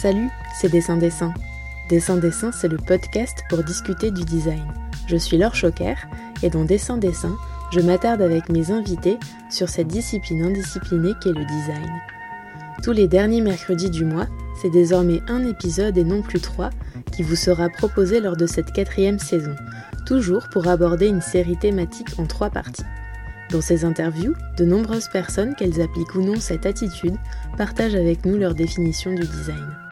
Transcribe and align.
Salut, 0.00 0.30
c'est 0.54 0.70
Dessin 0.70 0.96
Dessin. 0.96 1.34
Dessin 1.90 2.16
Dessin, 2.16 2.52
c'est 2.52 2.68
le 2.68 2.78
podcast 2.78 3.44
pour 3.50 3.62
discuter 3.62 4.10
du 4.10 4.24
design. 4.24 4.64
Je 5.06 5.16
suis 5.18 5.36
Laure 5.36 5.54
Choquer 5.54 5.92
et 6.42 6.48
dans 6.48 6.64
Dessin 6.64 6.96
Dessin, 6.96 7.36
je 7.70 7.80
m'attarde 7.80 8.22
avec 8.22 8.48
mes 8.48 8.70
invités 8.70 9.18
sur 9.50 9.68
cette 9.68 9.88
discipline 9.88 10.42
indisciplinée 10.42 11.12
qu'est 11.20 11.34
le 11.34 11.44
design. 11.44 11.92
Tous 12.82 12.92
les 12.92 13.08
derniers 13.08 13.42
mercredis 13.42 13.90
du 13.90 14.06
mois, 14.06 14.26
c'est 14.62 14.70
désormais 14.70 15.20
un 15.28 15.46
épisode 15.46 15.98
et 15.98 16.04
non 16.04 16.22
plus 16.22 16.40
trois 16.40 16.70
qui 17.12 17.22
vous 17.22 17.36
sera 17.36 17.68
proposé 17.68 18.20
lors 18.20 18.38
de 18.38 18.46
cette 18.46 18.72
quatrième 18.72 19.18
saison, 19.18 19.54
toujours 20.06 20.48
pour 20.50 20.66
aborder 20.68 21.08
une 21.08 21.20
série 21.20 21.58
thématique 21.58 22.18
en 22.18 22.24
trois 22.24 22.48
parties. 22.48 22.86
Dans 23.50 23.60
ces 23.60 23.84
interviews, 23.84 24.32
de 24.56 24.64
nombreuses 24.64 25.08
personnes, 25.08 25.54
qu'elles 25.56 25.82
appliquent 25.82 26.14
ou 26.14 26.22
non 26.22 26.40
cette 26.40 26.64
attitude, 26.64 27.16
partagent 27.58 27.96
avec 27.96 28.24
nous 28.24 28.38
leur 28.38 28.54
définition 28.54 29.12
du 29.12 29.26
design. 29.26 29.89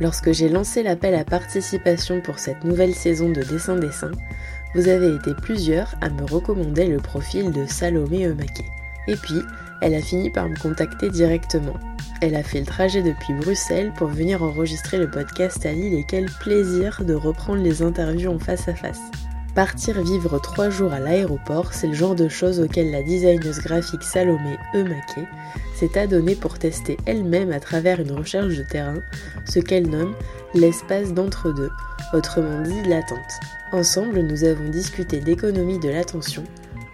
Lorsque 0.00 0.32
j'ai 0.32 0.48
lancé 0.48 0.82
l'appel 0.82 1.14
à 1.14 1.24
participation 1.24 2.20
pour 2.20 2.38
cette 2.38 2.64
nouvelle 2.64 2.94
saison 2.94 3.30
de 3.30 3.42
Dessin 3.42 3.76
Dessin, 3.76 4.12
vous 4.74 4.88
avez 4.88 5.14
été 5.14 5.34
plusieurs 5.34 5.94
à 6.02 6.10
me 6.10 6.24
recommander 6.24 6.86
le 6.86 6.98
profil 6.98 7.50
de 7.50 7.64
Salomé 7.66 8.26
Eumaquet. 8.26 8.66
Et 9.08 9.16
puis, 9.16 9.40
elle 9.80 9.94
a 9.94 10.02
fini 10.02 10.30
par 10.30 10.48
me 10.48 10.56
contacter 10.56 11.08
directement. 11.10 11.78
Elle 12.20 12.34
a 12.34 12.42
fait 12.42 12.60
le 12.60 12.66
trajet 12.66 13.02
depuis 13.02 13.34
Bruxelles 13.34 13.92
pour 13.96 14.08
venir 14.08 14.42
enregistrer 14.42 14.98
le 14.98 15.10
podcast 15.10 15.64
à 15.64 15.72
Lille 15.72 15.94
et 15.94 16.04
quel 16.06 16.26
plaisir 16.26 17.02
de 17.04 17.14
reprendre 17.14 17.62
les 17.62 17.82
interviews 17.82 18.32
en 18.32 18.38
face 18.38 18.68
à 18.68 18.74
face. 18.74 19.00
Partir 19.56 20.02
vivre 20.02 20.38
trois 20.38 20.68
jours 20.68 20.92
à 20.92 21.00
l'aéroport, 21.00 21.72
c'est 21.72 21.86
le 21.86 21.94
genre 21.94 22.14
de 22.14 22.28
choses 22.28 22.60
auxquelles 22.60 22.90
la 22.90 23.02
designeuse 23.02 23.60
graphique 23.60 24.02
Salomé 24.02 24.58
Eumaquet 24.74 25.26
s'est 25.74 25.98
adonnée 25.98 26.34
pour 26.34 26.58
tester 26.58 26.98
elle-même 27.06 27.50
à 27.52 27.58
travers 27.58 27.98
une 27.98 28.12
recherche 28.12 28.54
de 28.54 28.62
terrain 28.62 28.98
ce 29.46 29.58
qu'elle 29.58 29.88
nomme 29.88 30.14
l'espace 30.52 31.14
d'entre-deux, 31.14 31.70
autrement 32.12 32.60
dit 32.60 32.82
l'attente. 32.86 33.18
Ensemble, 33.72 34.20
nous 34.20 34.44
avons 34.44 34.68
discuté 34.68 35.20
d'économie 35.20 35.78
de 35.78 35.88
l'attention, 35.88 36.44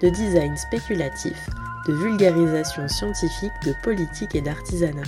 de 0.01 0.08
design 0.08 0.56
spéculatif, 0.56 1.51
de 1.89 1.95
vulgarisation 1.95 2.86
scientifique, 2.86 3.51
de 3.67 3.75
politique 3.83 4.36
et 4.36 4.41
d'artisanat. 4.41 5.03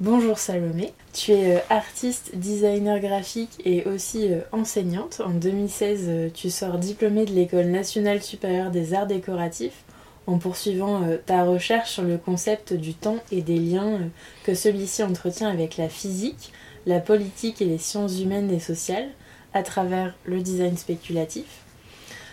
Bonjour 0.00 0.38
Salomé, 0.38 0.94
tu 1.12 1.32
es 1.32 1.56
euh, 1.56 1.60
artiste, 1.68 2.34
designer 2.34 3.00
graphique 3.00 3.60
et 3.66 3.84
aussi 3.84 4.32
euh, 4.32 4.40
enseignante. 4.50 5.20
En 5.22 5.28
2016, 5.28 6.04
euh, 6.08 6.30
tu 6.32 6.48
sors 6.48 6.78
diplômée 6.78 7.26
de 7.26 7.32
l'École 7.32 7.66
nationale 7.66 8.22
supérieure 8.22 8.70
des 8.70 8.94
arts 8.94 9.06
décoratifs 9.06 9.84
en 10.26 10.38
poursuivant 10.38 11.02
ta 11.26 11.44
recherche 11.44 11.90
sur 11.90 12.02
le 12.02 12.16
concept 12.16 12.72
du 12.72 12.94
temps 12.94 13.18
et 13.30 13.42
des 13.42 13.58
liens 13.58 13.98
que 14.44 14.54
celui-ci 14.54 15.02
entretient 15.02 15.50
avec 15.50 15.76
la 15.76 15.90
physique, 15.90 16.50
la 16.86 17.00
politique 17.00 17.60
et 17.60 17.66
les 17.66 17.78
sciences 17.78 18.20
humaines 18.20 18.50
et 18.50 18.60
sociales 18.60 19.08
à 19.52 19.62
travers 19.62 20.14
le 20.24 20.40
design 20.40 20.78
spéculatif. 20.78 21.44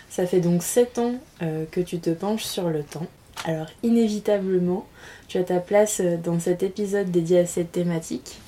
Ça 0.08 0.26
fait 0.26 0.40
donc 0.40 0.62
7 0.62 0.98
ans 0.98 1.14
que 1.40 1.80
tu 1.80 1.98
te 1.98 2.10
penches 2.10 2.44
sur 2.44 2.70
le 2.70 2.84
temps. 2.84 3.06
Alors 3.48 3.68
inévitablement, 3.82 4.86
tu 5.26 5.38
as 5.38 5.42
ta 5.42 5.58
place 5.58 6.00
euh, 6.00 6.18
dans 6.18 6.38
cet 6.38 6.62
épisode 6.62 7.10
dédié 7.10 7.38
à 7.38 7.46
cette 7.46 7.72
thématique. 7.72 8.40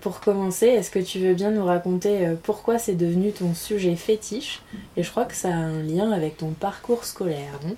Pour 0.00 0.20
commencer, 0.20 0.66
est-ce 0.66 0.92
que 0.92 1.00
tu 1.00 1.18
veux 1.18 1.34
bien 1.34 1.50
nous 1.50 1.64
raconter 1.64 2.24
euh, 2.24 2.34
pourquoi 2.40 2.78
c'est 2.78 2.94
devenu 2.94 3.32
ton 3.32 3.54
sujet 3.54 3.96
fétiche? 3.96 4.62
Et 4.96 5.02
je 5.02 5.10
crois 5.10 5.24
que 5.24 5.34
ça 5.34 5.48
a 5.48 5.56
un 5.56 5.82
lien 5.82 6.12
avec 6.12 6.36
ton 6.36 6.50
parcours 6.50 7.04
scolaire, 7.04 7.58
non? 7.64 7.74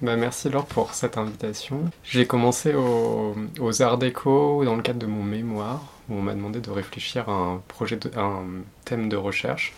Bah 0.00 0.14
merci 0.14 0.48
Laure 0.48 0.66
pour 0.66 0.94
cette 0.94 1.18
invitation. 1.18 1.80
J'ai 2.04 2.26
commencé 2.26 2.72
aux 2.74 3.82
Arts 3.82 3.98
Déco 3.98 4.64
dans 4.64 4.76
le 4.76 4.82
cadre 4.82 4.98
de 5.00 5.06
mon 5.06 5.22
mémoire 5.24 5.80
où 6.08 6.14
on 6.14 6.22
m'a 6.22 6.34
demandé 6.34 6.60
de 6.60 6.70
réfléchir 6.70 7.28
à 7.28 7.32
un 7.32 7.62
projet, 7.68 7.98
un 8.16 8.42
thème 8.84 9.08
de 9.08 9.16
recherche. 9.16 9.74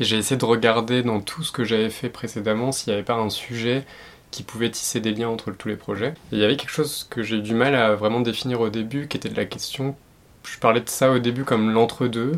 Et 0.00 0.04
j'ai 0.04 0.16
essayé 0.16 0.38
de 0.38 0.44
regarder 0.44 1.02
dans 1.02 1.20
tout 1.20 1.42
ce 1.42 1.52
que 1.52 1.64
j'avais 1.64 1.90
fait 1.90 2.08
précédemment 2.08 2.72
s'il 2.72 2.90
n'y 2.90 2.94
avait 2.94 3.04
pas 3.04 3.16
un 3.16 3.28
sujet 3.28 3.84
qui 4.30 4.42
pouvait 4.42 4.70
tisser 4.70 5.00
des 5.00 5.12
liens 5.12 5.28
entre 5.28 5.50
tous 5.50 5.68
les 5.68 5.76
projets. 5.76 6.14
Et 6.32 6.36
il 6.36 6.38
y 6.38 6.44
avait 6.44 6.56
quelque 6.56 6.70
chose 6.70 7.06
que 7.08 7.22
j'ai 7.22 7.36
eu 7.36 7.42
du 7.42 7.54
mal 7.54 7.74
à 7.74 7.94
vraiment 7.94 8.20
définir 8.20 8.60
au 8.60 8.68
début, 8.68 9.08
qui 9.08 9.16
était 9.16 9.28
de 9.28 9.36
la 9.36 9.46
question. 9.46 9.96
Je 10.44 10.58
parlais 10.58 10.80
de 10.80 10.88
ça 10.88 11.10
au 11.10 11.18
début 11.18 11.44
comme 11.44 11.72
l'entre-deux, 11.72 12.32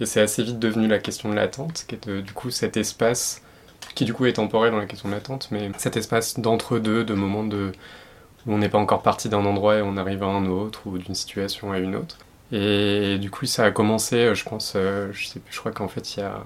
et 0.00 0.06
c'est 0.06 0.20
assez 0.20 0.42
vite 0.42 0.58
devenu 0.58 0.88
la 0.88 0.98
question 0.98 1.28
de 1.28 1.34
l'attente, 1.34 1.84
qui 1.86 1.94
est 1.94 2.22
du 2.22 2.32
coup 2.32 2.50
cet 2.50 2.76
espace, 2.76 3.42
qui 3.94 4.04
du 4.04 4.14
coup 4.14 4.26
est 4.26 4.34
temporel 4.34 4.72
dans 4.72 4.78
la 4.78 4.86
question 4.86 5.08
de 5.08 5.14
l'attente, 5.14 5.48
mais 5.50 5.70
cet 5.78 5.96
espace 5.96 6.40
d'entre-deux, 6.40 7.04
de 7.04 7.14
moments 7.14 7.44
de, 7.44 7.72
où 8.46 8.52
on 8.52 8.58
n'est 8.58 8.68
pas 8.68 8.78
encore 8.78 9.02
parti 9.02 9.28
d'un 9.28 9.44
endroit 9.44 9.76
et 9.76 9.82
on 9.82 9.96
arrive 9.96 10.22
à 10.22 10.26
un 10.26 10.46
autre, 10.46 10.86
ou 10.86 10.98
d'une 10.98 11.14
situation 11.14 11.72
à 11.72 11.78
une 11.78 11.94
autre. 11.94 12.18
Et 12.52 13.18
du 13.18 13.30
coup, 13.30 13.46
ça 13.46 13.64
a 13.64 13.70
commencé, 13.70 14.34
je 14.34 14.44
pense, 14.44 14.74
euh, 14.76 15.08
je 15.12 15.26
sais 15.26 15.40
plus, 15.40 15.52
je 15.52 15.58
crois 15.60 15.72
qu'en 15.72 15.88
fait, 15.88 16.16
il 16.16 16.20
y 16.20 16.22
a 16.22 16.44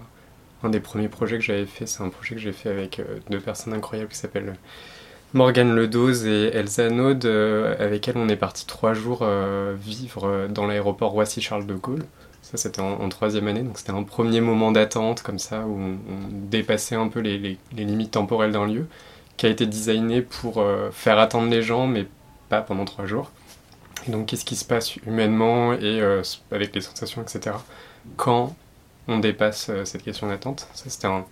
un 0.62 0.70
des 0.70 0.80
premiers 0.80 1.08
projets 1.08 1.38
que 1.38 1.44
j'avais 1.44 1.66
fait, 1.66 1.86
c'est 1.86 2.02
un 2.02 2.08
projet 2.08 2.34
que 2.34 2.40
j'ai 2.40 2.52
fait 2.52 2.68
avec 2.68 2.98
euh, 2.98 3.18
deux 3.30 3.40
personnes 3.40 3.74
incroyables 3.74 4.10
qui 4.10 4.16
s'appellent 4.16 4.54
Morgane 5.34 5.74
Ledoz 5.74 6.26
et 6.26 6.50
Elsa 6.54 6.88
Naud, 6.88 7.24
euh, 7.26 7.76
avec 7.78 8.08
elles 8.08 8.16
on 8.16 8.28
est 8.28 8.36
parti 8.36 8.66
trois 8.66 8.94
jours 8.94 9.20
euh, 9.22 9.74
vivre 9.78 10.48
dans 10.48 10.66
l'aéroport 10.66 11.12
Roissy-Charles 11.12 11.66
de 11.66 11.74
Gaulle. 11.74 12.04
Ça 12.42 12.56
c'était 12.56 12.80
en, 12.80 13.08
troisième 13.10 13.46
année, 13.46 13.60
donc 13.60 13.78
c'était 13.78 13.92
un 13.92 14.04
premier 14.04 14.40
moment 14.40 14.72
d'attente 14.72 15.22
comme 15.22 15.38
ça 15.38 15.66
où 15.66 15.78
on, 15.78 15.98
dépassait 16.30 16.94
un 16.94 17.08
peu 17.08 17.20
les, 17.20 17.58
limites 17.72 18.12
temporelles 18.12 18.52
d'un 18.52 18.66
lieu, 18.66 18.86
qui 19.36 19.44
a 19.44 19.50
été 19.50 19.66
designé 19.66 20.22
pour 20.22 20.64
faire 20.92 21.18
attendre 21.18 21.50
les 21.50 21.60
gens, 21.60 21.86
mais 21.86 22.06
pas 22.48 22.62
pendant 22.62 22.86
trois 22.86 23.04
jours. 23.04 23.30
Et 24.06 24.12
donc 24.12 24.26
qu'est-ce 24.26 24.46
qui 24.46 24.56
se 24.56 24.64
passe 24.64 24.96
humainement 24.96 25.74
et 25.74 26.00
avec 26.50 26.74
les 26.74 26.80
sensations, 26.80 27.20
etc. 27.20 27.54
Quand 28.16 28.56
on 29.08 29.18
dépasse 29.18 29.68
euh, 29.70 29.84
cette 29.84 30.02
question 30.02 30.28
d'attente. 30.28 30.68
Ça, 30.74 30.84
c'était 30.88 31.08
un, 31.08 31.24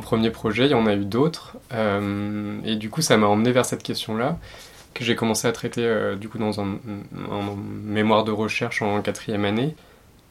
premier 0.00 0.30
projet, 0.30 0.66
il 0.66 0.70
y 0.70 0.74
en 0.74 0.86
a 0.86 0.94
eu 0.94 1.04
d'autres. 1.04 1.56
Euh, 1.72 2.58
et 2.64 2.76
du 2.76 2.90
coup, 2.90 3.00
ça 3.00 3.16
m'a 3.16 3.26
emmené 3.26 3.50
vers 3.50 3.64
cette 3.64 3.82
question-là, 3.82 4.38
que 4.94 5.02
j'ai 5.02 5.16
commencé 5.16 5.48
à 5.48 5.52
traiter 5.52 5.84
euh, 5.84 6.14
du 6.14 6.28
coup 6.28 6.38
dans 6.38 6.60
un, 6.60 6.78
mémoire 7.84 8.24
de 8.24 8.30
recherche 8.30 8.82
en 8.82 9.00
quatrième 9.00 9.44
année. 9.46 9.74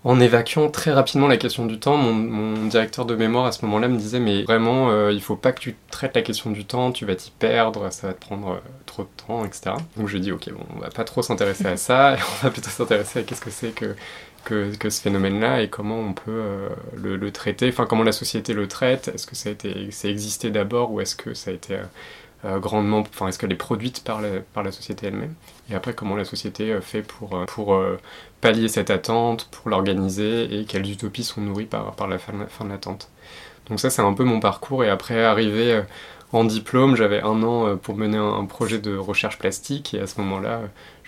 En 0.04 0.20
évacuant 0.20 0.70
très 0.70 0.94
rapidement 0.94 1.28
la 1.28 1.38
question 1.38 1.66
du 1.66 1.80
temps, 1.80 1.98
mon, 1.98 2.68
directeur 2.68 3.06
de 3.06 3.16
mémoire 3.16 3.46
à 3.46 3.52
ce 3.52 3.66
moment-là 3.66 3.88
me 3.88 3.98
disait 3.98 4.20
mais 4.20 4.44
vraiment 4.44 5.10
il 5.10 5.20
faut 5.22 5.36
pas 5.36 5.52
que 5.52 5.60
tu 5.60 5.76
traites 5.90 6.16
la 6.16 6.22
question 6.22 6.52
du 6.52 6.64
temps, 6.66 6.92
tu 6.92 7.06
vas 7.06 7.16
t'y 7.16 7.32
perdre, 7.32 7.92
ça 7.92 8.08
va 8.08 8.14
te 8.14 8.20
prendre 8.20 8.62
trop 8.86 9.04
de 9.04 9.10
temps, 9.28 9.44
etc. 9.44 9.72
Donc 9.98 10.08
je 10.08 10.18
dis 10.20 10.32
ok 10.32 10.50
bon 10.52 10.64
on 10.78 10.80
va 10.80 10.90
pas 10.92 11.04
trop 11.04 11.24
s'intéresser 11.24 11.66
à 11.66 11.78
ça, 11.78 12.16
on 12.42 12.46
va 12.46 12.52
plutôt 12.52 12.70
s'intéresser 12.70 13.20
à 13.20 13.24
qu'est-ce 13.24 13.42
que 13.42 13.50
c'est 13.50 13.72
que 13.72 13.96
que, 14.48 14.90
ce 14.90 15.02
phénomène-là 15.02 15.62
et 15.62 15.70
comment 15.70 16.00
on 16.00 16.14
peut 16.14 16.32
euh, 16.32 16.70
le, 16.96 17.32
traiter, 17.32 17.70
enfin 17.70 17.86
comment 17.86 18.04
la 18.04 18.12
société 18.12 18.54
le 18.54 18.68
traite, 18.68 19.10
est-ce 19.10 19.28
que 19.28 19.36
ça 19.36 19.50
a 19.50 19.52
été, 19.52 19.92
ça 19.92 20.08
existé 20.08 20.50
d'abord 20.50 20.92
ou 20.92 21.02
est-ce 21.02 21.16
que 21.16 21.34
ça 21.34 21.52
a 21.52 21.54
été 21.54 21.76
euh, 21.76 21.84
euh, 22.46 22.60
grandement, 22.60 23.00
enfin 23.00 23.28
est-ce 23.28 23.40
qu'elle 23.40 23.52
est 23.52 23.56
produite 23.56 24.04
par 24.04 24.22
la, 24.22 24.40
par 24.54 24.64
la 24.64 24.72
société 24.72 25.08
elle-même? 25.08 25.34
Et 25.70 25.76
après 25.76 25.94
comment 25.94 26.16
la 26.16 26.26
société 26.26 26.78
fait 26.82 27.02
pour, 27.02 27.46
pour 27.48 27.80
pallier 28.42 28.68
cette 28.68 28.90
attente, 28.90 29.50
pour 29.52 29.70
l'organiser 29.70 30.60
et 30.60 30.66
quelles 30.66 30.90
utopies 30.90 31.24
sont 31.24 31.42
nourries 31.42 31.66
par, 31.66 31.96
par 31.96 32.08
la 32.08 32.18
fin, 32.18 32.34
fin 32.48 32.66
de 32.66 32.70
l'attente? 32.70 33.10
Donc 33.70 33.80
ça 33.80 33.90
c'est 33.90 34.02
un 34.02 34.14
peu 34.14 34.24
mon 34.24 34.40
parcours 34.40 34.84
et 34.84 34.90
après 34.90 35.24
arriver 35.24 35.82
en 36.32 36.44
diplôme, 36.44 36.96
j'avais 36.96 37.22
un 37.22 37.42
an 37.44 37.76
pour 37.78 37.96
mener 37.96 38.18
un, 38.18 38.46
projet 38.46 38.80
de 38.80 38.96
recherche 38.96 39.40
plastique 39.40 39.94
et 39.94 40.00
à 40.00 40.08
ce 40.08 40.22
moment-là, 40.22 40.62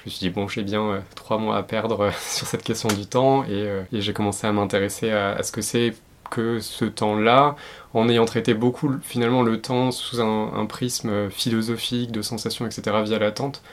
me 0.10 0.12
suis 0.16 0.28
dit, 0.28 0.30
bon, 0.30 0.48
j'ai 0.48 0.64
bien 0.64 0.82
euh, 0.82 1.00
trois 1.16 1.38
mois 1.38 1.58
à 1.58 1.64
perdre 1.64 2.02
euh, 2.02 2.12
sur 2.20 2.48
cette 2.48 2.64
question 2.64 2.90
du 2.90 3.06
temps 3.06 3.46
euh, 3.50 3.84
et, 3.94 4.02
j'ai 4.02 4.14
commencé 4.14 4.48
à 4.48 4.52
m'intéresser 4.52 5.12
à, 5.12 5.42
ce 5.44 5.52
que 5.52 5.62
c'est 5.62 5.94
que 6.30 6.60
ce 6.60 6.86
temps-là, 6.86 7.56
en 7.94 8.08
ayant 8.08 8.26
traité 8.26 8.54
beaucoup 8.54 8.92
finalement 9.02 9.42
le 9.42 9.62
temps 9.62 9.92
sous 9.92 10.22
un, 10.22 10.66
prisme 10.68 11.30
philosophique, 11.32 12.12
de 12.12 12.22
sensations, 12.22 12.68
etc., 12.68 12.98
via 13.04 13.18
l'attente. 13.18 13.64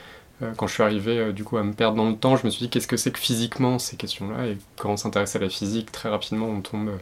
quand 0.57 0.67
je 0.67 0.73
suis 0.73 0.83
arrivé 0.83 1.35
du 1.35 1.45
coup 1.45 1.59
à 1.59 1.63
me 1.63 1.75
perdre 1.75 1.99
dans 1.99 2.09
le 2.09 2.17
temps, 2.17 2.37
je 2.37 2.47
me 2.47 2.51
suis 2.51 2.65
dit 2.65 2.71
qu'est-ce 2.71 2.87
que 2.87 2.97
c'est 2.97 3.11
que 3.11 3.19
physiquement 3.19 3.79
ces 3.79 3.97
questions-là 3.97 4.47
Et 4.47 4.57
quand 4.79 4.91
on 4.91 4.97
s'intéresse 4.97 5.37
à 5.37 5.39
la 5.39 5.51
physique, 5.51 5.93
très 5.93 6.09
rapidement 6.09 6.47
on 6.47 6.63
tombe 6.63 6.93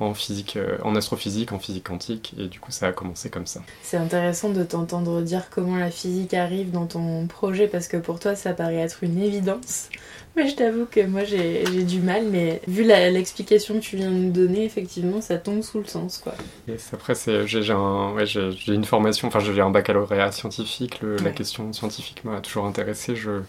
en 0.00 0.14
physique, 0.14 0.56
euh, 0.56 0.78
en 0.84 0.94
astrophysique, 0.94 1.52
en 1.52 1.58
physique 1.58 1.84
quantique, 1.84 2.34
et 2.38 2.46
du 2.46 2.60
coup 2.60 2.70
ça 2.70 2.88
a 2.88 2.92
commencé 2.92 3.30
comme 3.30 3.46
ça. 3.46 3.60
C'est 3.82 3.96
intéressant 3.96 4.50
de 4.50 4.62
t'entendre 4.62 5.20
dire 5.22 5.50
comment 5.50 5.76
la 5.76 5.90
physique 5.90 6.34
arrive 6.34 6.70
dans 6.70 6.86
ton 6.86 7.26
projet 7.26 7.66
parce 7.66 7.88
que 7.88 7.96
pour 7.96 8.20
toi 8.20 8.36
ça 8.36 8.52
paraît 8.52 8.76
être 8.76 9.02
une 9.02 9.20
évidence. 9.20 9.88
Mais 10.36 10.48
je 10.48 10.54
t'avoue 10.54 10.86
que 10.86 11.04
moi 11.04 11.24
j'ai 11.24 11.64
du 11.82 12.00
mal, 12.00 12.24
mais 12.30 12.60
vu 12.68 12.84
l'explication 12.84 13.74
que 13.74 13.80
tu 13.80 13.96
viens 13.96 14.10
de 14.10 14.16
nous 14.16 14.30
donner, 14.30 14.64
effectivement 14.64 15.20
ça 15.20 15.36
tombe 15.36 15.62
sous 15.62 15.78
le 15.78 15.86
sens 15.86 16.18
quoi. 16.18 16.34
Et 16.68 16.76
après 16.92 17.14
j'ai 17.46 17.72
un, 17.72 18.12
ouais, 18.12 18.24
une 18.68 18.84
formation, 18.84 19.28
enfin 19.28 19.40
j'ai 19.40 19.60
un 19.60 19.70
baccalauréat 19.70 20.30
scientifique, 20.30 21.00
la 21.02 21.30
question 21.30 21.72
scientifique 21.72 22.24
m'a 22.24 22.40
toujours 22.40 22.66
intéressé. 22.66 23.16
Je, 23.16 23.40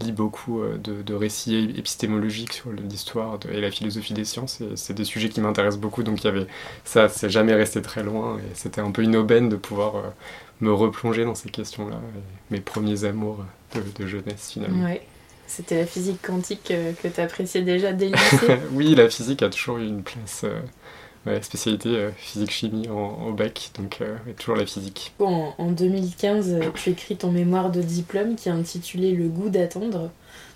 lis 0.00 0.12
beaucoup 0.12 0.62
euh, 0.62 0.78
de, 0.78 1.14
récits 1.14 1.74
épistémologiques 1.76 2.52
sur 2.52 2.72
l'histoire 2.72 3.38
et 3.50 3.60
la 3.60 3.70
philosophie 3.70 4.14
des 4.14 4.24
sciences. 4.24 4.62
c'est 4.74 4.94
des 4.94 5.04
sujets 5.04 5.28
qui 5.28 5.40
m'intéressent 5.40 5.80
beaucoup, 5.80 6.02
donc 6.02 6.22
il 6.22 6.26
y 6.26 6.30
avait 6.30 6.46
ça, 6.84 7.08
c'est 7.08 7.30
jamais 7.30 7.54
resté 7.54 7.82
très 7.82 8.02
loin. 8.02 8.38
Et 8.38 8.54
c'était 8.54 8.80
un 8.80 8.90
peu 8.90 9.02
une 9.02 9.16
aubaine 9.16 9.48
de 9.48 9.56
pouvoir 9.56 9.96
euh, 9.96 10.02
me 10.60 10.72
replonger 10.72 11.24
dans 11.24 11.34
ces 11.34 11.50
questions-là. 11.50 12.00
Mes 12.50 12.60
premiers 12.60 13.04
amours 13.04 13.44
de, 13.74 14.06
jeunesse 14.06 14.50
finalement. 14.52 14.84
Ouais. 14.84 15.02
C'était 15.46 15.78
la 15.78 15.86
physique 15.86 16.22
quantique 16.22 16.72
que 17.02 17.08
tu 17.08 17.20
appréciais 17.20 17.62
déjà 17.62 17.92
dès 17.92 18.08
le 18.08 18.12
lycée? 18.14 18.58
Oui, 18.72 18.94
la 18.94 19.08
physique 19.08 19.42
a 19.42 19.48
toujours 19.48 19.78
eu 19.78 19.86
une 19.86 20.04
place. 20.04 20.44
Spécialité 21.42 22.08
physique-chimie 22.16 22.88
en, 22.88 23.30
bac, 23.32 23.72
donc 23.76 24.02
toujours 24.38 24.56
la 24.56 24.64
physique. 24.64 25.12
Bon, 25.18 25.52
en 25.58 25.70
2015, 25.70 26.60
tu 26.74 26.90
écris 26.90 27.16
ton 27.16 27.30
mémoire 27.30 27.70
de 27.70 27.82
diplôme 27.82 28.36
qui 28.36 28.48
est 28.48 28.52
intitulé 28.52 29.12
Le 29.12 29.28
goût 29.28 29.50
d'attendre 29.50 30.10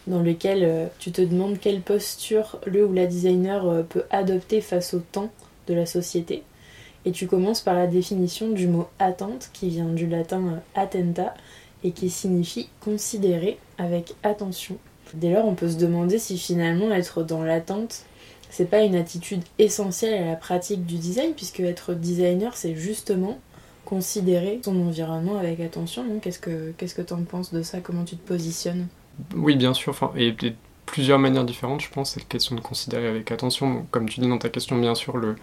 dans 0.07 0.21
lequel 0.21 0.65
euh, 0.65 0.87
tu 0.99 1.13
te 1.13 1.23
demandes 1.23 1.59
quelle 1.59 1.81
posture 1.81 2.59
le 2.67 2.87
ou 2.87 2.93
la 2.93 3.07
designer 3.07 3.67
euh, 3.67 3.83
peut 3.83 4.05
adopter 4.11 4.61
face 4.61 4.95
au 4.95 5.01
temps 5.01 5.31
de 5.67 5.75
la 5.75 5.87
société. 5.87 6.43
Et 7.07 7.13
tu 7.13 7.27
commences 7.27 7.61
par 7.61 7.75
la 7.75 7.87
définition 7.87 8.51
du 8.51 8.67
mot 8.67 8.89
attente 8.99 9.51
qui 9.53 9.69
vient 9.69 9.89
du 9.89 10.07
latin 10.07 10.43
euh, 10.47 10.81
attenta 10.81 11.35
et 11.83 11.93
qui 11.93 12.11
signifie 12.11 12.69
considérer 12.81 13.59
avec 13.79 14.15
attention. 14.23 14.77
Dès 15.15 15.33
lors, 15.33 15.47
on 15.47 15.55
peut 15.55 15.71
se 15.71 15.77
demander 15.77 16.19
si 16.19 16.39
finalement 16.39 16.91
être 16.93 17.23
dans 17.23 17.43
l'attente, 17.43 18.05
c'est 18.55 18.67
pas 18.67 18.83
une 18.83 18.95
attitude 18.95 19.43
essentielle 19.59 20.15
à 20.23 20.27
la 20.27 20.37
pratique 20.37 20.87
du 20.87 20.95
design, 20.95 21.33
puisque 21.35 21.59
être 21.59 21.93
designer, 21.93 22.57
c'est 22.57 22.77
justement 22.77 23.41
considérer 23.85 24.61
son 24.65 24.81
environnement 24.81 25.39
avec 25.39 25.59
attention. 25.59 26.05
Qu'est-ce 26.23 26.39
que 26.39 26.73
qu'est-ce 26.79 26.95
que 26.95 27.03
tu 27.03 27.13
en 27.13 27.25
penses 27.25 27.53
de 27.53 27.65
ça? 27.65 27.81
Comment 27.81 28.05
tu 28.05 28.17
te 28.17 28.25
positionnes? 28.25 28.87
Oui, 29.35 29.57
bien 29.57 29.75
sûr. 29.75 29.91
Enfin, 29.91 30.13
et, 30.15 30.31
de 30.31 30.53
plusieurs 30.87 31.19
manières 31.19 31.45
différentes, 31.45 31.81
je 31.81 31.91
pense. 31.91 32.13
C'est 32.13 32.21
une 32.21 32.29
question 32.29 32.55
de 32.55 32.61
considérer 32.61 33.09
avec 33.09 33.33
attention. 33.33 33.87
comme 33.91 34.09
tu 34.09 34.21
dis 34.21 34.29
dans 34.29 34.39
ta 34.39 34.51
question, 34.51 34.79
bien 34.79 34.95
sûr, 34.95 35.17
le, 35.17 35.35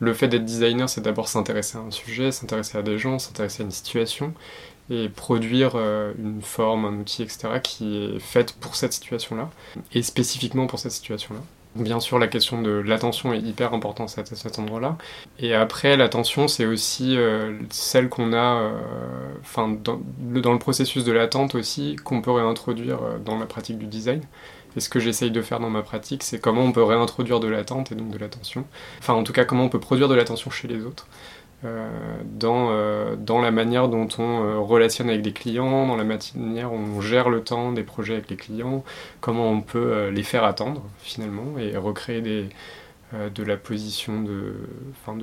le 0.00 0.12
fait 0.12 0.26
d'être 0.26 0.44
designer, 0.44 0.88
c'est 0.88 1.02
d'abord 1.02 1.28
s'intéresser 1.28 1.78
à 1.78 1.82
un 1.82 1.92
sujet, 1.92 2.32
s'intéresser 2.32 2.78
à 2.78 2.82
des 2.82 2.98
gens, 2.98 3.20
s'intéresser 3.20 3.62
à 3.62 3.66
une 3.66 3.70
situation 3.70 4.34
et 4.90 5.08
produire 5.08 5.72
euh, 5.76 6.12
une 6.18 6.42
forme, 6.42 6.84
un 6.84 6.98
outil, 6.98 7.22
etc., 7.22 7.60
qui 7.62 7.96
est 7.96 8.18
faite 8.18 8.54
pour 8.54 8.74
cette 8.74 8.92
situation-là, 8.92 9.50
et 9.92 10.02
spécifiquement 10.02 10.66
pour 10.66 10.80
cette 10.80 10.92
situation-là. 10.92 11.40
Bien 11.76 12.00
sûr, 12.00 12.18
la 12.18 12.26
question 12.26 12.62
de 12.62 12.70
l'attention 12.70 13.34
est 13.34 13.40
hyper 13.40 13.74
importante 13.74 14.14
à 14.18 14.24
cet 14.24 14.58
endroit-là. 14.58 14.96
Et 15.38 15.54
après, 15.54 15.96
l'attention, 15.96 16.48
c'est 16.48 16.64
aussi 16.64 17.16
euh, 17.16 17.58
celle 17.68 18.08
qu'on 18.08 18.32
a, 18.32 18.62
euh, 18.62 18.72
enfin, 19.42 19.76
dans, 19.84 20.00
le 20.32 20.58
processus 20.58 21.04
de 21.04 21.12
l'attente 21.12 21.54
aussi, 21.54 21.96
qu'on 21.96 22.22
peut 22.22 22.30
réintroduire 22.30 23.02
euh, 23.02 23.18
dans 23.18 23.38
la 23.38 23.44
pratique 23.44 23.78
du 23.78 23.86
design. 23.86 24.22
Et 24.76 24.80
ce 24.80 24.88
que 24.88 25.00
j'essaye 25.00 25.30
de 25.30 25.42
faire 25.42 25.60
dans 25.60 25.70
ma 25.70 25.82
pratique, 25.82 26.22
c'est 26.22 26.38
comment 26.40 26.62
on 26.62 26.72
peut 26.72 26.82
réintroduire 26.82 27.40
de 27.40 27.48
l'attente 27.48 27.92
et 27.92 27.94
donc 27.94 28.10
de 28.10 28.18
l'attention. 28.18 28.64
Enfin, 28.98 29.14
en 29.14 29.22
tout 29.22 29.32
cas, 29.32 29.44
comment 29.44 29.64
on 29.64 29.68
peut 29.68 29.80
produire 29.80 30.08
de 30.08 30.14
l'attention 30.14 30.50
chez 30.50 30.68
les 30.68 30.84
autres. 30.84 31.06
Euh, 31.66 31.88
dans, 32.24 32.68
euh, 32.70 33.16
dans 33.16 33.40
la 33.40 33.50
manière 33.50 33.88
dont 33.88 34.08
on 34.18 34.44
euh, 34.44 34.58
relationne 34.58 35.08
avec 35.08 35.22
des 35.22 35.32
clients, 35.32 35.86
dans 35.86 35.96
la 35.96 36.04
manière 36.04 36.70
dont 36.70 36.76
on 36.76 37.00
gère 37.00 37.28
le 37.28 37.42
temps 37.42 37.72
des 37.72 37.82
projets 37.82 38.14
avec 38.14 38.30
les 38.30 38.36
clients, 38.36 38.84
comment 39.20 39.50
on 39.50 39.62
peut 39.62 40.08
les 40.08 40.22
faire 40.22 40.44
attendre 40.44 40.82
finalement 40.98 41.58
et 41.58 41.76
recréer 41.76 42.20
de 42.20 43.42
la 43.42 43.56
position 43.56 44.22
de, 44.22 44.54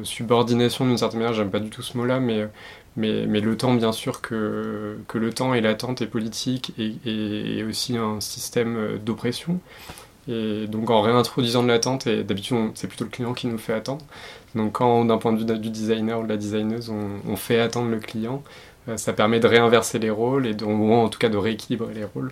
subordination 0.03 0.85
d'une 0.85 0.97
certaine 0.97 1.19
manière, 1.19 1.33
j'aime 1.33 1.51
pas 1.51 1.59
du 1.59 1.69
tout 1.69 1.81
ce 1.81 1.97
mot-là, 1.97 2.19
mais, 2.19 2.49
le 2.97 3.55
temps, 3.55 3.73
bien 3.73 3.91
sûr, 3.91 4.21
que, 4.21 4.97
que 5.07 5.17
le 5.17 5.31
temps 5.31 5.53
et 5.53 5.61
l'attente 5.61 6.01
est 6.01 6.07
politique 6.07 6.73
et, 6.77 6.95
et, 7.59 7.63
aussi 7.63 7.95
un 7.97 8.19
système 8.19 8.97
d'oppression. 8.97 9.59
Et 10.27 10.67
donc 10.67 10.89
en 10.89 11.01
réintroduisant 11.01 11.63
de 11.63 11.67
l'attente, 11.67 12.07
et 12.07 12.23
d'habitude 12.23 12.71
c'est 12.75 12.87
plutôt 12.87 13.03
le 13.03 13.09
client 13.09 13.33
qui 13.33 13.47
nous 13.47 13.57
fait 13.57 13.73
attendre, 13.73 14.05
donc 14.55 14.73
quand 14.73 15.05
d'un 15.05 15.17
point 15.17 15.33
de 15.33 15.39
vue 15.39 15.59
du 15.59 15.69
designer 15.69 16.19
ou 16.19 16.23
de 16.23 16.29
la 16.29 16.37
designeuse, 16.37 16.89
on, 16.89 17.35
fait 17.35 17.59
attendre 17.59 17.89
le 17.89 17.99
client, 17.99 18.43
euh, 18.87 18.97
ça 18.97 19.13
permet 19.13 19.39
de 19.39 19.47
réinverser 19.47 19.99
les 19.99 20.09
rôles, 20.09 20.47
et 20.47 20.55
ou 20.63 20.93
en 20.93 21.09
tout 21.09 21.19
cas 21.19 21.29
de 21.29 21.37
rééquilibrer 21.37 21.93
les 21.93 22.03
rôles. 22.03 22.31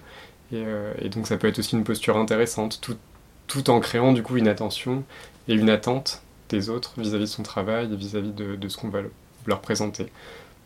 Euh, 0.53 0.93
et, 0.99 1.09
donc 1.09 1.27
ça 1.27 1.37
peut 1.37 1.47
être 1.47 1.59
aussi 1.59 1.75
une 1.75 1.83
posture 1.83 2.17
intéressante, 2.17 2.81
tout, 3.47 3.69
en 3.69 3.79
créant 3.79 4.13
du 4.13 4.23
coup 4.23 4.37
une 4.37 4.47
attention 4.47 5.03
et 5.47 5.53
une 5.53 5.69
attente 5.69 6.21
des 6.49 6.69
autres 6.69 6.93
vis-à-vis 6.97 7.25
de 7.25 7.29
son 7.29 7.43
travail 7.43 7.91
et 7.91 7.95
vis-à-vis 7.95 8.31
de, 8.31 8.55
de, 8.55 8.67
ce 8.69 8.77
qu'on 8.77 8.89
va 8.89 9.01
leur 9.45 9.61
présenter. 9.61 10.07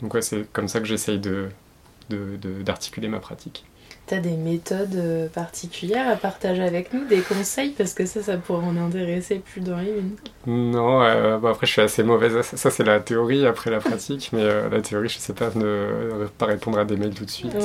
Donc 0.02 0.16
c'est 0.22 0.52
comme 0.52 0.68
ça 0.68 0.80
que 0.80 0.86
j'essaye 0.86 1.20
d'articuler 1.20 3.08
de, 3.08 3.12
de, 3.12 3.16
ma 3.16 3.20
pratique. 3.20 3.66
T'as 4.08 4.20
des 4.20 4.38
méthodes 4.38 4.96
euh, 4.96 5.28
particulières 5.30 6.08
à 6.08 6.16
partager 6.16 6.62
avec 6.62 6.94
nous, 6.94 7.06
des 7.06 7.22
conseils? 7.22 7.72
Parce 7.72 7.96
que 7.96 8.06
ça, 8.06 8.22
ça 8.22 8.38
pourrait 8.38 8.64
en 8.64 8.78
intéresser 8.78 9.40
plus 9.40 9.62
dans 9.62 9.80
une. 9.80 10.12
Non, 10.46 11.02
euh, 11.02 11.40
après 11.40 11.66
je 11.66 11.72
suis 11.72 11.82
assez 11.82 12.04
mauvaise. 12.04 12.40
Ça, 12.42 12.70
c'est 12.70 12.84
la 12.84 13.00
théorie 13.00 13.48
après 13.48 13.72
la 13.72 13.80
pratique, 13.80 14.30
mais 14.32 14.44
euh, 14.44 14.70
la 14.70 14.82
théorie, 14.82 15.10
je 15.10 15.18
sais 15.18 15.34
pas, 15.34 15.50
ne 15.56 16.28
pas 16.38 16.46
répondre 16.46 16.78
à 16.78 16.86
des 16.86 16.98
mails 16.98 17.16
tout 17.16 17.26
de 17.26 17.32
suite. 17.32 17.56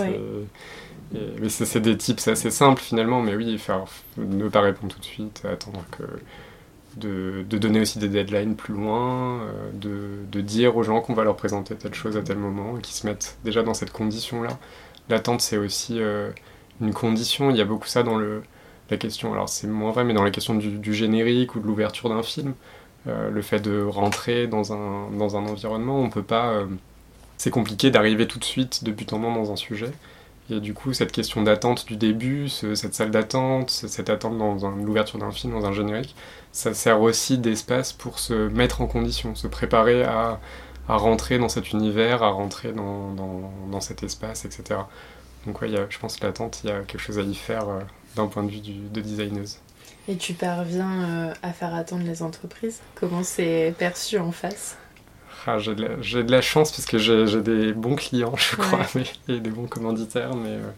mais 1.12 1.48
c'est 1.50 1.80
des 1.80 1.98
tips 1.98 2.28
assez 2.28 2.50
simples 2.50 2.80
finalement, 2.80 3.20
mais 3.20 3.34
oui, 3.34 3.58
faire, 3.58 3.84
ne 4.16 4.48
pas 4.48 4.62
répondre 4.62 4.94
tout 4.94 5.00
de 5.00 5.04
suite, 5.04 5.42
attendre 5.44 5.84
que. 5.90 6.04
De, 6.96 7.44
de 7.48 7.56
donner 7.56 7.80
aussi 7.80 8.00
des 8.00 8.08
deadlines 8.08 8.56
plus 8.56 8.74
loin, 8.74 9.42
de, 9.74 10.24
de 10.32 10.40
dire 10.40 10.76
aux 10.76 10.82
gens 10.82 11.00
qu'on 11.00 11.14
va 11.14 11.22
leur 11.22 11.36
présenter 11.36 11.76
telle 11.76 11.94
chose 11.94 12.16
à 12.16 12.20
tel 12.22 12.36
moment 12.36 12.76
et 12.76 12.80
qu'ils 12.80 12.96
se 12.96 13.06
mettent 13.06 13.38
déjà 13.44 13.62
dans 13.62 13.74
cette 13.74 13.92
condition-là 13.92 14.58
l'attente, 15.10 15.40
c'est 15.40 15.56
aussi 15.56 16.00
euh, 16.00 16.30
une 16.80 16.92
condition. 16.92 17.50
Il 17.50 17.56
y 17.56 17.60
a 17.60 17.64
beaucoup 17.64 17.86
ça 17.86 18.02
dans 18.02 18.16
le, 18.16 18.42
la 18.90 18.96
question, 18.96 19.32
alors 19.32 19.48
c'est 19.48 19.66
moins 19.66 19.92
vrai, 19.92 20.04
mais 20.04 20.14
dans 20.14 20.24
la 20.24 20.30
question 20.30 20.54
du, 20.54 20.94
générique 20.94 21.54
ou 21.54 21.60
de 21.60 21.66
l'ouverture 21.66 22.08
d'un 22.08 22.22
film. 22.22 22.54
Euh, 23.06 23.30
le 23.30 23.42
fait 23.42 23.60
de 23.60 23.82
rentrer 23.82 24.46
dans 24.46 24.72
un, 24.74 25.10
dans 25.16 25.36
un 25.36 25.46
environnement, 25.46 26.00
on 26.00 26.10
peut 26.10 26.22
pas. 26.22 26.50
Euh, 26.50 26.66
c'est 27.38 27.50
compliqué 27.50 27.90
d'arriver 27.90 28.26
tout 28.26 28.38
de 28.38 28.44
suite, 28.44 28.84
de 28.84 28.92
but 28.92 29.12
en 29.12 29.18
blanc, 29.18 29.34
dans 29.34 29.52
un 29.52 29.56
sujet. 29.56 29.90
Et 30.50 30.60
du 30.60 30.74
coup, 30.74 30.92
cette 30.92 31.12
question 31.12 31.42
d'attente 31.42 31.86
du 31.86 31.96
début, 31.96 32.48
cette 32.48 32.94
salle 32.94 33.10
d'attente, 33.10 33.70
cette 33.70 34.10
attente 34.10 34.36
dans 34.36 34.70
l'ouverture 34.70 35.18
d'un 35.18 35.30
film, 35.30 35.52
dans 35.52 35.64
un 35.64 35.72
générique, 35.72 36.16
ça 36.52 36.74
sert 36.74 37.00
aussi 37.00 37.38
d'espace 37.38 37.92
pour 37.92 38.18
se 38.18 38.48
mettre 38.48 38.80
en 38.80 38.86
condition, 38.86 39.34
se 39.36 39.46
préparer 39.46 40.02
à, 40.02 40.40
à 40.88 40.96
rentrer 40.96 41.38
dans 41.38 41.48
cet 41.48 41.72
univers, 41.72 42.22
à 42.22 42.30
rentrer 42.30 42.72
dans, 42.72 43.12
dans, 43.12 43.80
cet 43.80 44.02
espace, 44.02 44.44
etc. 44.44 44.80
Donc 45.46 45.60
ouais, 45.62 45.70
je 45.88 45.98
pense 45.98 46.16
que 46.16 46.26
l'attente, 46.26 46.60
il 46.64 46.70
y 46.70 46.72
a 46.72 46.80
quelque 46.80 47.00
chose 47.00 47.18
à 47.18 47.22
y 47.22 47.34
faire 47.34 47.68
euh, 47.68 47.80
d'un 48.16 48.26
point 48.26 48.42
de 48.42 48.50
vue 48.50 48.60
du, 48.60 48.72
de 48.72 49.00
designeuse. 49.00 49.58
Et 50.08 50.16
tu 50.16 50.34
parviens 50.34 51.04
euh, 51.04 51.34
à 51.42 51.52
faire 51.52 51.74
attendre 51.74 52.04
les 52.04 52.22
entreprises? 52.22 52.80
Comment 52.94 53.22
c'est 53.22 53.74
perçu 53.78 54.18
en 54.18 54.32
face? 54.32 54.76
Ah, 55.46 55.58
J'ai 55.58 55.74
de, 55.74 56.22
de, 56.22 56.30
la 56.30 56.42
chance 56.42 56.70
parce 56.70 56.84
que 56.84 56.98
j'ai 56.98 57.40
des 57.40 57.72
bons 57.72 57.96
clients, 57.96 58.36
je 58.36 58.56
crois, 58.56 58.86
et 59.28 59.40
des 59.40 59.50
bons 59.50 59.66
commanditaires, 59.66 60.34
mais 60.34 60.50
euh, 60.50 60.70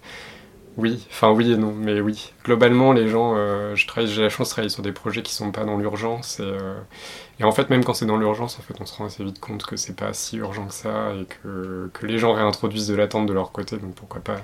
oui, 0.78 1.06
enfin 1.10 1.30
oui 1.32 1.52
et 1.52 1.56
non, 1.56 1.72
mais 1.72 2.00
oui. 2.00 2.32
Globalement, 2.44 2.92
les 2.92 3.06
gens, 3.08 3.34
euh, 3.36 3.74
j'ai 3.76 4.22
la 4.22 4.28
chance 4.30 4.48
de 4.48 4.52
travailler 4.52 4.70
sur 4.70 4.82
des 4.82 4.92
projets 4.92 5.22
qui 5.22 5.34
sont 5.34 5.52
pas 5.52 5.64
dans 5.64 5.76
l'urgence 5.76 6.40
et, 6.40 6.44
euh, 6.44 6.78
et, 7.38 7.44
en 7.44 7.52
fait, 7.52 7.68
même 7.68 7.84
quand 7.84 7.92
c'est 7.92 8.06
dans 8.06 8.16
l'urgence, 8.16 8.58
en 8.58 8.62
fait, 8.62 8.74
on 8.80 8.86
se 8.86 8.96
rend 8.96 9.04
assez 9.04 9.22
vite 9.22 9.38
compte 9.38 9.64
que 9.66 9.76
c'est 9.76 9.94
pas 9.94 10.14
si 10.14 10.38
urgent 10.38 10.66
que 10.66 10.74
ça 10.74 11.12
et 11.14 11.26
que, 11.26 11.90
que 11.92 12.06
les 12.06 12.16
gens 12.16 12.32
réintroduisent 12.32 12.88
de 12.88 12.94
l'attente 12.94 13.26
de 13.26 13.34
leur 13.34 13.52
côté, 13.52 13.76
donc 13.76 13.94
pourquoi 13.94 14.22
pas, 14.22 14.40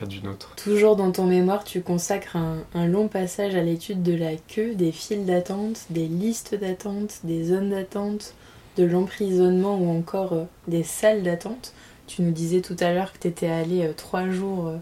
pas 0.00 0.06
d'une 0.06 0.28
autre. 0.28 0.54
Toujours 0.56 0.96
dans 0.96 1.12
ton 1.12 1.26
mémoire, 1.26 1.64
tu 1.64 1.82
consacres 1.82 2.36
un, 2.36 2.58
un 2.74 2.86
long 2.86 3.08
passage 3.08 3.54
à 3.54 3.62
l'étude 3.62 4.02
de 4.02 4.14
la 4.14 4.36
queue, 4.36 4.74
des 4.74 4.92
files 4.92 5.26
d'attente, 5.26 5.84
des 5.90 6.06
listes 6.06 6.54
d'attente, 6.54 7.20
des 7.24 7.44
zones 7.44 7.70
d'attente, 7.70 8.32
de 8.78 8.84
l'emprisonnement 8.84 9.76
ou 9.76 9.90
encore 9.90 10.32
euh, 10.32 10.44
des 10.66 10.82
salles 10.82 11.22
d'attente. 11.22 11.74
Tu 12.06 12.22
nous 12.22 12.30
disais 12.30 12.62
tout 12.62 12.76
à 12.80 12.94
l'heure 12.94 13.12
que 13.12 13.18
tu 13.18 13.28
étais 13.28 13.48
allé 13.48 13.92
trois 13.94 14.30
jours 14.30 14.72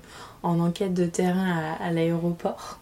en 0.46 0.60
enquête 0.60 0.94
de 0.94 1.06
terrain 1.06 1.76
à, 1.80 1.90
l'aéroport. 1.90 2.78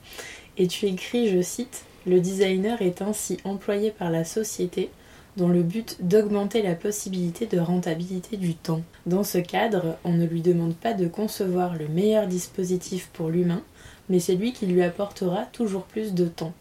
Et 0.56 0.66
tu 0.68 0.86
écris, 0.86 1.28
je 1.30 1.42
cite, 1.42 1.84
Le 2.06 2.20
designer 2.20 2.82
est 2.82 3.02
ainsi 3.02 3.38
employé 3.44 3.90
par 3.90 4.10
la 4.10 4.24
société 4.24 4.90
dans 5.36 5.48
le 5.48 5.62
but 5.62 5.96
d'augmenter 6.00 6.62
la 6.62 6.74
possibilité 6.74 7.46
de 7.46 7.58
rentabilité 7.58 8.36
du 8.36 8.54
temps. 8.54 8.82
Dans 9.06 9.24
ce 9.24 9.38
cadre, 9.38 9.96
on 10.04 10.12
ne 10.12 10.26
lui 10.26 10.42
demande 10.42 10.76
pas 10.76 10.92
de 10.92 11.08
concevoir 11.08 11.74
le 11.76 11.88
meilleur 11.88 12.28
dispositif 12.28 13.08
pour 13.12 13.30
l'humain, 13.30 13.62
mais 14.08 14.20
c'est 14.20 14.36
lui 14.36 14.52
qui 14.52 14.66
lui 14.66 14.82
apportera 14.82 15.44
toujours 15.52 15.84
plus 15.84 16.14
de 16.14 16.26
temps. 16.26 16.52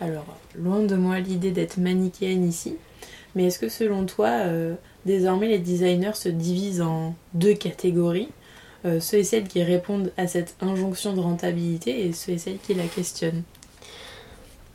Alors, 0.00 0.36
loin 0.56 0.82
de 0.82 0.96
moi 0.96 1.20
l'idée 1.20 1.52
d'être 1.52 1.76
manichéenne 1.76 2.44
ici, 2.44 2.76
mais 3.34 3.46
est-ce 3.46 3.60
que 3.60 3.68
selon 3.68 4.04
toi, 4.04 4.28
euh, 4.46 4.74
désormais 5.06 5.48
les 5.48 5.58
designers 5.58 6.14
se 6.14 6.28
divisent 6.28 6.82
en 6.82 7.14
deux 7.34 7.54
catégories? 7.54 8.30
Euh, 8.84 8.98
ceux 8.98 9.18
et 9.18 9.24
celles 9.24 9.46
qui 9.46 9.62
répondent 9.62 10.12
à 10.16 10.26
cette 10.26 10.56
injonction 10.60 11.12
de 11.12 11.20
rentabilité 11.20 12.06
et 12.06 12.12
ceux 12.12 12.32
et 12.32 12.38
celles 12.38 12.58
qui 12.58 12.74
la 12.74 12.86
questionnent 12.86 13.42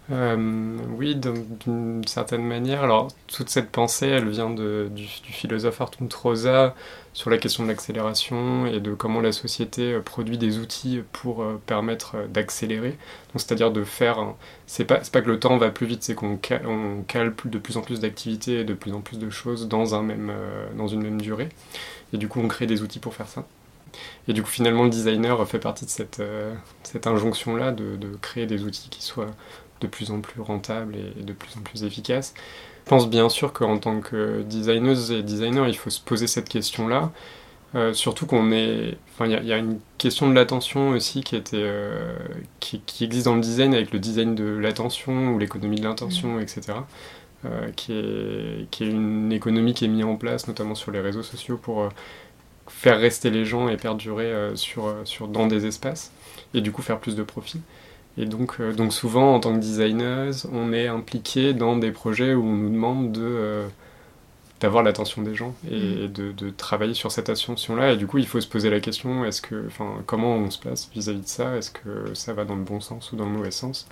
euh, 0.09 0.77
oui, 0.97 1.17
d'une 1.17 2.07
certaine 2.07 2.43
manière. 2.43 2.81
Alors, 2.81 3.09
toute 3.27 3.49
cette 3.49 3.69
pensée, 3.69 4.07
elle 4.07 4.29
vient 4.29 4.49
du, 4.49 5.05
philosophe 5.05 5.81
Arthur 5.81 6.07
Rosa 6.23 6.75
sur 7.11 7.29
la 7.29 7.37
question 7.37 7.63
de 7.63 7.67
l'accélération 7.67 8.65
et 8.67 8.79
de 8.79 8.93
comment 8.93 9.19
la 9.19 9.33
société 9.33 9.91
euh, 9.91 10.01
produit 10.01 10.37
des 10.37 10.59
outils 10.59 11.01
pour 11.11 11.43
permettre 11.65 12.25
d'accélérer. 12.29 12.97
C'est-à-dire 13.35 13.69
de 13.71 13.83
faire. 13.83 14.33
C'est 14.65 14.85
pas, 14.85 15.01
pas 15.11 15.21
que 15.21 15.27
le 15.27 15.41
temps 15.41 15.57
va 15.57 15.71
plus 15.71 15.85
vite, 15.87 16.03
c'est 16.03 16.15
qu'on 16.15 16.37
cale, 16.37 17.33
de 17.43 17.57
plus 17.57 17.75
en 17.75 17.81
plus 17.81 17.99
d'activités 17.99 18.61
et 18.61 18.63
de 18.63 18.73
plus 18.73 18.93
en 18.93 19.01
plus 19.01 19.19
de 19.19 19.29
choses 19.29 19.67
dans, 19.67 19.93
un 19.93 20.03
même, 20.03 20.31
dans 20.77 20.87
une 20.87 21.03
même 21.03 21.19
durée. 21.19 21.49
Et 22.13 22.17
du 22.17 22.29
coup, 22.29 22.39
on 22.39 22.47
crée 22.47 22.65
des 22.65 22.81
outils 22.81 22.99
pour 22.99 23.13
faire 23.13 23.27
ça. 23.27 23.43
Et 24.27 24.33
du 24.33 24.43
coup, 24.43 24.49
finalement, 24.49 24.83
le 24.83 24.89
designer 24.89 25.47
fait 25.47 25.59
partie 25.59 25.85
de 25.85 25.89
cette, 25.89 26.21
cette 26.83 27.07
injonction-là 27.07 27.71
de, 27.71 27.95
de, 27.95 28.09
créer 28.21 28.45
des 28.45 28.63
outils 28.63 28.89
qui 28.89 29.03
soient 29.03 29.31
de 29.81 29.87
plus 29.87 30.11
en 30.11 30.21
plus 30.21 30.41
rentables 30.41 30.95
et 30.95 31.23
de 31.23 31.33
plus 31.33 31.55
en 31.57 31.61
plus 31.61 31.83
efficaces. 31.83 32.33
Je 32.85 32.89
pense 32.89 33.09
bien 33.09 33.29
sûr 33.29 33.51
qu'en 33.53 33.77
tant 33.77 33.99
que 33.99 34.43
designeuse 34.43 35.11
et 35.11 35.21
designer, 35.21 35.67
il 35.67 35.75
faut 35.75 35.89
se 35.89 35.99
poser 35.99 36.25
cette 36.27 36.49
question-là. 36.49 37.11
Euh, 37.75 37.93
surtout 37.93 38.25
qu'on 38.25 38.51
est. 38.51 38.97
Enfin, 39.13 39.25
il 39.27 39.45
y, 39.45 39.51
a 39.51 39.57
une 39.57 39.79
question 39.97 40.29
de 40.29 40.33
l'attention 40.33 40.91
aussi 40.91 41.21
qui, 41.21 41.35
était, 41.35 41.57
euh, 41.57 42.15
qui, 42.61 43.03
existe 43.03 43.25
dans 43.25 43.35
le 43.35 43.41
design 43.41 43.73
avec 43.73 43.91
le 43.91 43.99
design 43.99 44.35
de 44.35 44.45
l'attention 44.45 45.33
ou 45.33 45.37
l'économie 45.37 45.79
de 45.79 45.83
l'intention, 45.83 46.35
mm. 46.35 46.41
etc. 46.41 46.61
Euh, 47.45 47.69
qui, 47.75 47.93
est, 47.93 48.69
qui 48.71 48.85
est 48.85 48.87
une 48.87 49.31
économie 49.33 49.73
qui 49.73 49.85
est 49.85 49.89
mise 49.89 50.05
en 50.05 50.15
place 50.15 50.47
notamment 50.47 50.73
sur 50.75 50.91
les 50.91 51.01
réseaux 51.01 51.23
sociaux 51.23 51.57
pour 51.57 51.89
faire 52.71 52.99
rester 52.99 53.29
les 53.29 53.45
gens 53.45 53.69
et 53.69 53.77
perdurer 53.77 54.51
sur, 54.55 54.93
sur, 55.05 55.27
dans 55.27 55.47
des 55.47 55.65
espaces 55.65 56.11
et 56.53 56.61
du 56.61 56.71
coup 56.71 56.81
faire 56.81 56.99
plus 56.99 57.15
de 57.15 57.23
profit. 57.23 57.61
Et 58.17 58.25
donc, 58.25 58.61
donc 58.75 58.93
souvent 58.93 59.35
en 59.35 59.39
tant 59.39 59.53
que 59.53 59.59
designer, 59.59 60.33
on 60.51 60.73
est 60.73 60.87
impliqué 60.87 61.53
dans 61.53 61.77
des 61.77 61.91
projets 61.91 62.33
où 62.33 62.43
on 62.43 62.55
nous 62.55 62.69
demande 62.69 63.11
de 63.11 63.65
d'avoir 64.59 64.83
l'attention 64.83 65.21
des 65.21 65.35
gens 65.35 65.53
et, 65.69 66.07
mm. 66.07 66.33
de, 66.33 66.49
travailler 66.49 66.93
sur 66.93 67.11
cette 67.11 67.29
attention-là. 67.29 67.93
Et 67.93 67.97
du 67.97 68.07
coup, 68.07 68.17
il 68.17 68.27
faut 68.27 68.41
se 68.41 68.47
poser 68.47 68.69
la 68.69 68.79
question 68.79 69.25
est-ce 69.25 69.41
que, 69.41 69.67
enfin, 69.67 70.01
comment 70.05 70.35
on 70.35 70.49
se 70.49 70.59
place 70.59 70.89
vis-à-vis 70.93 71.21
de 71.21 71.27
ça? 71.27 71.55
Est-ce 71.55 71.71
que 71.71 72.13
ça 72.13 72.33
va 72.33 72.45
dans 72.45 72.55
le 72.55 72.63
bon 72.63 72.79
sens 72.79 73.11
ou 73.11 73.15
dans 73.15 73.25
le 73.25 73.31
mauvais 73.31 73.51
sens? 73.51 73.87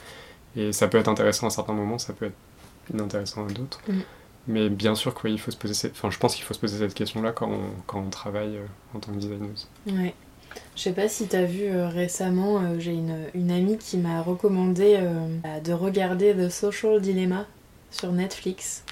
Et 0.56 0.72
ça 0.72 0.88
peut 0.88 0.98
être 0.98 1.08
intéressant 1.08 1.48
à 1.48 1.50
certains 1.50 1.74
moments, 1.74 1.98
ça 1.98 2.14
peut 2.14 2.26
être 2.26 2.38
inintéressant 2.94 3.46
à 3.46 3.52
d'autres. 3.52 3.80
Mm. 3.88 4.00
Mais 4.48 4.70
bien 4.70 4.96
sûr 4.96 5.14
il 5.26 5.40
faut 5.40 5.52
se 5.52 5.58
poser 5.58 5.74
cette... 5.74 5.94
enfin, 5.94 6.12
je 6.12 6.20
pense 6.20 6.36
qu'il 6.36 6.44
faut 6.44 6.54
se 6.54 6.60
poser 6.60 6.78
cette 6.78 6.94
question-là 6.94 7.32
quand 7.32 7.50
on, 7.50 7.72
quand 7.88 8.00
on 8.00 8.10
travaille 8.10 8.58
euh, 8.58 8.66
en 8.96 9.00
tant 9.00 9.12
que 9.12 9.18
designer. 9.18 9.50
Ouais. 9.88 10.14
Je 10.76 10.82
sais 10.82 10.94
pas 10.94 11.10
si 11.10 11.28
tu 11.28 11.36
as 11.36 11.46
vu 11.46 11.66
euh, 11.66 11.88
récemment, 11.88 12.60
euh, 12.60 12.80
j'ai 12.80 12.94
une, 12.94 13.18
une, 13.34 13.52
amie 13.52 13.78
qui 13.78 13.98
m'a 13.98 14.22
recommandé 14.22 15.00
de 15.64 15.74
regarder 15.74 16.34
The 16.34 16.50
Social 16.50 17.02
Dilemma 17.02 17.46
sur 17.92 18.12
Netflix. 18.12 18.84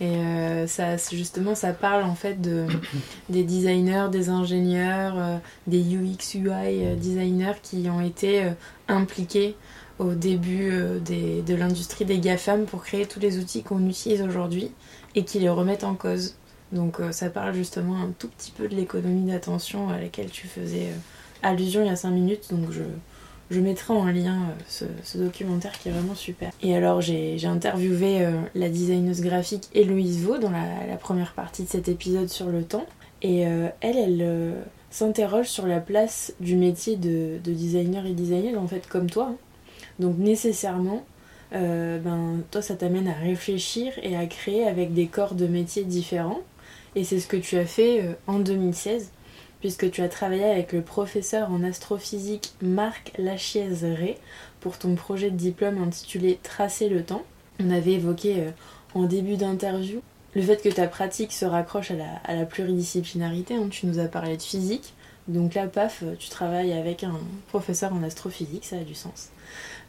Et 0.00 0.66
ça, 0.66 0.96
justement, 0.96 1.54
ça 1.54 1.72
parle 1.72 2.02
en 2.02 2.16
fait 2.16 2.40
de, 2.40 2.66
des 3.28 3.44
designers, 3.44 4.08
des 4.10 4.30
ingénieurs, 4.30 5.40
des 5.66 5.94
UX, 5.94 6.34
UI 6.34 6.96
designers 6.96 7.60
qui 7.62 7.88
ont 7.88 8.00
été 8.00 8.50
impliqués 8.88 9.54
au 9.98 10.14
début 10.14 10.72
des, 11.04 11.42
de 11.42 11.54
l'industrie 11.54 12.04
des 12.04 12.18
GAFAM 12.18 12.64
pour 12.64 12.82
créer 12.82 13.06
tous 13.06 13.20
les 13.20 13.38
outils 13.38 13.62
qu'on 13.62 13.86
utilise 13.86 14.22
aujourd'hui 14.22 14.70
et 15.14 15.24
qui 15.24 15.38
les 15.38 15.48
remettent 15.48 15.84
en 15.84 15.94
cause. 15.94 16.36
Donc 16.72 16.98
ça 17.10 17.30
parle 17.30 17.54
justement 17.54 17.96
un 17.96 18.10
tout 18.18 18.28
petit 18.28 18.50
peu 18.50 18.68
de 18.68 18.74
l'économie 18.74 19.30
d'attention 19.30 19.90
à 19.90 19.98
laquelle 19.98 20.30
tu 20.30 20.46
faisais 20.46 20.88
allusion 21.42 21.82
il 21.82 21.88
y 21.88 21.90
a 21.90 21.96
5 21.96 22.10
minutes. 22.10 22.48
Donc 22.50 22.70
je, 22.70 22.82
je 23.52 23.60
mettrai 23.60 23.92
en 23.92 24.06
lien 24.06 24.48
euh, 24.82 24.86
ce, 25.04 25.18
documentaire 25.18 25.78
qui 25.78 25.88
est 25.88 25.92
vraiment 25.92 26.14
super. 26.14 26.50
Et 26.62 26.74
alors 26.74 27.00
j'ai 27.00 27.44
interviewé 27.44 28.24
euh, 28.24 28.32
la 28.54 28.68
designeuse 28.68 29.20
graphique 29.20 29.68
Héloïse 29.74 30.22
Vaux 30.22 30.38
dans 30.38 30.50
la, 30.50 30.96
première 30.96 31.34
partie 31.34 31.64
de 31.64 31.68
cet 31.68 31.88
épisode 31.88 32.28
sur 32.28 32.46
le 32.46 32.64
temps. 32.64 32.86
Et 33.20 33.46
euh, 33.46 33.68
elle, 33.80 33.96
elle 33.96 34.54
s'interroge 34.90 35.46
sur 35.46 35.66
la 35.66 35.80
place 35.80 36.32
du 36.40 36.56
métier 36.56 36.96
de, 36.96 37.38
designer 37.44 38.06
et 38.06 38.12
designer, 38.12 38.60
en 38.60 38.66
fait 38.66 38.88
comme 38.88 39.08
toi. 39.08 39.28
Hein. 39.32 39.36
Donc 39.98 40.18
nécessairement, 40.18 41.04
ben, 41.52 42.40
toi 42.50 42.62
ça 42.62 42.76
t'amène 42.76 43.08
à 43.08 43.12
réfléchir 43.12 43.92
et 44.02 44.16
à 44.16 44.26
créer 44.26 44.66
avec 44.66 44.94
des 44.94 45.06
corps 45.06 45.34
de 45.34 45.46
métiers 45.46 45.84
différents. 45.84 46.40
Et 46.96 47.04
c'est 47.04 47.20
ce 47.20 47.26
que 47.26 47.36
tu 47.36 47.56
as 47.56 47.66
fait 47.66 48.16
en 48.26 48.38
2016 48.38 49.10
puisque 49.62 49.92
tu 49.92 50.02
as 50.02 50.08
travaillé 50.08 50.44
avec 50.44 50.72
le 50.72 50.82
professeur 50.82 51.50
en 51.52 51.62
astrophysique 51.62 52.52
Marc 52.60 53.12
Lachiez-Ré 53.16 54.18
pour 54.58 54.76
ton 54.76 54.96
projet 54.96 55.30
de 55.30 55.36
diplôme 55.36 55.80
intitulé 55.80 56.40
Tracer 56.42 56.88
le 56.88 57.04
temps. 57.04 57.22
On 57.60 57.70
avait 57.70 57.92
évoqué 57.92 58.40
euh, 58.40 58.50
en 58.94 59.04
début 59.04 59.36
d'interview 59.36 60.02
le 60.34 60.42
fait 60.42 60.60
que 60.60 60.68
ta 60.68 60.88
pratique 60.88 61.30
se 61.30 61.44
raccroche 61.44 61.92
à 61.92 62.34
la, 62.34 62.44
pluridisciplinarité. 62.44 63.54
Hein. 63.54 63.68
Tu 63.70 63.86
nous 63.86 64.00
as 64.00 64.06
parlé 64.06 64.36
de 64.36 64.42
physique. 64.42 64.94
Donc 65.28 65.54
là, 65.54 65.68
paf, 65.68 66.02
tu 66.18 66.28
travailles 66.28 66.72
avec 66.72 67.04
un 67.04 67.14
professeur 67.46 67.92
en 67.92 68.02
astrophysique, 68.02 68.64
ça 68.64 68.76
a 68.76 68.80
du 68.80 68.96
sens. 68.96 69.28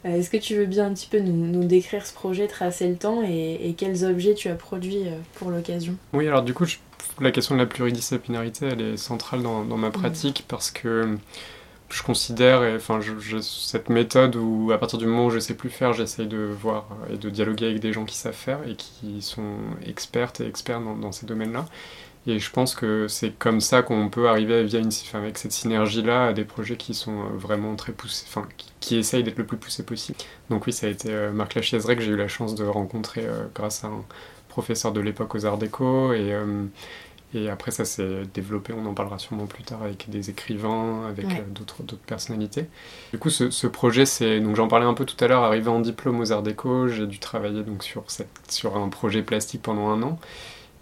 Euh, 0.04 0.18
est-ce 0.18 0.30
que 0.30 0.36
tu 0.36 0.54
veux 0.54 0.66
bien 0.66 0.86
un 0.86 0.94
petit 0.94 1.08
peu 1.08 1.18
nous, 1.18 1.64
décrire 1.64 2.06
ce 2.06 2.12
projet, 2.12 2.46
tracer 2.46 2.88
le 2.88 2.96
temps 2.96 3.22
et, 3.22 3.74
quels 3.76 4.04
objets 4.04 4.34
tu 4.34 4.48
as 4.48 4.54
produits 4.54 5.08
euh, 5.08 5.18
pour 5.34 5.50
l'occasion? 5.50 5.96
Oui, 6.12 6.28
alors 6.28 6.42
du 6.42 6.54
coup, 6.54 6.64
je 6.64 6.76
la 7.20 7.30
question 7.30 7.54
de 7.54 7.60
la 7.60 7.66
pluridisciplinarité, 7.66 8.66
elle 8.72 8.80
est 8.80 8.96
centrale 8.96 9.42
dans, 9.42 9.64
ma 9.64 9.88
mm. 9.88 9.92
pratique 9.92 10.44
parce 10.48 10.70
que 10.70 11.16
je 11.90 12.02
considère, 12.02 12.62
enfin, 12.74 12.98
cette 13.40 13.88
méthode 13.88 14.36
où 14.36 14.72
à 14.72 14.78
partir 14.78 14.98
du 14.98 15.06
moment 15.06 15.26
où 15.26 15.30
je 15.30 15.38
sais 15.38 15.54
plus 15.54 15.70
faire, 15.70 15.92
j'essaye 15.92 16.26
de 16.26 16.38
voir 16.38 16.86
et 17.12 17.16
de 17.16 17.30
dialoguer 17.30 17.66
avec 17.66 17.80
des 17.80 17.92
gens 17.92 18.04
qui 18.04 18.16
savent 18.16 18.32
faire 18.32 18.58
et 18.66 18.74
qui 18.74 19.22
sont 19.22 19.58
expertes 19.86 20.40
et 20.40 20.46
experts 20.46 20.80
dans, 20.80 21.12
ces 21.12 21.26
domaines-là. 21.26 21.66
Et 22.26 22.38
je 22.38 22.50
pense 22.50 22.74
que 22.74 23.06
c'est 23.06 23.38
comme 23.38 23.60
ça 23.60 23.82
qu'on 23.82 24.08
peut 24.08 24.28
arriver 24.28 24.64
via 24.64 24.80
une, 24.80 24.90
avec 25.12 25.36
cette 25.36 25.52
synergie-là 25.52 26.28
à 26.28 26.32
des 26.32 26.44
projets 26.44 26.76
qui 26.76 26.94
sont 26.94 27.24
vraiment 27.34 27.76
très 27.76 27.92
poussés, 27.92 28.24
enfin, 28.28 28.48
qui, 28.80 28.96
essayent 28.96 29.22
d'être 29.22 29.38
le 29.38 29.44
plus 29.44 29.58
poussés 29.58 29.82
possible. 29.82 30.16
Donc 30.48 30.66
oui, 30.66 30.72
ça 30.72 30.86
a 30.86 30.90
été 30.90 31.10
euh, 31.10 31.32
Marc 31.32 31.54
Lachiezeret 31.54 31.96
que 31.96 32.02
j'ai 32.02 32.12
eu 32.12 32.16
la 32.16 32.28
chance 32.28 32.54
de 32.54 32.64
rencontrer 32.64 33.26
euh, 33.26 33.44
grâce 33.54 33.84
à 33.84 33.88
un 33.88 34.04
professeur 34.48 34.92
de 34.92 35.00
l'époque 35.00 35.34
aux 35.34 35.44
Arts 35.44 35.58
Déco 35.58 36.12
et 36.12 36.32
euh, 36.32 36.64
et 37.34 37.50
après, 37.50 37.72
ça 37.72 37.84
s'est 37.84 38.22
développé, 38.32 38.72
on 38.72 38.86
en 38.86 38.94
parlera 38.94 39.18
sûrement 39.18 39.46
plus 39.46 39.64
tard 39.64 39.82
avec 39.82 40.08
des 40.08 40.30
écrivains, 40.30 41.04
avec 41.08 41.26
euh, 41.26 41.42
d'autres, 41.50 41.82
personnalités. 42.06 42.66
Du 43.12 43.18
coup, 43.18 43.28
ce, 43.28 43.66
projet, 43.66 44.06
c'est, 44.06 44.38
donc 44.40 44.54
j'en 44.54 44.68
parlais 44.68 44.86
un 44.86 44.94
peu 44.94 45.04
tout 45.04 45.22
à 45.22 45.26
l'heure, 45.26 45.42
arrivé 45.42 45.68
en 45.68 45.80
diplôme 45.80 46.20
aux 46.20 46.30
Arts 46.30 46.44
Déco, 46.44 46.86
j'ai 46.86 47.08
dû 47.08 47.18
travailler 47.18 47.64
donc 47.64 47.82
sur, 47.82 48.04
cette, 48.06 48.28
sur 48.48 48.76
un 48.76 48.88
projet 48.88 49.22
plastique 49.22 49.62
pendant 49.62 49.88
un 49.88 50.02
an. 50.04 50.20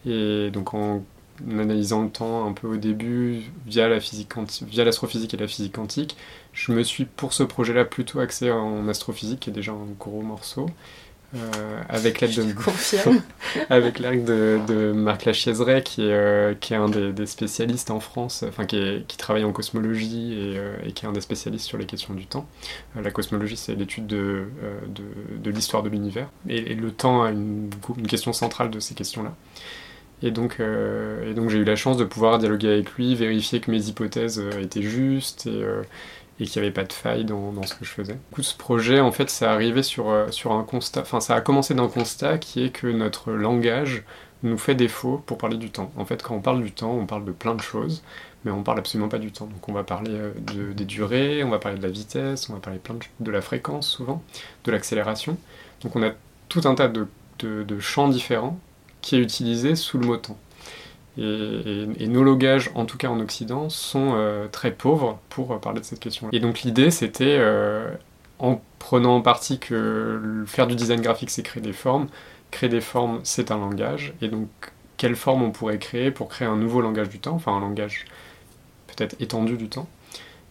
Et 0.05 0.51
donc 0.51 0.75
en 0.75 1.03
analysant 1.51 2.03
le 2.03 2.11
temps 2.11 2.47
un 2.47 2.53
peu 2.53 2.67
au 2.67 2.77
début, 2.77 3.43
via, 3.67 3.89
la 3.89 4.01
physique 4.01 4.31
via 4.63 4.85
l'astrophysique 4.85 5.35
et 5.35 5.37
la 5.37 5.49
physique 5.49 5.75
quantique, 5.75 6.17
je 6.53 6.73
me 6.73 6.83
suis 6.83 7.05
pour 7.05 7.33
ce 7.33 7.43
projet-là 7.43 7.85
plutôt 7.85 8.21
axé 8.21 8.51
en 8.51 8.89
astrophysique, 8.89 9.41
qui 9.41 9.51
est 9.51 9.53
déjà 9.53 9.73
un 9.73 9.87
gros 9.99 10.23
morceau. 10.23 10.67
Euh, 11.35 11.83
avec 11.89 12.21
l'aide 12.21 12.35
de 12.35 12.45
avec 13.71 13.99
l'aide 13.99 14.27
de, 14.27 14.61
de, 14.69 14.93
Marc 14.93 15.25
Lachiezeret 15.25 15.83
qui 15.83 16.03
est 16.03 16.13
euh, 16.13 16.55
qui 16.55 16.75
est 16.75 16.77
un 16.77 16.91
des, 16.91 17.25
spécialistes 17.25 17.91
en 17.91 18.01
France 18.01 18.45
enfin 18.47 18.67
qui, 18.67 19.03
qui 19.09 19.17
travaille 19.17 19.45
en 19.45 19.53
cosmologie 19.53 20.35
et, 20.35 20.59
euh, 20.59 20.77
et, 20.85 20.93
qui 20.93 21.07
est 21.07 21.09
un 21.09 21.13
des 21.13 21.23
spécialistes 21.23 21.65
sur 21.65 21.79
les 21.79 21.87
questions 21.87 22.13
du 22.13 22.27
temps. 22.27 22.47
La 23.03 23.11
cosmologie 23.11 23.57
c'est 23.57 23.75
l'étude 23.75 24.07
de, 24.07 24.45
de, 24.87 25.05
de 25.39 25.51
l'histoire 25.51 25.83
de 25.83 25.89
l'univers. 25.89 26.29
Et, 26.51 26.75
le 26.75 26.91
temps 26.91 27.23
a 27.23 27.31
une, 27.31 27.71
une, 27.97 28.07
question 28.07 28.35
centrale 28.35 28.71
de 28.71 28.79
ces 28.79 28.95
questions 28.95 29.23
là 29.23 29.35
et 30.23 30.31
donc, 30.31 30.59
et 30.61 31.35
donc 31.35 31.51
j'ai 31.51 31.59
eu 31.59 31.65
la 31.65 31.77
chance 31.77 31.97
de 31.97 32.05
pouvoir 32.05 32.39
dialoguer 32.39 32.69
avec 32.69 32.93
lui, 32.93 33.15
vérifier 33.15 33.61
que 33.61 33.71
mes 33.71 33.89
hypothèses 33.89 34.43
étaient 34.61 34.83
justes 34.83 35.47
et, 35.47 35.65
et 36.41 36.47
qu'il 36.47 36.61
n'y 36.61 36.67
avait 36.67 36.75
pas 36.75 36.85
de 36.85 36.93
faille 36.93 37.25
dans, 37.25 37.63
ce 37.63 37.75
que 37.75 37.85
je 37.85 37.91
faisais. 37.91 38.15
Du 38.15 38.35
coup, 38.35 38.43
ce 38.43 38.57
projet, 38.57 39.01
en 39.01 39.13
fait, 39.13 39.31
ça 39.31 39.55
euh, 39.55 40.29
a 41.29 41.41
commencé 41.41 41.75
d'un 41.75 41.89
constat 41.89 42.39
qui 42.39 42.65
est 42.65 42.71
que 42.71 42.87
notre 42.87 43.33
langage 43.33 44.03
nous 44.43 44.59
fait 44.59 44.75
défaut 44.75 45.23
pour 45.25 45.39
parler 45.39 45.57
du 45.57 45.71
temps. 45.71 45.93
En 45.97 46.05
fait, 46.05 46.23
quand 46.23 46.35
on 46.35 46.41
parle 46.41 46.63
du 46.63 46.73
temps, 46.73 46.93
on 46.93 47.07
parle 47.07 47.25
de 47.25 47.33
plein 47.33 47.55
de 47.55 47.61
choses, 47.61 48.03
mais 48.45 48.51
on 48.51 48.63
parle 48.63 48.81
absolument 48.81 49.09
pas 49.09 49.19
du 49.19 49.31
temps. 49.31 49.47
Donc, 49.47 49.69
on 49.69 49.73
va 49.73 49.85
parler 49.85 50.13
euh, 50.13 50.33
de, 50.53 50.73
des 50.73 50.85
durées, 50.85 51.45
on 51.45 51.51
va 51.51 51.59
parler 51.59 51.79
de 51.79 51.83
la 51.83 51.91
vitesse, 51.91 52.49
on 52.51 52.55
va 52.55 52.61
parler 52.61 52.81
de, 53.21 53.31
la 53.31 53.41
fréquence 53.41 53.89
souvent, 53.89 54.23
de 54.65 54.73
l'accélération. 54.73 55.37
Donc, 55.83 55.95
on 55.97 56.03
a 56.03 56.11
tout 56.49 56.63
un 56.65 56.75
tas 56.75 56.89
de 56.89 57.81
champs 57.81 58.09
différents 58.09 58.59
qui 59.03 59.17
est 59.17 59.19
utilisé 59.19 59.77
sous 59.77 59.99
le 59.99 60.07
mot 60.07 60.17
temps. 60.17 60.39
Et, 61.19 62.07
nos 62.09 62.23
logages, 62.23 62.71
en 62.75 62.87
tout 62.87 62.97
cas 62.97 63.09
en 63.09 63.21
Occident, 63.21 63.69
sont 63.69 64.13
euh, 64.15 64.49
très 64.51 64.71
pauvres 64.71 65.19
pour 65.29 65.53
euh, 65.53 65.59
parler 65.59 65.81
de 65.81 65.85
cette 65.85 66.01
question. 66.01 66.29
Et 66.33 66.41
donc 66.41 66.63
l'idée, 66.63 66.91
c'était, 66.91 67.37
euh, 67.39 67.91
en 68.39 68.63
prenant 68.79 69.17
en 69.17 69.21
partie 69.21 69.59
que 69.59 70.45
faire 70.47 70.67
du 70.67 70.75
design 70.75 71.03
graphique, 71.03 71.29
c'est 71.29 71.43
créer 71.43 71.63
des 71.63 71.75
formes, 71.75 72.07
créer 72.51 72.71
des 72.71 72.81
formes, 72.81 73.21
c'est 73.25 73.51
un 73.51 73.59
langage, 73.59 74.15
et 74.23 74.29
donc 74.29 74.49
quelle 74.97 75.17
forme 75.17 75.43
on 75.43 75.51
pourrait 75.51 75.79
créer 75.79 76.11
pour 76.11 76.29
créer 76.29 76.49
un 76.49 76.57
nouveau 76.57 76.81
langage 76.81 77.11
du 77.11 77.19
temps, 77.19 77.35
enfin 77.35 77.55
un 77.55 77.61
langage 77.61 78.07
peut-être 78.87 79.17
étendu 79.21 79.57
du 79.57 79.69
temps. 79.69 79.89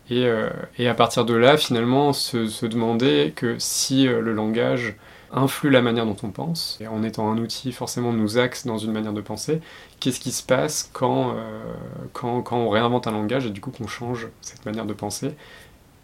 Et, 0.10 0.28
à 0.28 0.94
partir 0.94 1.24
de 1.24 1.34
là, 1.34 1.56
finalement, 1.56 2.12
se 2.12 2.66
demander 2.66 3.32
que 3.34 3.56
si 3.60 4.04
le 4.04 4.34
langage 4.34 4.96
influe 5.34 5.70
la 5.70 5.82
manière 5.82 6.06
dont 6.06 6.18
on 6.24 6.30
pense. 6.30 6.78
Et 6.82 6.88
en 6.88 7.04
étant 7.04 7.32
un 7.32 7.38
outil, 7.38 7.72
forcément, 7.72 8.14
nous 8.14 8.38
axe 8.38 8.66
dans 8.66 8.78
une 8.78 8.92
manière 8.92 9.14
de 9.14 9.22
penser. 9.22 9.62
Qu'est-ce 10.00 10.20
qui 10.20 10.32
se 10.32 10.44
passe 10.44 10.90
quand, 10.94 11.36
euh, 11.36 11.74
quand, 12.14 12.42
quand, 12.42 12.58
on 12.58 12.70
réinvente 12.70 13.08
un 13.08 13.12
langage 13.12 13.46
et 13.46 13.50
du 13.50 13.62
coup 13.62 13.72
qu'on 13.72 13.88
change 13.88 14.28
cette 14.42 14.66
manière 14.66 14.86
de 14.86 14.94
penser 14.94 15.34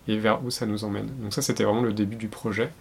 et 0.07 0.17
vers 0.17 0.43
où 0.43 0.50
ça 0.51 0.65
nous 0.65 0.84
emmène. 0.84 1.10
Donc 1.22 1.34
ça, 1.34 1.41
c'était 1.41 1.63
vraiment 1.63 1.81
le 1.81 1.93
début 1.93 2.15
du 2.15 2.27
projet. 2.27 2.72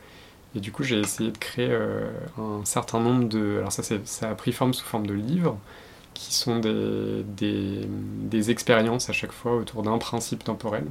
Et 0.54 0.60
du 0.60 0.72
coup, 0.72 0.82
j'ai 0.84 0.98
essayé 0.98 1.30
de 1.30 1.38
créer 1.38 1.68
euh, 1.70 2.08
un 2.38 2.64
certain 2.64 3.00
nombre 3.00 3.28
de... 3.28 3.58
Alors 3.58 3.72
ça, 3.72 3.82
ça 3.82 4.30
a 4.30 4.34
pris 4.34 4.52
forme 4.52 4.72
sous 4.74 4.84
forme 4.84 5.06
de 5.06 5.14
livres. 5.14 5.58
qui 6.14 6.32
sont 6.34 6.60
des, 6.60 7.24
des, 7.24 8.50
expériences 8.50 9.10
à 9.10 9.12
chaque 9.12 9.32
fois 9.32 9.56
autour 9.56 9.82
d'un 9.82 9.98
principe 9.98 10.44
temporel. 10.44 10.84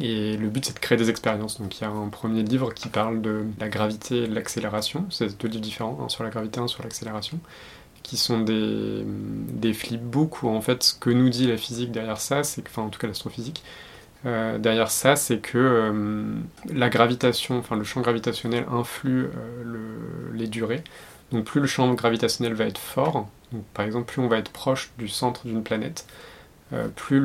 Et 0.00 0.36
le 0.36 0.48
but, 0.48 0.64
c'est 0.64 0.74
de 0.74 0.78
créer 0.78 0.98
des 0.98 1.10
expériences. 1.10 1.60
Donc, 1.60 1.78
il 1.78 1.82
y 1.82 1.86
a 1.86 1.90
un 1.90 2.08
premier 2.08 2.42
livre 2.42 2.72
qui 2.74 2.88
parle 2.88 3.20
de 3.22 3.44
la 3.58 3.68
gravité 3.68 4.24
et 4.24 4.28
de 4.28 4.34
l'accélération. 4.34 5.06
C'est 5.10 5.38
deux 5.38 5.48
livres 5.48 5.62
différents, 5.62 5.98
un 6.04 6.08
sur 6.08 6.24
la 6.24 6.30
gravité, 6.30 6.60
un 6.60 6.68
sur 6.68 6.82
l'accélération, 6.82 7.40
qui 8.02 8.16
sont 8.16 8.40
des, 8.40 9.02
des 9.04 9.72
flipbooks 9.72 10.42
où, 10.42 10.48
en 10.48 10.60
fait, 10.60 10.82
ce 10.82 10.94
que 10.94 11.10
nous 11.10 11.30
dit 11.30 11.46
la 11.46 11.56
physique 11.56 11.90
derrière 11.90 12.20
ça, 12.20 12.44
c'est 12.44 12.62
que, 12.62 12.68
enfin, 12.68 12.82
en 12.82 12.90
tout 12.90 12.98
cas, 12.98 13.06
l'astrophysique, 13.06 13.62
euh, 14.26 14.58
derrière 14.58 14.90
ça, 14.90 15.16
c'est 15.16 15.38
que 15.38 15.58
euh, 15.58 16.34
la 16.72 16.88
gravitation, 16.90 17.58
enfin, 17.58 17.76
le 17.76 17.84
champ 17.84 18.00
gravitationnel 18.00 18.66
influe 18.70 19.26
euh, 19.26 20.30
les 20.34 20.48
durées. 20.48 20.82
Donc, 21.32 21.44
plus 21.44 21.60
le 21.60 21.66
champ 21.66 21.92
gravitationnel 21.94 22.54
va 22.54 22.66
être 22.66 22.78
fort, 22.78 23.28
par 23.74 23.84
exemple, 23.84 24.06
plus 24.12 24.22
on 24.22 24.28
va 24.28 24.38
être 24.38 24.50
proche 24.50 24.90
du 24.98 25.08
centre 25.08 25.46
d'une 25.46 25.62
planète, 25.62 26.06
euh, 26.72 26.88
plus 26.88 27.22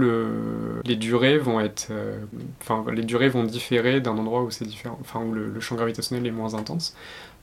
les 0.86 0.96
durées 0.96 1.38
vont 1.38 1.60
être, 1.60 1.88
euh, 1.92 2.18
enfin 2.62 2.86
les 2.92 3.04
durées 3.04 3.30
vont 3.30 3.44
différer 3.44 4.00
d'un 4.00 4.18
endroit 4.18 4.44
où 4.44 4.52
c'est 4.52 4.66
différent, 4.66 4.98
enfin 5.02 5.22
où 5.22 5.34
le, 5.34 5.60
champ 5.60 5.76
gravitationnel 5.76 6.26
est 6.26 6.32
moins 6.32 6.54
intense, 6.56 6.96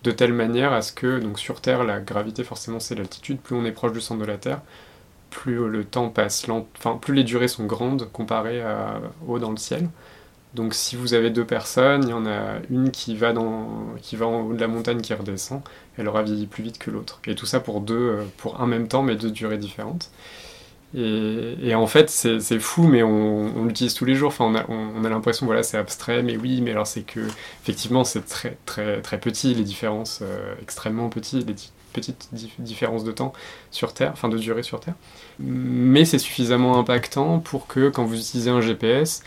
de 0.05 0.11
telle 0.11 0.33
manière 0.33 0.73
à 0.73 0.83
ce 0.83 0.93
que 0.93 1.19
donc 1.19 1.39
sur 1.39 1.61
Terre 1.61 1.85
la 1.85 2.01
gravité 2.01 2.43
forcément 2.45 2.81
c'est 2.81 2.95
l'altitude, 2.95 3.39
plus 3.39 3.55
on 3.55 3.65
est 3.65 3.73
proche 3.73 3.93
du 3.93 4.01
centre 4.01 4.21
de 4.21 4.27
la 4.27 4.39
Terre, 4.39 4.63
plus 5.31 5.69
le 5.69 5.85
temps 5.85 6.09
passe 6.09 6.47
enfin 6.49 6.97
plus 6.97 7.15
les 7.15 7.25
durées 7.25 7.49
sont 7.49 7.67
grandes 7.67 8.11
comparées 8.13 8.63
à 8.63 9.01
haut 9.27 9.39
dans 9.39 9.51
le 9.51 9.59
ciel. 9.59 9.89
Donc 10.55 10.75
si 10.75 10.97
vous 10.97 11.15
avez 11.15 11.31
deux 11.31 11.45
personnes, 11.45 12.03
il 12.05 12.11
y 12.11 12.13
en 12.13 12.27
a 12.27 12.59
une 12.71 12.91
qui 12.91 13.15
va, 13.17 13.33
dans, 13.33 13.95
qui 14.03 14.17
va 14.17 14.27
en 14.27 14.43
haut 14.43 14.53
de 14.53 14.61
la 14.61 14.67
montagne 14.67 15.01
qui 15.01 15.15
redescend, 15.15 15.63
elle 15.97 16.09
aura 16.09 16.23
vieilli 16.23 16.47
plus 16.47 16.65
vite 16.65 16.79
que 16.79 16.91
l'autre. 16.91 17.21
Et 17.27 17.35
tout 17.37 17.47
ça 17.47 17.61
pour 17.61 17.81
deux, 17.81 17.95
euh, 17.95 18.25
pour 18.37 18.61
un 18.61 18.67
même 18.67 18.89
temps, 18.89 19.03
mais 19.03 19.15
deux 19.15 19.31
durées 19.31 19.59
différentes. 19.59 20.11
Et, 20.95 21.75
en 21.75 21.87
fait, 21.87 22.11
c'est 22.11 22.59
fou, 22.59 22.83
mais 22.89 23.03
on, 23.03 23.65
l'utilise 23.65 23.95
tous 23.95 24.05
les 24.05 24.15
jours. 24.15 24.29
Enfin, 24.29 24.65
on 24.69 25.05
a, 25.05 25.09
l'impression, 25.09 25.47
voilà, 25.47 25.63
c'est 25.63 25.79
abstrait, 25.79 26.23
mais 26.23 26.37
oui, 26.37 26.61
mais 26.61 26.73
alors 26.73 26.87
c'est 26.87 27.03
que, 27.03 27.21
effectivement, 27.63 28.05
c'est 28.05 28.27
très, 28.27 28.59
très, 28.67 29.01
très 29.01 29.19
petit, 29.21 29.55
les 29.55 29.65
différences, 29.65 30.21
euh, 30.23 30.55
extrêmement 30.63 31.09
petites, 31.09 31.47
les 31.47 31.55
petites 31.93 32.29
différences 32.59 33.05
de 33.05 33.13
temps 33.13 33.33
sur 33.71 33.95
Terre, 33.95 34.11
enfin 34.13 34.29
de 34.29 34.39
durée 34.39 34.63
sur 34.63 34.81
Terre. 34.81 34.95
Mais 35.39 36.05
c'est 36.05 36.19
suffisamment 36.19 36.79
impactant 36.79 37.39
pour 37.39 37.67
que, 37.67 37.89
quand 37.89 38.05
vous 38.05 38.19
utilisez 38.19 38.51
un 38.51 38.61
GPS, 38.61 39.23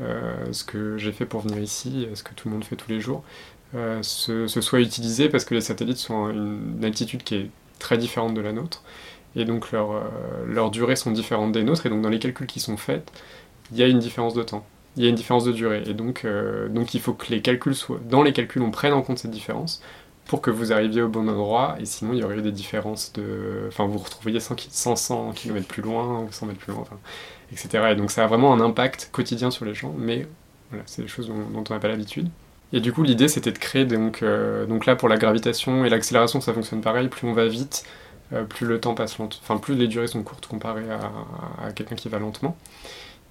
euh, 0.00 0.34
ce 0.52 0.64
que 0.64 0.96
j'ai 0.96 1.12
fait 1.12 1.26
pour 1.26 1.40
venir 1.40 1.58
ici, 1.58 2.08
ce 2.14 2.22
que 2.22 2.32
tout 2.34 2.48
le 2.48 2.54
monde 2.54 2.64
fait 2.64 2.76
tous 2.76 2.90
les 2.90 3.00
jours, 3.00 3.22
euh, 3.74 3.98
ce, 4.02 4.46
soit 4.48 4.80
utilisé 4.80 5.28
parce 5.28 5.44
que 5.44 5.54
les 5.54 5.60
satellites 5.60 5.96
sont 5.96 6.26
à 6.26 6.30
une 6.30 6.84
altitude 6.84 7.22
qui 7.22 7.34
est 7.36 7.50
très 7.78 7.96
différente 7.98 8.34
de 8.34 8.40
la 8.40 8.52
nôtre, 8.52 8.82
et 9.36 9.44
donc 9.44 9.72
leurs 9.72 10.02
leur 10.46 10.70
durées 10.70 10.96
sont 10.96 11.10
différentes 11.10 11.52
des 11.52 11.62
nôtres, 11.62 11.86
et 11.86 11.88
donc 11.88 12.02
dans 12.02 12.08
les 12.08 12.18
calculs 12.18 12.46
qui 12.46 12.60
sont 12.60 12.76
faits, 12.76 13.10
il 13.72 13.78
y 13.78 13.82
a 13.82 13.86
une 13.86 13.98
différence 13.98 14.34
de 14.34 14.42
temps, 14.42 14.66
il 14.96 15.02
y 15.02 15.06
a 15.06 15.08
une 15.08 15.14
différence 15.14 15.44
de 15.44 15.52
durée, 15.52 15.82
et 15.86 15.94
donc, 15.94 16.24
euh, 16.24 16.68
donc 16.68 16.94
il 16.94 17.00
faut 17.00 17.14
que 17.14 17.30
les 17.30 17.40
calculs 17.40 17.74
soient, 17.74 18.00
dans 18.08 18.22
les 18.22 18.32
calculs 18.32 18.62
on 18.62 18.70
prenne 18.70 18.92
en 18.92 19.02
compte 19.02 19.18
cette 19.18 19.30
différence 19.30 19.82
pour 20.26 20.40
que 20.40 20.50
vous 20.50 20.72
arriviez 20.72 21.02
au 21.02 21.08
bon 21.08 21.28
endroit, 21.28 21.76
et 21.80 21.86
sinon 21.86 22.12
il 22.12 22.20
y 22.20 22.24
aurait 22.24 22.38
eu 22.38 22.42
des 22.42 22.52
différences 22.52 23.12
de... 23.12 23.64
Enfin 23.68 23.86
vous 23.86 23.94
vous 23.94 23.98
retrouveriez 23.98 24.40
100, 24.40 24.96
100 24.96 25.32
km 25.32 25.66
plus 25.66 25.82
loin, 25.82 26.20
ou 26.20 26.28
100 26.30 26.46
mètres 26.46 26.60
plus 26.60 26.72
loin, 26.72 26.82
enfin, 26.82 26.98
etc. 27.50 27.88
Et 27.90 27.96
donc 27.96 28.10
ça 28.10 28.24
a 28.24 28.26
vraiment 28.26 28.52
un 28.52 28.60
impact 28.60 29.08
quotidien 29.12 29.50
sur 29.50 29.64
les 29.64 29.74
gens, 29.74 29.94
mais 29.98 30.28
voilà, 30.70 30.84
c'est 30.86 31.02
des 31.02 31.08
choses 31.08 31.28
dont, 31.28 31.34
on 31.54 31.72
n'a 31.72 31.80
pas 31.80 31.88
l'habitude. 31.88 32.28
Et 32.72 32.80
du 32.80 32.92
coup, 32.92 33.02
l'idée, 33.02 33.28
c'était 33.28 33.52
de 33.52 33.58
créer, 33.58 33.84
donc, 33.84 34.22
euh, 34.22 34.64
donc 34.64 34.86
là, 34.86 34.96
pour 34.96 35.08
la 35.08 35.18
gravitation 35.18 35.84
et 35.84 35.90
l'accélération, 35.90 36.40
ça 36.40 36.54
fonctionne 36.54 36.80
pareil, 36.80 37.08
plus 37.08 37.28
on 37.28 37.34
va 37.34 37.46
vite, 37.46 37.84
euh, 38.32 38.44
plus 38.44 38.66
le 38.66 38.80
temps 38.80 38.94
passe 38.94 39.18
lent, 39.18 39.28
enfin, 39.42 39.58
plus 39.58 39.74
les 39.74 39.88
durées 39.88 40.06
sont 40.06 40.22
courtes 40.22 40.46
comparées 40.46 40.90
à, 40.90 41.72
quelqu'un 41.72 41.96
qui 41.96 42.08
va 42.08 42.18
lentement. 42.18 42.56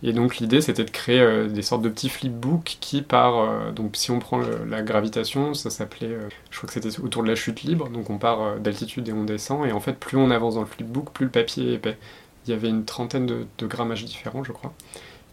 Et 0.03 0.13
donc 0.13 0.37
l'idée 0.37 0.61
c'était 0.61 0.83
de 0.83 0.89
créer 0.89 1.19
euh, 1.21 1.47
des 1.47 1.61
sortes 1.61 1.83
de 1.83 1.89
petits 1.89 2.09
flipbooks 2.09 2.77
qui 2.79 3.03
par 3.03 3.71
donc 3.71 3.95
si 3.95 4.09
on 4.09 4.17
prend 4.17 4.41
la 4.67 4.81
gravitation, 4.81 5.53
ça 5.53 5.69
s'appelait, 5.69 6.17
je 6.49 6.57
crois 6.57 6.67
que 6.67 6.73
c'était 6.73 6.99
autour 6.99 7.21
de 7.21 7.27
la 7.27 7.35
chute 7.35 7.61
libre, 7.61 7.89
donc 7.89 8.09
on 8.09 8.17
part 8.17 8.59
d'altitude 8.59 9.07
et 9.09 9.13
on 9.13 9.23
descend, 9.23 9.65
et 9.67 9.71
en 9.71 9.79
fait 9.79 9.93
plus 9.93 10.17
on 10.17 10.31
avance 10.31 10.55
dans 10.55 10.61
le 10.61 10.67
flipbook, 10.67 11.11
plus 11.11 11.25
le 11.25 11.31
papier 11.31 11.71
est 11.71 11.75
épais 11.75 11.97
il 12.45 12.51
y 12.51 12.53
avait 12.53 12.69
une 12.69 12.85
trentaine 12.85 13.25
de, 13.25 13.67
grammages 13.67 14.05
différents, 14.05 14.43
je 14.43 14.51
crois. 14.51 14.73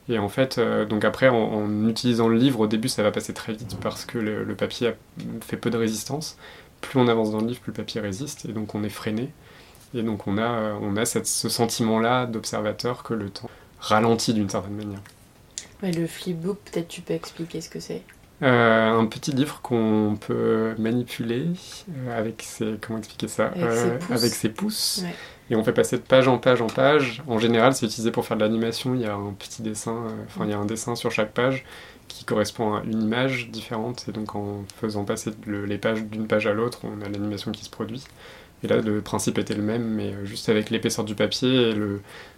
Et 0.08 0.18
en 0.18 0.28
fait, 0.28 0.58
euh, 0.58 0.84
donc 0.84 1.04
après, 1.04 1.28
en, 1.28 1.88
utilisant 1.88 2.28
le 2.28 2.36
livre, 2.36 2.60
au 2.60 2.66
début, 2.66 2.88
ça 2.88 3.02
va 3.02 3.10
passer 3.10 3.34
très 3.34 3.52
vite 3.52 3.76
parce 3.80 4.04
que 4.04 4.18
le, 4.18 4.54
papier 4.54 4.92
fait 5.42 5.56
peu 5.56 5.70
de 5.70 5.76
résistance. 5.76 6.38
Plus 6.80 6.98
on 6.98 7.08
avance 7.08 7.32
dans 7.32 7.40
le 7.40 7.46
livre, 7.46 7.60
plus 7.60 7.72
le 7.72 7.76
papier 7.76 8.00
résiste, 8.00 8.46
et 8.46 8.52
donc 8.52 8.74
on 8.74 8.84
est 8.84 8.88
freiné. 8.88 9.30
Et 9.94 10.02
donc 10.02 10.26
on 10.26 10.38
a, 10.38 10.74
on 10.80 10.96
a 10.96 11.04
cette, 11.04 11.26
ce 11.26 11.48
sentiment-là 11.48 12.26
d'observateur 12.26 13.02
que 13.02 13.14
le 13.14 13.30
temps 13.30 13.50
ralentit 13.80 14.34
d'une 14.34 14.50
certaine 14.50 14.74
manière. 14.74 15.00
le 15.82 16.06
flipbook, 16.06 16.58
peut-être 16.70 16.88
tu 16.88 17.00
peux 17.00 17.14
expliquer 17.14 17.60
ce 17.60 17.68
que 17.68 17.80
c'est? 17.80 18.02
Euh, 18.40 18.90
un 18.96 19.06
petit 19.06 19.32
livre 19.32 19.60
qu'on 19.62 20.16
peut 20.20 20.76
manipuler 20.78 21.46
euh, 21.90 22.16
avec 22.16 22.42
ses 22.42 22.76
comment 22.80 23.00
expliquer 23.00 23.26
ça? 23.26 23.52
Avec 24.10 24.32
ses 24.32 24.48
pouces, 24.48 25.02
et 25.50 25.56
on 25.56 25.64
fait 25.64 25.72
passer 25.72 25.96
de 25.96 26.02
page 26.02 26.28
en 26.28 26.38
page 26.38 26.60
en 26.60 26.66
page. 26.66 27.22
En 27.26 27.38
général, 27.38 27.74
c'est 27.74 27.86
utilisé 27.86 28.10
pour 28.10 28.26
faire 28.26 28.36
de 28.36 28.42
l'animation. 28.42 28.94
Il 28.94 29.00
y 29.00 29.06
a 29.06 29.14
un 29.14 29.32
petit 29.32 29.62
dessin, 29.62 29.96
euh, 30.06 30.24
enfin, 30.26 30.44
il 30.44 30.50
y 30.50 30.52
a 30.52 30.58
un 30.58 30.66
dessin 30.66 30.94
sur 30.94 31.10
chaque 31.10 31.32
page 31.32 31.64
qui 32.06 32.24
correspond 32.24 32.74
à 32.74 32.82
une 32.84 33.02
image 33.02 33.50
différente. 33.50 34.04
Et 34.08 34.12
donc, 34.12 34.34
en 34.34 34.64
faisant 34.76 35.04
passer 35.04 35.32
les 35.46 35.78
pages 35.78 36.04
d'une 36.04 36.26
page 36.26 36.46
à 36.46 36.52
l'autre, 36.52 36.80
on 36.84 37.00
a 37.04 37.08
l'animation 37.08 37.50
qui 37.50 37.64
se 37.64 37.70
produit. 37.70 38.04
Et 38.64 38.66
là, 38.66 38.78
le 38.78 39.00
principe 39.00 39.38
était 39.38 39.54
le 39.54 39.62
même, 39.62 39.84
mais 39.84 40.12
euh, 40.12 40.24
juste 40.24 40.48
avec 40.48 40.70
l'épaisseur 40.70 41.04
du 41.04 41.14
papier. 41.14 41.72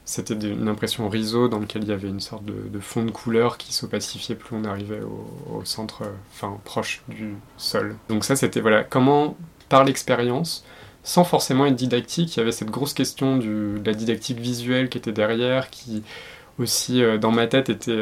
C'était 0.05 0.35
une 0.35 0.69
impression 0.69 1.09
riso 1.09 1.49
dans 1.49 1.59
lequel 1.59 1.85
il 1.85 1.89
y 1.89 1.93
avait 1.93 2.09
une 2.09 2.21
sorte 2.21 2.45
de, 2.45 2.81
fond 2.81 3.05
de 3.05 3.11
couleur 3.11 3.59
qui 3.59 3.73
s'opacifiait 3.73 4.35
plus 4.35 4.57
on 4.57 4.65
arrivait 4.65 5.01
au, 5.01 5.65
centre, 5.65 6.03
euh, 6.03 6.13
enfin 6.33 6.59
proche 6.65 7.03
du 7.09 7.35
sol. 7.57 7.97
Donc 8.09 8.25
ça, 8.25 8.37
c'était 8.37 8.61
voilà 8.61 8.85
comment 8.85 9.37
par 9.69 9.85
l'expérience 9.85 10.65
sans 11.03 11.25
forcément 11.25 11.65
être 11.65 11.77
didactique. 11.77 12.37
Il 12.37 12.41
y 12.41 12.43
avait 12.43 12.53
cette 12.53 12.71
grosse 12.71 12.93
question 12.93 13.39
de 13.39 13.81
la 13.85 13.95
didactique 13.95 14.39
visuelle 14.39 14.91
qui 14.91 14.99
était 14.99 15.13
derrière, 15.13 15.71
qui 15.71 16.03
aussi 16.59 17.03
euh, 17.03 17.17
dans 17.17 17.31
ma 17.31 17.47
tête 17.47 17.71
était 17.71 17.93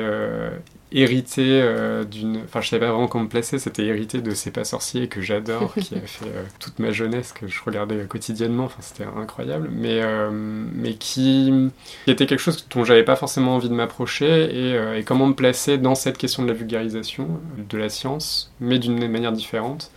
hérité 0.93 1.61
euh, 1.63 2.05
d'une. 2.05 2.43
Enfin, 2.45 2.61
je 2.61 2.69
savais 2.69 2.87
pas 2.87 2.93
vraiment 2.93 3.09
comment 3.09 3.25
me 3.25 3.29
placer, 3.29 3.59
c'était 3.59 3.85
hérité 3.85 4.21
de 4.21 4.33
C'est 4.33 4.51
pas 4.51 4.65
sorcier 4.65 5.09
que 5.09 5.21
j'adore, 5.21 5.75
qui 5.75 5.95
a 5.95 6.01
fait 6.07 6.27
toute 6.59 6.79
ma 6.79 6.91
jeunesse, 6.91 7.33
que 7.33 7.47
je 7.47 7.61
regardais 7.65 8.05
quotidiennement, 8.07 8.65
enfin, 8.65 8.81
c'était 8.81 9.05
incroyable, 9.05 9.69
mais, 9.73 10.03
mais 10.31 10.95
qui, 10.95 11.71
était 12.07 12.27
quelque 12.27 12.41
chose 12.41 12.67
dont 12.71 12.85
j'avais 12.85 13.05
pas 13.05 13.17
forcément 13.17 13.57
envie 13.57 13.69
de 13.69 13.75
m'approcher, 13.75 14.27
et, 14.27 14.99
et, 14.99 15.05
comment 15.05 15.27
me 15.27 15.35
placer 15.35 15.79
dans 15.79 15.95
cette 15.95 16.19
question 16.19 16.43
de 16.43 16.49
la 16.49 16.55
vulgarisation 16.55 17.29
de 17.57 17.79
la 17.79 17.89
science, 17.89 18.53
mais 18.61 18.79
d'une 18.79 19.07
manière 19.09 19.33
différente 19.33 19.91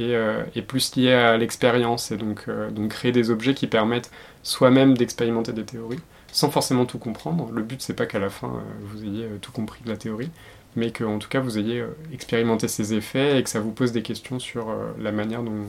euh, 0.00 0.44
et, 0.54 0.62
plus 0.62 0.96
lié 0.96 1.12
à 1.12 1.36
l'expérience. 1.36 2.10
Et 2.10 2.16
donc, 2.16 2.44
euh, 2.48 2.70
donc 2.70 2.90
créer 2.90 3.12
des 3.12 3.30
objets 3.30 3.54
qui 3.54 3.66
permettent 3.66 4.10
soi-même 4.42 4.96
d'expérimenter 4.96 5.52
des 5.52 5.64
théories 5.64 6.00
sans 6.32 6.50
forcément 6.50 6.86
tout 6.86 6.98
comprendre. 6.98 7.50
Le 7.52 7.62
but 7.62 7.80
c'est 7.80 7.94
pas 7.94 8.06
qu'à 8.06 8.18
la 8.18 8.30
fin 8.30 8.48
euh, 8.48 8.60
vous 8.82 9.04
ayez 9.04 9.26
tout 9.40 9.52
compris 9.52 9.82
de 9.84 9.90
la 9.90 9.96
théorie, 9.96 10.30
mais 10.76 10.92
qu'en 10.92 11.18
tout 11.18 11.28
cas 11.28 11.40
vous 11.40 11.58
ayez 11.58 11.84
expérimenté 12.12 12.68
ses 12.68 12.94
effets 12.94 13.38
et 13.38 13.42
que 13.42 13.50
ça 13.50 13.60
vous 13.60 13.72
pose 13.72 13.92
des 13.92 14.02
questions 14.02 14.38
sur 14.38 14.72
la 14.98 15.12
manière 15.12 15.42
dont, 15.42 15.66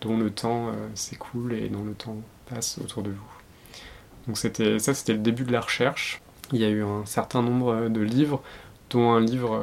dont 0.00 0.16
le 0.16 0.30
temps 0.30 0.72
s'écoule 0.94 1.54
et 1.54 1.68
dont 1.68 1.84
le 1.84 1.94
temps 1.94 2.16
passe 2.48 2.78
autour 2.78 3.02
de 3.02 3.10
vous. 3.10 3.32
Donc 4.26 4.38
c'était 4.38 4.78
ça 4.78 4.94
c'était 4.94 5.14
le 5.14 5.18
début 5.18 5.44
de 5.44 5.52
la 5.52 5.60
recherche. 5.60 6.20
Il 6.52 6.60
y 6.60 6.64
a 6.64 6.68
eu 6.68 6.82
un 6.84 7.04
certain 7.06 7.42
nombre 7.42 7.88
de 7.88 8.00
livres, 8.00 8.42
dont 8.90 9.12
un 9.12 9.20
livre 9.20 9.60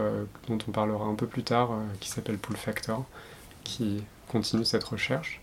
dont 0.47 0.57
on 0.67 0.71
parlera 0.71 1.05
un 1.05 1.15
peu 1.15 1.27
plus 1.27 1.43
tard 1.43 1.71
qui 1.99 2.09
s'appelle 2.09 2.37
Pull 2.37 2.57
Factor, 2.57 3.05
qui 3.63 4.03
continue 4.27 4.65
cette 4.65 4.83
recherche. 4.83 5.41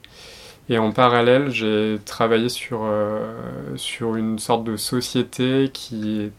Et 0.68 0.78
en 0.78 0.92
parallèle, 0.92 1.50
j'ai 1.50 1.98
travaillé 2.04 2.48
sur, 2.48 2.84
euh, 2.84 3.34
sur 3.76 4.16
une 4.16 4.38
sorte 4.38 4.64
de 4.64 4.76
société 4.76 5.70
qui 5.72 6.20
est 6.20 6.32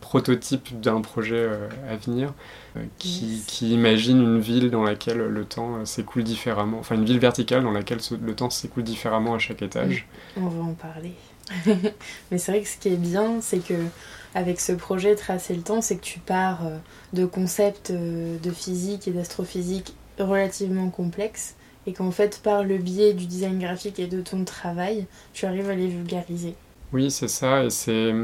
prototype 0.00 0.80
d'un 0.80 1.02
projet 1.02 1.36
euh, 1.36 1.68
à 1.90 1.96
venir, 1.96 2.32
euh, 2.76 2.84
qui, 2.98 3.42
qui, 3.46 3.74
imagine 3.74 4.22
une 4.22 4.40
ville 4.40 4.70
dans 4.70 4.82
laquelle 4.82 5.18
le 5.18 5.44
temps 5.44 5.84
s'écoule 5.84 6.22
différemment, 6.22 6.78
enfin 6.78 6.94
une 6.94 7.04
ville 7.04 7.18
verticale 7.18 7.64
dans 7.64 7.72
laquelle 7.72 7.98
le 8.22 8.34
temps 8.34 8.48
s'écoule 8.48 8.84
différemment 8.84 9.34
à 9.34 9.38
chaque 9.38 9.60
étage. 9.60 10.06
On 10.36 10.46
va 10.46 10.62
en 10.62 10.74
parler. 10.74 11.12
Mais 12.30 12.38
c'est 12.38 12.52
vrai 12.52 12.62
que 12.62 12.68
ce 12.68 12.78
qui 12.78 12.88
est 12.88 12.96
bien, 12.96 13.40
c'est 13.40 13.58
que 13.58 13.74
avec 14.34 14.60
ce 14.60 14.72
projet 14.72 15.16
Tracer 15.16 15.54
le 15.54 15.62
temps, 15.62 15.82
c'est 15.82 15.96
que 15.96 16.04
tu 16.04 16.18
pars 16.18 16.62
de 17.12 17.26
concepts 17.26 17.92
de 17.92 18.50
physique 18.50 19.06
et 19.08 19.10
d'astrophysique 19.10 19.94
relativement 20.18 20.88
complexes 20.88 21.55
et 21.86 21.92
qu'en 21.92 22.10
fait 22.10 22.40
par 22.42 22.64
le 22.64 22.78
biais 22.78 23.12
du 23.12 23.26
design 23.26 23.58
graphique 23.58 23.98
et 23.98 24.06
de 24.06 24.20
ton 24.20 24.44
travail, 24.44 25.06
tu 25.32 25.46
arrives 25.46 25.70
à 25.70 25.74
les 25.74 25.88
vulgariser. 25.88 26.54
Oui, 26.92 27.10
c'est 27.10 27.28
ça, 27.28 27.64
et 27.64 27.70
c'est, 27.70 28.14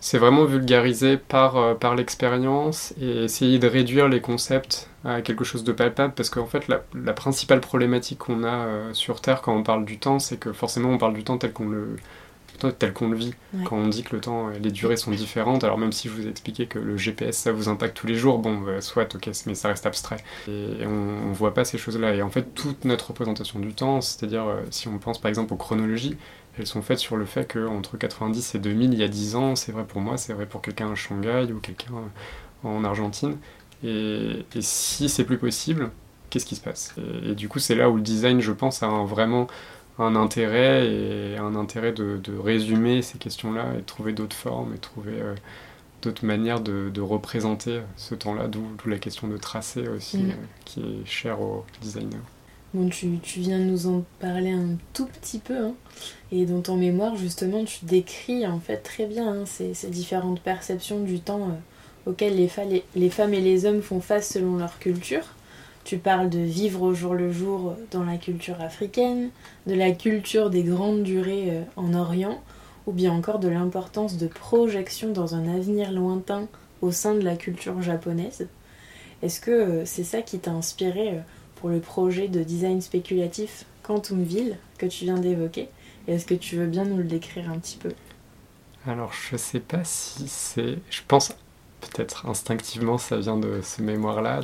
c'est 0.00 0.18
vraiment 0.18 0.44
vulgarisé 0.44 1.16
par, 1.16 1.56
euh, 1.56 1.74
par 1.74 1.94
l'expérience 1.94 2.94
et 3.00 3.24
essayer 3.24 3.58
de 3.58 3.66
réduire 3.66 4.08
les 4.08 4.20
concepts 4.20 4.88
à 5.04 5.22
quelque 5.22 5.44
chose 5.44 5.64
de 5.64 5.72
palpable, 5.72 6.14
parce 6.14 6.30
qu'en 6.30 6.46
fait 6.46 6.68
la, 6.68 6.82
la, 6.94 7.12
principale 7.12 7.60
problématique 7.60 8.18
qu'on 8.18 8.44
a 8.44 8.66
euh, 8.66 8.94
sur 8.94 9.20
Terre 9.20 9.42
quand 9.42 9.54
on 9.54 9.62
parle 9.62 9.84
du 9.84 9.98
temps, 9.98 10.18
c'est 10.18 10.38
que 10.38 10.52
forcément 10.52 10.90
on 10.90 10.98
parle 10.98 11.14
du 11.14 11.24
temps 11.24 11.38
tel 11.38 11.52
qu'on 11.52 11.68
le 11.68 11.96
tel 12.78 12.92
qu'on 12.92 13.08
le 13.08 13.16
vit. 13.16 13.34
Quand 13.64 13.76
on 13.76 13.88
dit 13.88 14.02
que 14.02 14.14
le 14.14 14.20
temps, 14.20 14.48
les 14.48 14.70
durées 14.70 14.96
sont 14.96 15.10
différentes, 15.10 15.64
alors 15.64 15.78
même 15.78 15.92
si 15.92 16.08
je 16.08 16.14
vous 16.14 16.26
ai 16.26 16.30
expliqué 16.30 16.66
que 16.66 16.78
le 16.78 16.96
GPS 16.96 17.36
ça 17.36 17.52
vous 17.52 17.68
impacte 17.68 17.96
tous 17.96 18.06
les 18.06 18.14
jours, 18.14 18.38
bon, 18.38 18.58
bah, 18.58 18.80
soit, 18.80 19.14
ok, 19.14 19.30
mais 19.46 19.54
ça 19.54 19.68
reste 19.68 19.86
abstrait. 19.86 20.18
Et 20.48 20.86
on, 20.86 21.28
ne 21.28 21.34
voit 21.34 21.54
pas 21.54 21.64
ces 21.64 21.78
choses-là. 21.78 22.14
Et 22.14 22.22
en 22.22 22.30
fait, 22.30 22.54
toute 22.54 22.84
notre 22.84 23.08
représentation 23.08 23.58
du 23.60 23.74
temps, 23.74 24.00
c'est-à-dire 24.00 24.46
euh, 24.46 24.60
si 24.70 24.88
on 24.88 24.98
pense 24.98 25.20
par 25.20 25.28
exemple 25.28 25.52
aux 25.54 25.56
chronologies, 25.56 26.16
elles 26.58 26.66
sont 26.66 26.82
faites 26.82 26.98
sur 26.98 27.16
le 27.16 27.24
fait 27.24 27.52
qu'entre 27.52 27.96
90 27.96 28.54
et 28.54 28.58
2000, 28.58 28.92
il 28.92 28.98
y 28.98 29.04
a 29.04 29.08
10 29.08 29.36
ans, 29.36 29.56
c'est 29.56 29.72
vrai 29.72 29.84
pour 29.84 30.00
moi, 30.00 30.16
c'est 30.16 30.32
vrai 30.32 30.46
pour 30.46 30.60
quelqu'un 30.60 30.90
à 30.90 30.94
Shanghai 30.94 31.46
ou 31.52 31.60
quelqu'un 31.60 31.92
en 32.64 32.84
Argentine. 32.84 33.36
Et, 33.84 34.44
si 34.60 35.08
c'est 35.08 35.24
plus 35.24 35.38
possible, 35.38 35.90
qu'est-ce 36.30 36.46
qui 36.46 36.56
se 36.56 36.60
passe? 36.60 36.94
Et, 37.24 37.34
du 37.34 37.48
coup, 37.48 37.58
c'est 37.58 37.74
là 37.74 37.90
où 37.90 37.96
le 37.96 38.02
design, 38.02 38.40
je 38.40 38.52
pense, 38.52 38.82
a 38.82 38.86
un, 38.86 39.04
vraiment 39.04 39.46
un 39.98 40.14
intérêt 40.16 40.86
et 40.86 41.36
un 41.38 41.54
intérêt 41.54 41.92
de, 41.92 42.20
résumer 42.38 43.02
ces 43.02 43.18
questions-là 43.18 43.74
et 43.74 43.78
de 43.78 43.82
trouver 43.82 44.12
d'autres 44.12 44.36
formes 44.36 44.74
et 44.74 44.78
trouver 44.78 45.20
euh, 45.20 45.34
d'autres 46.02 46.24
manières 46.24 46.60
de, 46.60 47.00
représenter 47.00 47.80
ce 47.96 48.14
temps-là, 48.14 48.48
d'où 48.48 48.62
la 48.86 48.98
question 48.98 49.28
de 49.28 49.36
tracer 49.36 49.88
aussi, 49.88 50.18
mm. 50.18 50.30
euh, 50.30 50.34
qui 50.64 50.80
est 50.80 51.06
chère 51.06 51.40
aux 51.40 51.64
designers. 51.82 52.16
Bon, 52.74 52.88
tu, 52.90 53.18
viens 53.36 53.58
de 53.58 53.64
nous 53.64 53.86
en 53.86 54.04
parler 54.20 54.50
un 54.50 54.76
tout 54.92 55.06
petit 55.06 55.38
peu, 55.38 55.56
hein. 55.56 55.74
et 56.30 56.44
dans 56.44 56.60
ton 56.60 56.76
mémoire, 56.76 57.16
justement, 57.16 57.64
tu 57.64 57.86
décris 57.86 58.46
en 58.46 58.60
fait 58.60 58.76
très 58.76 59.06
bien 59.06 59.26
hein, 59.32 59.44
ces, 59.46 59.72
différentes 59.88 60.40
perceptions 60.40 61.02
du 61.02 61.18
temps 61.20 61.48
euh, 61.48 62.10
auxquelles 62.10 62.36
les, 62.36 62.50
les 62.94 63.10
femmes 63.10 63.32
et 63.32 63.40
les 63.40 63.64
hommes 63.64 63.80
font 63.80 64.02
face 64.02 64.28
selon 64.28 64.58
leur 64.58 64.78
culture. 64.78 65.24
Tu 65.88 65.96
parles 65.96 66.28
de 66.28 66.40
vivre 66.40 66.82
au 66.82 66.92
jour 66.92 67.14
le 67.14 67.32
jour 67.32 67.74
dans 67.92 68.04
la 68.04 68.18
culture 68.18 68.60
africaine, 68.60 69.30
de 69.66 69.72
la 69.72 69.92
culture 69.92 70.50
des 70.50 70.62
grandes 70.62 71.02
durées 71.02 71.48
euh, 71.48 71.62
en 71.76 71.94
Orient, 71.94 72.42
ou 72.86 72.92
bien 72.92 73.10
encore 73.10 73.38
de 73.38 73.48
l'importance 73.48 74.18
de 74.18 74.26
projection 74.26 75.12
dans 75.12 75.34
un 75.34 75.48
avenir 75.48 75.90
lointain 75.90 76.46
au 76.82 76.92
sein 76.92 77.14
de 77.14 77.22
la 77.22 77.36
culture 77.36 77.80
japonaise. 77.80 78.48
Est-ce 79.22 79.40
que 79.40 79.50
euh, 79.50 79.86
c'est 79.86 80.04
ça 80.04 80.20
qui 80.20 80.38
t'a 80.38 80.50
inspiré 80.50 81.08
euh, 81.08 81.20
pour 81.54 81.70
le 81.70 81.80
projet 81.80 82.28
de 82.28 82.42
design 82.42 82.82
spéculatif 82.82 83.64
Quantumville 83.82 84.58
que 84.76 84.84
tu 84.84 85.04
viens 85.04 85.18
d'évoquer? 85.18 85.70
Est-ce 86.06 86.26
que 86.26 86.34
tu 86.34 86.56
veux 86.56 86.66
bien 86.66 86.84
nous 86.84 86.98
le 86.98 87.04
décrire 87.04 87.50
un 87.50 87.58
petit 87.58 87.78
peu? 87.78 87.92
Alors 88.86 89.14
je 89.14 89.38
sais 89.38 89.60
pas 89.60 89.84
si 89.84 90.28
c'est... 90.28 90.76
Je 90.90 91.00
pense 91.08 91.32
peut-être 91.80 92.26
instinctivement 92.26 92.98
ça 92.98 93.16
vient 93.16 93.36
de 93.36 93.60
ce 93.62 93.82
mémoire-là. 93.82 94.40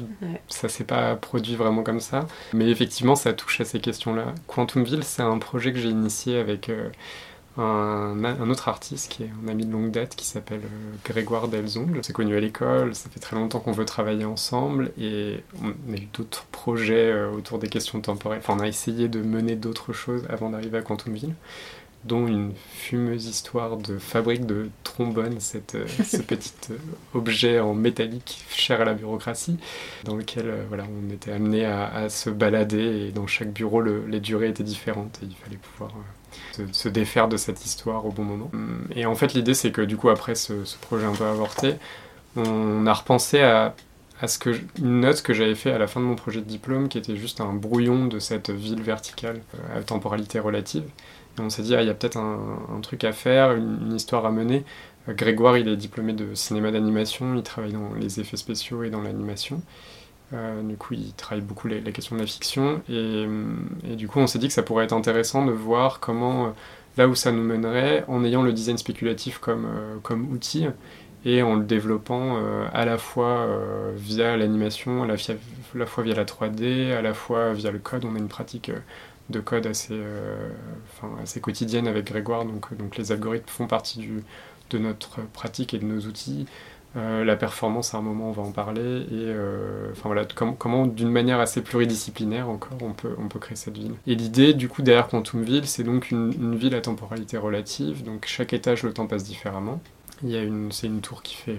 Ça 0.48 0.68
s'est 0.68 0.84
pas 0.84 1.16
produit 1.16 1.56
vraiment 1.56 1.82
comme 1.82 2.00
ça. 2.00 2.26
Mais 2.52 2.68
effectivement, 2.68 3.16
ça 3.16 3.32
touche 3.32 3.60
à 3.60 3.64
ces 3.64 3.80
questions-là. 3.80 4.34
Quantumville, 4.46 5.04
c'est 5.04 5.22
un 5.22 5.38
projet 5.38 5.72
que 5.72 5.78
j'ai 5.78 5.88
initié 5.88 6.38
avec 6.38 6.68
euh, 6.68 6.90
un, 7.56 8.50
autre 8.50 8.68
artiste 8.68 9.10
qui 9.10 9.24
est 9.24 9.30
un 9.44 9.48
ami 9.48 9.64
de 9.64 9.72
longue 9.72 9.90
date 9.90 10.16
qui 10.16 10.26
s'appelle 10.26 10.62
euh, 10.64 10.96
Grégoire 11.04 11.48
Delzongle. 11.48 11.98
On 11.98 12.02
s'est 12.02 12.12
connu 12.12 12.36
à 12.36 12.40
l'école, 12.40 12.94
ça 12.94 13.08
fait 13.10 13.20
très 13.20 13.36
longtemps 13.36 13.60
qu'on 13.60 13.72
veut 13.72 13.84
travailler 13.84 14.24
ensemble 14.24 14.90
et 14.98 15.40
on 15.62 15.92
a 15.92 15.96
eu 15.96 16.08
d'autres 16.12 16.46
projets 16.46 17.10
euh, 17.12 17.30
autour 17.30 17.58
des 17.58 17.68
questions 17.68 18.00
temporelles. 18.00 18.40
Enfin, 18.40 18.56
on 18.58 18.60
a 18.60 18.68
essayé 18.68 19.08
de 19.08 19.20
mener 19.20 19.56
d'autres 19.56 19.92
choses 19.92 20.24
avant 20.28 20.50
d'arriver 20.50 20.78
à 20.78 20.82
Quantumville 20.82 21.34
dont 22.04 22.26
une 22.26 22.52
fumeuse 22.72 23.26
histoire 23.26 23.76
de 23.76 23.98
fabrique 23.98 24.46
de 24.46 24.68
trombone, 24.82 25.40
cette, 25.40 25.74
euh, 25.74 25.86
ce 26.04 26.18
petit 26.18 26.52
euh, 26.70 26.76
objet 27.14 27.60
en 27.60 27.74
métallique 27.74 28.44
cher 28.50 28.80
à 28.80 28.84
la 28.84 28.94
bureaucratie, 28.94 29.58
dans 30.04 30.16
lequel 30.16 30.48
euh, 30.48 30.64
voilà, 30.68 30.84
on 30.84 31.12
était 31.12 31.32
amené 31.32 31.64
à, 31.64 32.08
se 32.08 32.28
balader 32.28 33.08
et 33.08 33.12
dans 33.12 33.26
chaque 33.26 33.52
bureau 33.52 33.80
les 33.80 34.20
durées 34.20 34.48
étaient 34.48 34.62
différentes 34.62 35.18
et 35.22 35.26
il 35.26 35.34
fallait 35.34 35.56
pouvoir 35.56 35.90
se, 36.72 36.88
défaire 36.88 37.28
de 37.28 37.36
cette 37.36 37.64
histoire 37.64 38.04
au 38.04 38.10
bon 38.10 38.24
moment. 38.24 38.50
Et 38.94 39.06
en 39.06 39.14
fait 39.14 39.32
l'idée 39.32 39.54
c'est 39.54 39.72
que 39.72 39.80
du 39.80 39.96
coup 39.96 40.10
après 40.10 40.34
ce, 40.34 40.52
projet 40.82 41.06
un 41.06 41.12
peu 41.12 41.24
avorté, 41.24 41.74
on 42.36 42.86
a 42.86 42.92
repensé 42.92 43.40
à 43.40 43.74
à 44.20 44.28
ce 44.28 44.38
que 44.38 44.50
une 44.78 45.00
note 45.00 45.22
que 45.22 45.34
j'avais 45.34 45.56
fait 45.56 45.72
à 45.72 45.78
la 45.78 45.88
fin 45.88 46.00
de 46.00 46.04
mon 46.04 46.14
projet 46.14 46.40
de 46.40 46.46
diplôme 46.46 46.88
qui 46.88 46.98
était 46.98 47.16
juste 47.16 47.40
un 47.40 47.52
brouillon 47.52 48.06
de 48.06 48.20
cette 48.20 48.50
ville 48.50 48.80
verticale 48.80 49.40
à 49.74 49.82
temporalité 49.82 50.38
relative 50.38 50.84
on 51.38 51.50
s'est 51.50 51.62
dit, 51.62 51.74
ah, 51.74 51.82
il 51.82 51.86
y 51.86 51.90
a 51.90 51.94
peut-être 51.94 52.16
un, 52.16 52.80
truc 52.82 53.04
à 53.04 53.12
faire, 53.12 53.52
une, 53.52 53.92
histoire 53.94 54.26
à 54.26 54.30
mener. 54.30 54.64
Euh, 55.08 55.14
Grégoire, 55.14 55.56
il 55.58 55.68
est 55.68 55.76
diplômé 55.76 56.12
de 56.12 56.34
cinéma 56.34 56.70
d'animation, 56.70 57.34
il 57.34 57.42
travaille 57.42 57.72
dans 57.72 57.92
les 57.94 58.20
effets 58.20 58.36
spéciaux 58.36 58.82
et 58.82 58.90
dans 58.90 59.02
l'animation. 59.02 59.62
Euh, 60.32 60.62
du 60.62 60.76
coup, 60.76 60.94
il 60.94 61.12
travaille 61.14 61.44
beaucoup 61.44 61.68
les, 61.68 61.82
questions 61.82 62.16
de 62.16 62.20
la 62.20 62.26
fiction. 62.26 62.82
Et, 62.88 63.26
du 63.96 64.08
coup, 64.08 64.20
on 64.20 64.26
s'est 64.26 64.38
dit 64.38 64.48
que 64.48 64.54
ça 64.54 64.62
pourrait 64.62 64.84
être 64.84 64.92
intéressant 64.92 65.44
de 65.44 65.52
voir 65.52 66.00
comment, 66.00 66.46
euh, 66.46 66.50
là 66.96 67.08
où 67.08 67.14
ça 67.14 67.32
nous 67.32 67.42
mènerait, 67.42 68.04
en 68.08 68.24
ayant 68.24 68.42
le 68.42 68.52
design 68.52 68.78
spéculatif 68.78 69.38
comme 69.38 70.32
outil 70.32 70.66
et 71.26 71.42
en 71.42 71.56
le 71.56 71.64
développant 71.64 72.38
à 72.72 72.84
la 72.84 72.98
fois 72.98 73.48
via 73.96 74.36
l'animation, 74.36 75.02
à 75.02 75.06
la, 75.06 75.16
fois 75.86 76.04
via 76.04 76.14
la 76.14 76.24
3D, 76.26 76.92
à 76.92 77.00
la 77.00 77.14
fois 77.14 77.54
via 77.54 77.70
le 77.70 77.78
code. 77.78 78.04
On 78.04 78.14
a 78.14 78.18
une 78.18 78.28
pratique 78.28 78.70
de 79.30 79.40
code 79.40 79.66
assez, 79.66 79.94
euh, 79.94 80.50
assez 81.22 81.40
quotidienne 81.40 81.88
avec 81.88 82.06
Grégoire, 82.06 82.44
donc, 82.44 82.66
euh, 82.72 82.76
les 82.98 83.12
algorithmes 83.12 83.48
font 83.48 83.66
partie 83.66 84.08
de 84.70 84.78
notre 84.78 85.20
pratique 85.32 85.74
et 85.74 85.78
de 85.78 85.84
nos 85.84 86.00
outils. 86.00 86.46
Euh, 86.96 87.24
la 87.24 87.34
performance, 87.34 87.94
à 87.94 87.98
un 87.98 88.02
moment, 88.02 88.28
on 88.28 88.32
va 88.32 88.42
en 88.42 88.52
parler. 88.52 89.06
Et 89.10 89.34
voilà, 90.02 90.24
comment 90.58 90.86
d'une 90.86 91.10
manière 91.10 91.40
assez 91.40 91.60
pluridisciplinaire 91.60 92.48
encore, 92.48 92.78
on 92.82 92.92
peut, 92.92 93.16
on 93.18 93.28
peut 93.28 93.40
créer 93.40 93.56
cette 93.56 93.76
ville. 93.76 93.94
Et 94.06 94.14
l'idée, 94.14 94.54
du 94.54 94.68
coup, 94.68 94.82
derrière 94.82 95.08
Quantumville, 95.08 95.66
c'est 95.66 95.82
donc 95.82 96.10
une, 96.10 96.32
une, 96.32 96.54
ville 96.54 96.74
à 96.74 96.80
temporalité 96.80 97.36
relative. 97.36 98.04
Donc 98.04 98.26
chaque 98.26 98.52
étage, 98.52 98.84
le 98.84 98.92
temps 98.92 99.06
passe 99.06 99.24
différemment. 99.24 99.80
Il 100.22 100.30
y 100.30 100.36
a 100.36 100.42
une, 100.42 100.70
c'est 100.70 100.86
une 100.86 101.00
tour 101.00 101.22
qui 101.22 101.34
fait, 101.34 101.56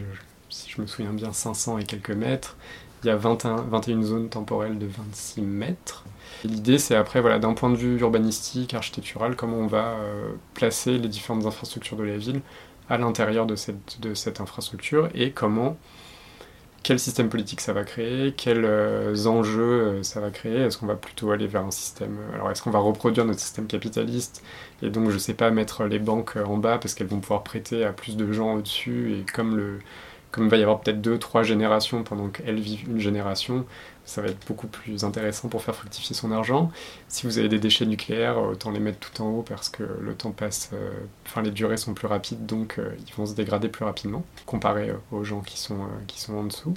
si 0.50 0.70
je 0.70 0.80
me 0.80 0.88
souviens 0.88 1.12
bien, 1.12 1.34
500 1.34 1.80
et 1.80 1.84
quelques 1.84 2.12
mètres. 2.12 2.56
Il 3.04 3.08
y 3.08 3.10
a 3.10 3.18
21, 3.18 3.58
21 3.58 4.04
zones 4.04 4.30
temporelles 4.30 4.80
de 4.80 4.88
26 4.88 5.42
mètres. 5.42 6.06
L'idée, 6.44 6.78
c'est 6.78 6.96
après, 6.96 7.22
voilà, 7.22 7.40
d'un 7.40 7.54
point 7.54 7.70
de 7.70 7.76
vue 7.76 8.00
urbanistique, 8.00 8.74
architectural, 8.74 9.36
comment 9.36 9.58
on 9.58 9.68
va 9.68 9.96
euh, 10.00 10.34
placer 10.54 10.98
les 10.98 11.08
différentes 11.08 11.46
infrastructures 11.46 11.98
de 11.98 12.04
la 12.04 12.18
ville 12.18 12.42
à 12.90 12.98
l'intérieur 12.98 13.46
de 13.46 13.56
cette, 13.56 14.00
de 14.00 14.14
cette 14.14 14.42
infrastructure 14.42 15.10
et 15.16 15.32
comment, 15.32 15.78
quel 16.84 17.00
système 17.00 17.30
politique 17.30 17.62
ça 17.62 17.74
va 17.74 17.84
créer, 17.84 18.34
quels 18.34 18.64
euh, 18.64 19.26
enjeux 19.26 19.62
euh, 19.62 20.04
ça 20.04 20.20
va 20.20 20.30
créer. 20.30 20.58
Est-ce 20.58 20.78
qu'on 20.78 20.86
va 20.86 20.96
plutôt 20.96 21.32
aller 21.32 21.48
vers 21.48 21.66
un 21.66 21.72
système. 21.72 22.18
Alors, 22.34 22.52
est-ce 22.52 22.62
qu'on 22.62 22.72
va 22.72 22.80
reproduire 22.80 23.26
notre 23.26 23.40
système 23.40 23.66
capitaliste 23.66 24.44
et 24.84 24.90
donc, 24.90 25.10
je 25.10 25.18
sais 25.18 25.34
pas, 25.34 25.50
mettre 25.52 25.86
les 25.86 26.00
banques 26.00 26.36
en 26.36 26.58
bas 26.58 26.78
parce 26.78 26.94
qu'elles 26.94 27.08
vont 27.08 27.22
pouvoir 27.22 27.44
prêter 27.44 27.84
à 27.86 27.92
plus 27.94 28.18
de 28.18 28.32
gens 28.32 28.56
au-dessus 28.56 29.14
et 29.14 29.26
comme 29.32 29.58
le 29.58 29.80
comme 30.36 30.46
il 30.46 30.50
va 30.50 30.58
y 30.58 30.62
avoir 30.64 30.82
peut-être 30.82 31.02
deux, 31.02 31.18
trois 31.18 31.44
générations 31.44 32.04
pendant 32.04 32.28
qu'elles 32.28 32.60
vivent 32.60 32.90
une 32.90 33.00
génération, 33.00 33.66
ça 34.06 34.22
va 34.22 34.28
être 34.28 34.48
beaucoup 34.48 34.68
plus 34.68 35.04
intéressant 35.04 35.50
pour 35.50 35.62
faire 35.64 35.76
fructifier 35.76 36.16
son 36.16 36.32
argent. 36.32 36.72
Si 37.08 37.26
vous 37.26 37.40
avez 37.40 37.50
des 37.50 37.60
déchets 37.60 37.86
nucléaires, 37.86 38.38
autant 38.38 38.72
les 38.72 38.80
mettre 38.80 39.00
tout 39.00 39.22
en 39.22 39.30
haut 39.30 39.42
parce 39.42 39.70
que 39.70 39.84
le 40.00 40.14
temps 40.14 40.32
passe, 40.32 40.70
euh, 40.74 40.92
enfin 41.26 41.42
les 41.42 41.52
durées 41.52 41.78
sont 41.78 41.94
plus 41.94 42.08
rapides, 42.08 42.46
donc 42.46 42.76
euh, 42.78 42.96
ils 43.08 43.14
vont 43.16 43.26
se 43.26 43.34
dégrader 43.34 43.68
plus 43.68 43.84
rapidement, 43.84 44.24
comparé 44.46 44.90
euh, 44.90 44.98
aux 45.12 45.24
gens 45.24 45.42
qui 45.42 45.60
sont, 45.60 45.80
qui 46.08 46.22
sont 46.22 46.36
en 46.36 46.44
dessous. 46.44 46.76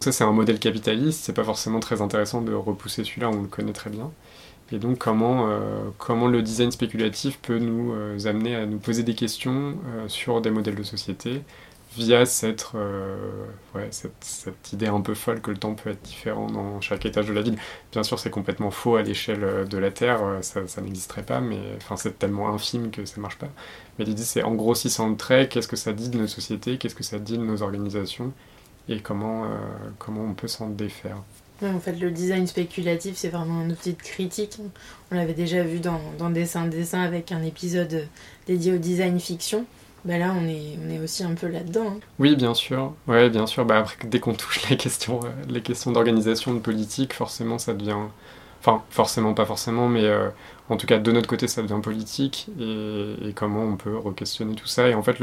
Ça 0.00 0.12
c'est 0.12 0.24
un 0.24 0.32
modèle 0.32 0.58
capitaliste, 0.58 1.24
c'est 1.24 1.32
pas 1.32 1.44
forcément 1.44 1.80
très 1.80 2.00
intéressant 2.00 2.42
de 2.42 2.54
repousser 2.54 3.04
celui-là, 3.04 3.28
on 3.28 3.42
le 3.42 3.48
connaît 3.48 3.72
très 3.72 3.90
bien. 3.90 4.10
Et 4.70 4.78
donc 4.78 4.96
comment, 4.96 5.50
comment 5.98 6.28
le 6.28 6.40
design 6.40 6.72
spéculatif 6.72 7.38
peut 7.42 7.58
nous 7.58 7.94
amener 8.26 8.56
à 8.56 8.64
nous 8.64 8.78
poser 8.78 9.02
des 9.02 9.14
questions 9.14 9.76
sur 10.08 10.40
des 10.40 10.50
modèles 10.50 10.76
de 10.76 10.82
société, 10.82 11.42
via 11.96 12.24
cette, 12.24 12.66
euh, 12.74 13.46
cette, 13.90 14.72
idée 14.72 14.86
un 14.86 15.00
peu 15.00 15.14
folle 15.14 15.40
que 15.40 15.50
le 15.50 15.56
temps 15.56 15.74
peut 15.74 15.90
être 15.90 16.02
différent 16.02 16.46
dans 16.46 16.80
chaque 16.80 17.04
étage 17.06 17.26
de 17.26 17.32
la 17.32 17.42
ville. 17.42 17.56
Bien 17.92 18.02
sûr, 18.02 18.18
c'est 18.18 18.30
complètement 18.30 18.70
faux 18.70 18.96
à 18.96 19.02
l'échelle 19.02 19.44
euh, 19.44 19.64
de 19.64 19.78
la 19.78 19.90
Terre, 19.90 20.22
euh, 20.22 20.42
ça, 20.42 20.66
ça 20.66 20.80
n'existerait 20.80 21.22
pas, 21.24 21.40
mais 21.40 21.58
enfin, 21.76 21.96
c'est 21.96 22.18
tellement 22.18 22.52
infime 22.54 22.90
que 22.90 23.04
ça 23.04 23.20
marche 23.20 23.38
pas. 23.38 23.48
Mais 23.98 24.04
l'idée, 24.04 24.22
c'est 24.22 24.42
en 24.42 24.54
grossissant 24.54 25.08
le 25.08 25.16
trait, 25.16 25.48
qu'est-ce 25.48 25.68
que 25.68 25.76
ça 25.76 25.92
dit 25.92 26.08
de 26.08 26.18
nos 26.18 26.26
sociétés, 26.26 26.78
qu'est-ce 26.78 26.94
que 26.94 27.04
ça 27.04 27.18
dit 27.18 27.36
de 27.38 27.44
nos 27.44 27.62
organisations, 27.62 28.32
et 28.88 29.00
comment, 29.00 29.46
comment 29.98 30.24
on 30.24 30.34
peut 30.34 30.48
s'en 30.48 30.68
défaire. 30.68 31.18
en 31.62 31.78
fait, 31.78 31.92
le 31.92 32.10
design 32.10 32.46
spéculatif, 32.46 33.16
c'est 33.16 33.28
vraiment 33.28 33.60
un 33.60 33.70
outil 33.70 33.92
de 33.92 34.02
critique. 34.02 34.58
On 35.10 35.14
l'avait 35.14 35.34
déjà 35.34 35.62
vu 35.62 35.78
dans, 35.78 36.00
dans 36.18 36.30
Dessin 36.30 36.66
Dessin 36.66 37.02
avec 37.02 37.30
un 37.30 37.42
épisode 37.42 38.08
dédié 38.46 38.72
au 38.72 38.78
design 38.78 39.20
fiction. 39.20 39.66
Bah 40.04 40.18
là, 40.18 40.34
on 40.36 40.48
est, 40.48 40.78
on 40.84 40.90
est 40.90 40.98
aussi 40.98 41.22
un 41.22 41.34
peu 41.34 41.46
là-dedans. 41.46 41.86
Hein. 41.86 42.00
Oui, 42.18 42.34
bien 42.34 42.54
sûr. 42.54 42.92
Ouais, 43.06 43.30
bien 43.30 43.46
sûr. 43.46 43.64
Bah 43.64 43.78
après, 43.78 43.96
dès 44.04 44.18
qu'on 44.18 44.34
touche 44.34 44.68
les 44.68 44.76
questions, 44.76 45.20
euh, 45.24 45.28
les 45.48 45.62
questions 45.62 45.92
d'organisation, 45.92 46.54
de 46.54 46.58
politique, 46.58 47.12
forcément, 47.14 47.58
ça 47.58 47.72
devient. 47.74 47.96
Enfin, 48.60 48.82
forcément, 48.90 49.34
pas 49.34 49.44
forcément, 49.46 49.88
mais 49.88 50.04
euh, 50.04 50.28
en 50.68 50.76
tout 50.76 50.86
cas, 50.86 50.98
de 50.98 51.12
notre 51.12 51.28
côté, 51.28 51.46
ça 51.48 51.62
devient 51.62 51.80
politique. 51.82 52.48
Et, 52.60 53.32
comment 53.34 53.62
on 53.62 53.76
peut 53.76 53.96
re-questionner 53.96 54.54
tout 54.54 54.66
ça. 54.66 54.88
Et 54.88 54.94
en 54.94 55.02
fait, 55.02 55.16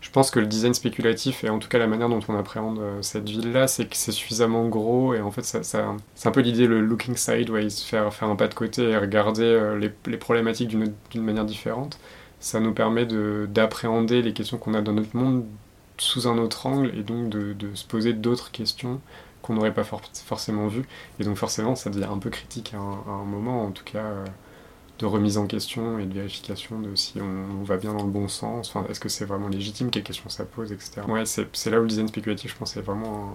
je 0.00 0.10
pense 0.10 0.30
que 0.30 0.40
le 0.40 0.46
design 0.46 0.74
spéculatif, 0.74 1.44
et 1.44 1.50
en 1.50 1.58
tout 1.58 1.68
cas 1.68 1.78
la 1.78 1.86
manière 1.86 2.08
dont 2.08 2.20
on 2.28 2.38
appréhende 2.38 2.78
euh, 2.78 3.02
cette 3.02 3.28
ville-là, 3.28 3.68
c'est 3.68 3.86
que 3.86 3.96
c'est 3.96 4.12
suffisamment 4.12 4.68
gros. 4.68 5.14
Et 5.14 5.20
en 5.20 5.30
fait, 5.30 5.44
c'est 5.44 5.78
un 5.78 6.30
peu 6.32 6.40
l'idée, 6.40 6.66
le 6.66 6.80
looking 6.80 7.16
sideways, 7.16 7.70
faire, 7.70 8.12
faire 8.14 8.28
un 8.28 8.36
pas 8.36 8.48
de 8.48 8.54
côté 8.54 8.84
et 8.90 8.96
regarder 8.96 9.78
les 10.06 10.16
problématiques 10.16 10.68
d'une 10.68 11.22
manière 11.22 11.44
différente 11.44 11.98
ça 12.40 12.60
nous 12.60 12.72
permet 12.72 13.06
d'appréhender 13.06 14.22
les 14.22 14.32
questions 14.32 14.58
qu'on 14.58 14.74
a 14.74 14.80
dans 14.80 14.92
notre 14.92 15.16
monde 15.16 15.44
sous 15.98 16.28
un 16.28 16.38
autre 16.38 16.66
angle 16.66 16.96
et 16.96 17.02
donc 17.02 17.28
de, 17.28 17.52
de 17.52 17.74
se 17.74 17.84
poser 17.84 18.12
d'autres 18.12 18.50
questions 18.50 19.00
qu'on 19.42 19.54
n'aurait 19.54 19.74
pas 19.74 19.84
forcément 19.84 20.68
vues. 20.68 20.84
Et 21.18 21.24
donc 21.24 21.36
forcément, 21.36 21.74
ça 21.74 21.90
devient 21.90 22.08
un 22.10 22.18
peu 22.18 22.30
critique 22.30 22.74
à 22.74 22.78
un, 22.78 23.24
moment, 23.24 23.64
en 23.64 23.70
tout 23.70 23.84
cas, 23.84 24.04
euh, 24.04 24.24
de 24.98 25.06
remise 25.06 25.38
en 25.38 25.46
question 25.46 25.98
et 25.98 26.06
de 26.06 26.14
vérification 26.14 26.80
de 26.80 26.94
si 26.96 27.20
on, 27.20 27.62
va 27.62 27.76
bien 27.76 27.94
dans 27.94 28.02
le 28.02 28.10
bon 28.10 28.28
sens, 28.28 28.68
enfin, 28.68 28.84
est-ce 28.90 29.00
que 29.00 29.08
c'est 29.08 29.24
vraiment 29.24 29.48
légitime, 29.48 29.90
quelles 29.90 30.02
questions 30.02 30.28
ça 30.28 30.44
pose, 30.44 30.72
etc. 30.72 31.02
Ouais, 31.06 31.24
c'est 31.24 31.70
là 31.70 31.78
où 31.78 31.82
le 31.82 31.88
design 31.88 32.08
spéculatif, 32.08 32.52
je 32.52 32.56
pense, 32.56 32.76
est 32.76 32.80
vraiment 32.80 33.34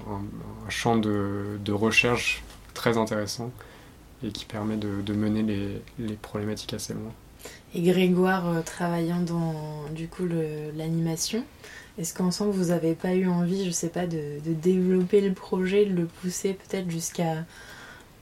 un, 0.65 0.69
champ 0.69 0.97
de, 0.97 1.57
de, 1.63 1.71
recherche 1.71 2.43
très 2.73 2.97
intéressant 2.97 3.51
et 4.23 4.31
qui 4.31 4.45
permet 4.45 4.77
de, 4.77 5.01
de 5.01 5.13
mener 5.13 5.41
les, 5.41 5.81
les 5.99 6.15
problématiques 6.15 6.73
assez 6.73 6.93
loin 6.93 7.11
et 7.75 7.81
Grégoire 7.81 8.47
euh, 8.49 8.61
travaillant 8.61 9.21
dans 9.21 9.53
du 9.93 10.07
coup 10.07 10.25
l'animation. 10.75 11.43
Est-ce 11.97 12.13
qu'ensemble 12.13 12.51
vous 12.51 12.69
n'avez 12.69 12.95
pas 12.95 13.13
eu 13.13 13.27
envie, 13.27 13.65
je 13.65 13.71
sais 13.71 13.89
pas, 13.89 14.07
de, 14.07 14.39
développer 14.45 15.21
le 15.21 15.33
projet, 15.33 15.85
de 15.85 15.93
le 15.93 16.05
pousser 16.05 16.53
peut-être 16.53 16.89
jusqu'à 16.89 17.45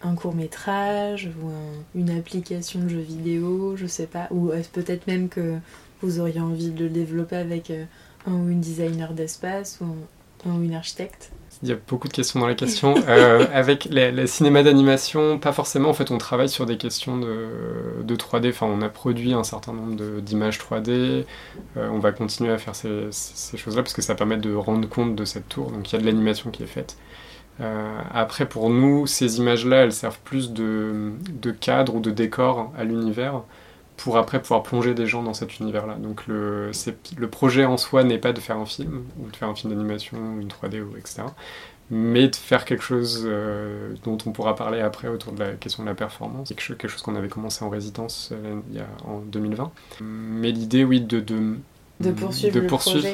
un 0.04 0.16
court 0.16 0.36
métrage 0.36 1.30
ou 1.42 1.52
une 1.98 2.10
application 2.10 2.82
de 2.82 2.90
jeu 2.90 3.00
vidéo, 3.00 3.78
je 3.78 3.86
sais 3.86 4.08
pas, 4.08 4.28
ou 4.32 4.52
peut-être 4.74 5.08
même 5.08 5.30
que 5.30 5.58
vous 6.02 6.20
auriez 6.20 6.40
envie 6.40 6.72
de 6.72 6.84
le 6.84 6.90
développer 6.90 7.36
avec 7.36 7.70
euh, 7.70 7.86
un 8.26 8.34
ou 8.34 8.50
une 8.50 8.62
designer 8.62 9.14
d'espace 9.14 9.80
ou 9.82 10.50
un 10.50 10.56
ou 10.58 10.64
une 10.64 10.74
architecte? 10.74 11.32
Il 11.63 11.69
y 11.69 11.71
a 11.71 11.78
beaucoup 11.88 12.08
de 12.08 12.13
questions 12.13 12.39
dans 12.39 12.47
la 12.47 12.56
question. 12.56 12.95
Euh, 13.08 13.45
avec 13.54 13.86
les, 13.86 14.28
cinéma 14.28 14.63
d'animation, 14.63 15.38
pas 15.38 15.52
forcément. 15.52 15.89
En 15.89 15.93
fait, 15.93 16.12
on 16.12 16.17
travaille 16.17 16.50
sur 16.50 16.65
des 16.65 16.78
questions 16.78 17.17
de, 17.17 18.04
de 18.04 18.15
3D. 18.15 18.50
Enfin, 18.50 18.65
on 18.65 18.82
a 18.82 18.89
produit 18.89 19.34
un 19.34 19.43
certain 19.43 19.74
nombre 19.74 20.21
d'images 20.21 20.58
3D. 20.58 20.89
Euh, 20.89 21.24
on 21.91 22.00
va 22.00 22.12
continuer 22.12 22.52
à 22.52 22.58
faire 22.58 22.76
ces, 22.76 23.08
ces 23.12 23.58
choses-là 23.58 23.84
parce 23.84 23.93
que 23.93 24.02
ça 24.02 24.15
permet 24.15 24.38
de 24.38 24.54
rendre 24.54 24.88
compte 24.89 25.15
de 25.15 25.26
cette 25.26 25.50
tour. 25.50 25.71
Donc, 25.71 25.91
il 25.91 25.95
y 25.95 25.97
a 25.97 26.02
de 26.02 26.06
l'animation 26.06 26.50
qui 26.50 26.63
est 26.63 26.67
faite. 26.67 26.97
Euh, 27.60 28.00
après, 28.12 28.47
pour 28.47 28.69
nous, 28.69 29.06
ces 29.06 29.38
images-là, 29.38 29.84
elles 29.84 29.93
servent 29.93 30.19
plus 30.24 30.52
de, 30.52 31.12
de 31.30 31.52
cadre 31.52 31.95
ou 31.95 32.00
de 32.00 32.10
décor 32.12 32.71
à 32.78 32.84
l'univers 32.84 33.43
pour 34.02 34.18
après 34.18 34.42
pouvoir 34.42 34.64
plonger 34.64 34.96
des 34.96 35.06
gens 35.06 35.22
dans 35.22 35.36
cet 35.36 35.60
univers-là. 35.60 35.94
Donc 35.96 36.26
le, 36.26 36.72
le 37.18 37.30
projet 37.30 37.66
en 37.66 37.78
soi 37.78 38.04
n'est 38.04 38.18
pas 38.18 38.34
de 38.34 38.40
faire 38.40 38.58
un 38.58 38.66
film, 38.66 39.04
ou 39.20 39.30
de 39.30 39.36
faire 39.36 39.48
un 39.48 39.54
film 39.54 39.72
d'animation, 39.72 40.18
une 40.40 40.48
3D, 40.48 40.82
ou 40.82 40.98
etc. 40.98 41.22
Mais 41.92 42.28
de 42.28 42.36
faire 42.36 42.66
quelque 42.66 42.84
chose 42.84 43.24
euh, 43.26 43.94
dont 44.04 44.18
on 44.26 44.32
pourra 44.32 44.56
parler 44.56 44.80
après 44.80 45.08
autour 45.08 45.34
de 45.34 45.44
la 45.44 45.52
question 45.52 45.84
de 45.84 45.90
la 45.90 45.94
performance. 45.94 46.50
Quelque, 46.50 46.74
quelque 46.74 46.88
chose 46.88 47.04
qu'on 47.04 47.16
avait 47.16 47.28
commencé 47.28 47.64
en 47.64 47.70
résidence 47.70 48.30
euh, 48.32 48.60
il 48.72 48.78
y 48.78 48.80
a, 48.80 48.88
en 49.06 49.20
2020. 49.20 49.72
Mais 50.00 50.52
l'idée, 50.52 50.84
oui, 50.84 51.02
de, 51.02 51.20
de, 51.20 51.58
de 52.00 52.12
poursuivre, 52.12 52.56
de 52.56 52.62
poursuivre 52.62 53.08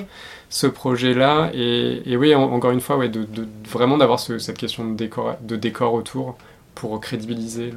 ce 0.49 0.67
projet-là. 0.67 1.51
Et, 1.53 2.01
et, 2.09 2.15
oui, 2.15 2.33
encore 2.33 2.71
une 2.71 2.81
fois, 2.81 2.97
ouais, 2.97 3.09
de, 3.09 3.25
de 3.25 3.45
vraiment 3.69 3.97
d'avoir 3.97 4.21
cette 4.21 4.57
question 4.57 4.89
de 4.89 4.95
décor, 4.95 5.35
de 5.41 5.57
décor 5.57 5.93
autour 5.93 6.37
pour 6.77 6.99
crédibiliser 6.99 7.73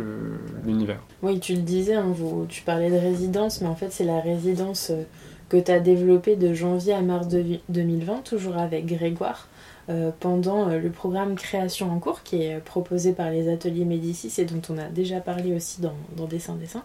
l'univers. 0.63 1.01
Oui, 1.23 1.41
tu 1.41 1.55
le 1.55 1.63
disais, 1.63 1.95
hein, 1.95 2.13
vous, 2.15 2.45
tu 2.47 2.61
parlais 2.63 2.91
de 2.91 2.99
résidence, 2.99 3.63
mais 3.63 3.67
en 3.67 3.75
fait 3.75 3.91
c'est 3.91 4.05
la 4.05 4.21
résidence 4.21 4.91
euh, 4.91 5.05
que 5.49 5.57
tu 5.57 5.71
as 5.71 5.81
développée 5.81 6.37
de 6.37 6.53
janvier 6.53 6.93
à 6.93 7.01
mars 7.01 7.27
2020, 7.27 8.23
toujours 8.25 8.59
avec 8.59 8.85
Grégoire, 8.85 9.49
euh, 9.89 10.11
pendant 10.21 10.69
euh, 10.69 10.79
le 10.79 10.91
programme 10.91 11.35
Création 11.35 11.91
en 11.91 11.99
cours 11.99 12.23
qui 12.23 12.43
est 12.43 12.59
proposé 12.59 13.13
par 13.13 13.31
les 13.31 13.51
ateliers 13.51 13.87
Médicis 13.87 14.39
et 14.39 14.45
dont 14.45 14.61
on 14.69 14.77
a 14.77 14.89
déjà 14.89 15.21
parlé 15.21 15.55
aussi 15.55 15.81
dans, 15.81 15.97
dans 16.19 16.27
Dessin 16.27 16.57
Dessin. 16.57 16.85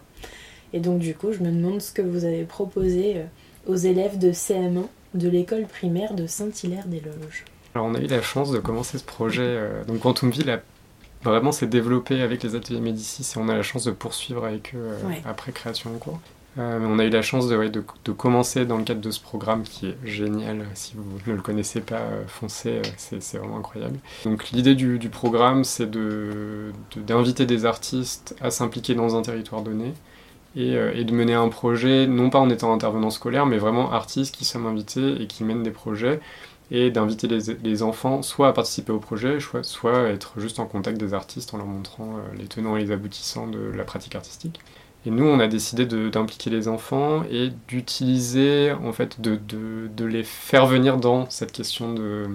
Et 0.72 0.80
donc 0.80 1.00
du 1.00 1.14
coup, 1.14 1.32
je 1.32 1.40
me 1.40 1.50
demande 1.52 1.82
ce 1.82 1.92
que 1.92 2.02
vous 2.02 2.24
avez 2.24 2.44
proposé 2.44 3.26
aux 3.66 3.76
élèves 3.76 4.18
de 4.18 4.32
CM1 4.32 4.86
de 5.12 5.28
l'école 5.28 5.66
primaire 5.66 6.14
de 6.14 6.26
Saint-Hilaire-des-Loges. 6.26 7.44
Alors 7.74 7.88
on 7.88 7.94
a 7.94 8.00
eu 8.00 8.06
la 8.06 8.22
chance 8.22 8.50
de 8.52 8.58
commencer 8.58 8.96
ce 8.96 9.04
projet. 9.04 9.60
donc 9.86 10.00
Quantumville 10.00 10.48
a 10.48 10.62
vraiment 11.30 11.52
s'est 11.52 11.66
développé 11.66 12.22
avec 12.22 12.42
les 12.42 12.54
ateliers 12.54 12.80
Médicis 12.80 13.34
et 13.34 13.38
on 13.38 13.48
a 13.48 13.54
la 13.54 13.62
chance 13.62 13.84
de 13.84 13.90
poursuivre 13.90 14.44
avec 14.44 14.74
eux 14.74 14.78
euh, 14.78 15.10
après 15.24 15.52
création 15.52 15.94
en 15.94 15.98
cours. 15.98 16.20
Euh, 16.58 16.78
on 16.82 16.98
a 16.98 17.04
eu 17.04 17.10
la 17.10 17.20
chance 17.20 17.48
de, 17.48 17.68
de, 17.68 18.12
commencer 18.12 18.64
dans 18.64 18.78
le 18.78 18.84
cadre 18.84 19.02
de 19.02 19.10
ce 19.10 19.20
programme 19.20 19.62
qui 19.62 19.88
est 19.88 19.96
génial. 20.04 20.64
Si 20.72 20.94
vous 20.96 21.18
ne 21.26 21.36
le 21.36 21.42
connaissez 21.42 21.82
pas, 21.82 21.96
euh, 21.96 22.22
foncez, 22.26 22.80
c'est 22.96 23.36
vraiment 23.36 23.58
incroyable. 23.58 23.98
Donc 24.24 24.50
l'idée 24.50 24.74
du, 24.74 25.08
programme, 25.10 25.64
c'est 25.64 25.90
d'inviter 25.90 27.44
de, 27.44 27.54
des 27.54 27.66
artistes 27.66 28.34
à 28.40 28.50
s'impliquer 28.50 28.94
dans 28.94 29.16
un 29.16 29.22
territoire 29.22 29.60
donné 29.60 29.92
et, 30.56 30.72
et, 30.72 31.04
de 31.04 31.12
mener 31.12 31.34
un 31.34 31.50
projet, 31.50 32.06
non 32.06 32.30
pas 32.30 32.38
en 32.38 32.48
étant 32.48 32.72
intervenant 32.72 33.10
scolaire, 33.10 33.44
mais 33.44 33.58
vraiment 33.58 33.92
artistes 33.92 34.34
qui 34.34 34.46
sont 34.46 34.64
invités 34.64 35.20
et 35.20 35.26
qui 35.26 35.44
mènent 35.44 35.62
des 35.62 35.70
projets 35.70 36.20
et 36.70 36.90
d'inviter 36.90 37.28
les, 37.28 37.82
enfants 37.82 38.22
soit 38.22 38.48
à 38.48 38.52
participer 38.52 38.92
au 38.92 38.98
projet, 38.98 39.38
soit, 39.62 40.06
à 40.06 40.08
être 40.08 40.40
juste 40.40 40.58
en 40.58 40.66
contact 40.66 40.98
des 40.98 41.14
artistes 41.14 41.54
en 41.54 41.58
leur 41.58 41.66
montrant 41.66 42.16
euh, 42.16 42.36
les 42.36 42.46
tenants 42.46 42.76
et 42.76 42.84
les 42.84 42.90
aboutissants 42.90 43.46
de 43.46 43.58
la 43.58 43.84
pratique 43.84 44.16
artistique. 44.16 44.60
Et 45.04 45.10
nous, 45.10 45.24
on 45.24 45.38
a 45.38 45.46
décidé 45.46 45.86
d'impliquer 45.86 46.50
les 46.50 46.66
enfants 46.66 47.22
et 47.30 47.50
d'utiliser, 47.68 48.72
en 48.72 48.92
fait, 48.92 49.20
de, 49.20 49.38
de, 49.46 50.04
les 50.04 50.24
faire 50.24 50.66
venir 50.66 50.96
dans 50.96 51.30
cette 51.30 51.52
question 51.52 51.94
de, 51.94 52.26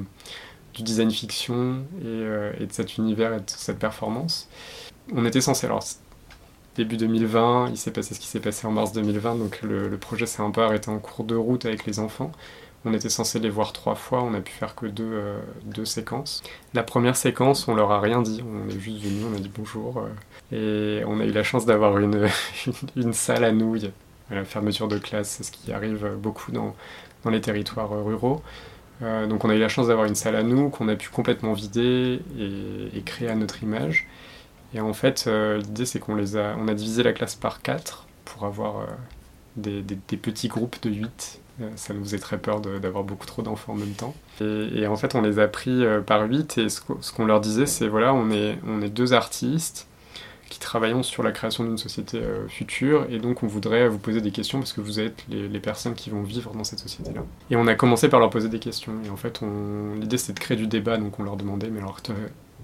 du 0.73 0.81
design 0.81 1.11
fiction 1.11 1.83
et, 1.99 2.05
euh, 2.05 2.53
de 2.57 2.71
cet 2.71 2.97
univers 2.97 3.33
et 3.33 3.39
de 3.39 3.45
cette 3.47 3.77
performance. 3.77 4.47
On 5.13 5.25
était 5.25 5.41
censé, 5.41 5.67
alors 5.67 5.83
début 6.77 6.95
2020, 6.95 7.71
il 7.71 7.77
s'est 7.77 7.91
passé 7.91 8.13
ce 8.13 8.21
qui 8.21 8.27
s'est 8.27 8.39
passé 8.39 8.65
en 8.65 8.71
mars 8.71 8.93
2020, 8.93 9.35
donc 9.35 9.61
le, 9.61 9.89
le 9.89 9.97
projet 9.97 10.25
s'est 10.25 10.41
un 10.41 10.51
peu 10.51 10.61
arrêté 10.61 10.89
en 10.89 10.99
cours 10.99 11.25
de 11.25 11.35
route 11.35 11.65
avec 11.65 11.85
les 11.85 11.99
enfants. 11.99 12.31
On 12.83 12.93
était 12.93 13.09
censé 13.09 13.39
les 13.39 13.49
voir 13.49 13.73
trois 13.73 13.93
fois, 13.93 14.23
on 14.23 14.33
a 14.33 14.39
pu 14.41 14.51
faire 14.51 14.73
que 14.73 14.87
deux, 14.87 15.11
euh, 15.11 15.39
deux 15.65 15.85
séquences. 15.85 16.41
La 16.73 16.81
première 16.81 17.15
séquence, 17.15 17.67
on 17.67 17.75
leur 17.75 17.91
a 17.91 17.99
rien 17.99 18.23
dit, 18.23 18.43
on 18.43 18.67
est 18.67 18.79
juste 18.79 19.03
venu, 19.03 19.23
on 19.31 19.35
a 19.35 19.39
dit 19.39 19.51
bonjour. 19.55 20.03
Euh, 20.51 20.99
et 20.99 21.05
on 21.05 21.19
a 21.19 21.25
eu 21.25 21.31
la 21.31 21.43
chance 21.43 21.65
d'avoir 21.67 21.97
une, 21.99 22.27
une, 22.95 23.13
salle 23.13 23.43
à 23.43 23.51
nouilles 23.51 23.91
à 24.31 24.35
la 24.35 24.45
fermeture 24.45 24.87
de 24.87 24.97
classe, 24.97 25.29
c'est 25.29 25.43
ce 25.43 25.51
qui 25.51 25.71
arrive 25.71 26.15
beaucoup 26.17 26.51
dans, 26.51 26.75
dans 27.23 27.29
les 27.29 27.41
territoires 27.41 27.91
euh, 27.93 28.01
ruraux. 28.01 28.41
donc 29.01 29.45
on 29.45 29.49
a 29.49 29.55
eu 29.55 29.59
la 29.59 29.69
chance 29.69 29.87
d'avoir 29.87 30.07
une 30.07 30.15
salle 30.15 30.35
à 30.35 30.43
nous 30.43 30.69
qu'on 30.69 30.87
a 30.87 30.95
pu 30.95 31.09
complètement 31.09 31.53
vider 31.53 32.19
et, 32.39 33.01
créer 33.01 33.29
à 33.29 33.35
notre 33.35 33.61
image. 33.61 34.07
Et 34.73 34.79
en 34.79 34.93
fait, 34.93 35.27
l'idée 35.27 35.85
c'est 35.85 35.99
qu'on 35.99 36.15
les 36.15 36.37
a, 36.37 36.55
on 36.57 36.67
a 36.67 36.73
divisé 36.73 37.03
la 37.03 37.13
classe 37.13 37.35
par 37.35 37.61
quatre 37.61 38.07
pour 38.25 38.45
avoir 38.45 38.87
des, 39.55 39.81
des, 39.81 39.97
des, 40.07 40.17
petits 40.17 40.47
groupes 40.47 40.81
de 40.81 40.89
8 40.89 41.05
euh, 41.05 41.40
ça 41.75 41.93
nous 41.93 42.03
faisait 42.03 42.19
très 42.19 42.37
peur 42.37 42.61
d'avoir 42.61 43.03
beaucoup 43.03 43.25
trop 43.25 43.41
d'enfants 43.41 43.73
en 43.73 43.77
même 43.77 43.93
temps. 43.93 44.15
Et, 44.39 44.87
en 44.87 44.95
fait, 44.95 45.15
on 45.15 45.21
les 45.21 45.39
a 45.39 45.47
pris 45.47 45.83
euh, 45.83 46.01
par 46.01 46.23
huit 46.27 46.57
et 46.57 46.69
ce, 46.69 46.81
qu'on 46.81 47.25
leur 47.25 47.41
disait, 47.41 47.65
c'est 47.65 47.87
voilà, 47.87 48.13
on 48.13 48.31
est, 48.31 48.57
deux 48.89 49.13
artistes 49.13 49.87
qui 50.49 50.59
travaillons 50.59 51.01
sur 51.01 51.23
la 51.23 51.31
création 51.31 51.63
d'une 51.63 51.77
société 51.77 52.17
euh, 52.17 52.45
future 52.49 53.05
et 53.09 53.19
donc 53.19 53.41
on 53.41 53.47
voudrait 53.47 53.87
vous 53.87 53.99
poser 53.99 54.19
des 54.19 54.31
questions 54.31 54.59
parce 54.59 54.73
que 54.73 54.81
vous 54.81 54.99
êtes 54.99 55.23
les 55.29 55.59
personnes 55.61 55.93
qui 55.93 56.09
vont 56.09 56.23
vivre 56.23 56.51
dans 56.53 56.65
cette 56.65 56.79
société-là. 56.79 57.21
Et 57.49 57.55
on 57.55 57.67
a 57.67 57.75
commencé 57.75 58.09
par 58.09 58.19
leur 58.19 58.29
poser 58.29 58.49
des 58.49 58.59
questions 58.59 58.91
et 59.05 59.09
en 59.09 59.15
fait 59.15 59.39
l'idée 59.97 60.17
c'était 60.17 60.33
de 60.33 60.39
créer 60.39 60.57
du 60.57 60.67
débat 60.67 60.97
donc 60.97 61.17
on 61.21 61.23
leur 61.23 61.37
demandait 61.37 61.69
mais 61.69 61.79
alors 61.79 62.01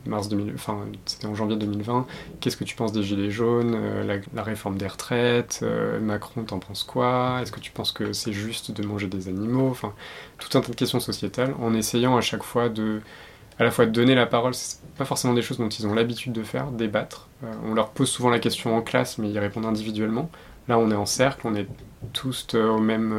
mars 0.08 0.30
2000, 0.30 0.54
enfin 0.56 0.80
c'était 1.06 1.28
en 1.28 1.36
janvier 1.36 1.56
2020. 1.58 2.06
Qu'est-ce 2.40 2.58
que 2.58 2.64
tu 2.64 2.76
penses 2.76 2.92
des 2.92 3.04
gilets 3.04 3.30
jaunes, 3.30 3.74
euh, 3.76 4.20
la, 4.34 4.44
réforme 4.44 4.78
des 4.78 4.88
retraites, 4.88 5.60
euh, 5.64 6.00
Macron 6.00 6.44
t'en 6.44 6.60
penses 6.60 6.84
quoi? 6.84 7.40
Est-ce 7.42 7.52
que 7.52 7.60
tu 7.60 7.72
penses 7.72 7.92
que 7.92 8.14
c'est 8.14 8.34
juste 8.34 8.72
de 8.72 8.86
manger 8.86 9.08
des 9.08 9.28
animaux? 9.28 9.70
Enfin, 9.70 9.94
tout 10.40 10.58
un 10.58 10.62
tas 10.62 10.72
de 10.72 10.76
questions 10.76 11.00
sociétales, 11.00 11.54
en 11.62 11.74
essayant 11.74 12.18
à 12.18 12.22
chaque 12.22 12.44
fois 12.44 12.70
de, 12.70 13.02
à 13.60 13.64
la 13.64 13.72
fois 13.72 13.86
de 13.86 13.92
donner 13.92 14.16
la 14.16 14.26
parole, 14.26 14.54
c'est 14.54 14.80
pas 14.98 15.06
forcément 15.06 15.34
des 15.34 15.42
choses 15.42 15.58
dont 15.58 15.70
ils 15.70 15.86
ont 15.88 15.94
l'habitude 15.94 16.34
de 16.34 16.44
faire, 16.44 16.72
débattre. 16.72 17.28
Euh, 17.44 17.54
on 17.66 17.74
leur 17.74 17.90
pose 17.90 18.10
souvent 18.10 18.30
la 18.30 18.40
question 18.40 18.76
en 18.76 18.82
classe, 18.82 19.18
mais 19.18 19.30
ils 19.30 19.40
répondent 19.40 19.66
individuellement. 19.66 20.30
Là, 20.68 20.78
on 20.80 20.92
est 20.92 20.96
en 20.96 21.06
cercle, 21.06 21.48
on 21.48 21.56
est 21.56 21.68
tous 22.14 22.54
au 22.56 22.80
même, 22.80 23.16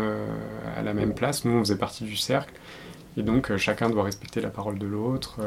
à 0.76 0.82
la 0.82 0.92
même 0.92 1.14
place. 1.14 1.46
Nous, 1.46 1.52
on 1.52 1.60
faisait 1.60 1.78
partie 1.78 2.04
du 2.04 2.14
cercle. 2.14 2.52
Et 3.16 3.22
donc, 3.22 3.56
chacun 3.56 3.88
doit 3.88 4.04
respecter 4.04 4.42
la 4.42 4.50
parole 4.50 4.78
de 4.78 4.86
l'autre 4.86 5.40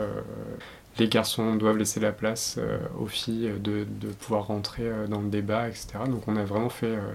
les 0.98 1.08
garçons 1.08 1.56
doivent 1.56 1.78
laisser 1.78 2.00
la 2.00 2.12
place 2.12 2.56
euh, 2.58 2.78
aux 3.00 3.08
filles 3.08 3.52
de, 3.60 3.86
pouvoir 4.20 4.48
rentrer 4.48 4.84
euh, 4.84 5.08
dans 5.08 5.22
le 5.22 5.30
débat, 5.30 5.68
etc. 5.68 6.00
Donc 6.08 6.28
on 6.28 6.36
a 6.36 6.44
vraiment 6.44 6.70
fait 6.70 6.88
euh, 6.88 7.14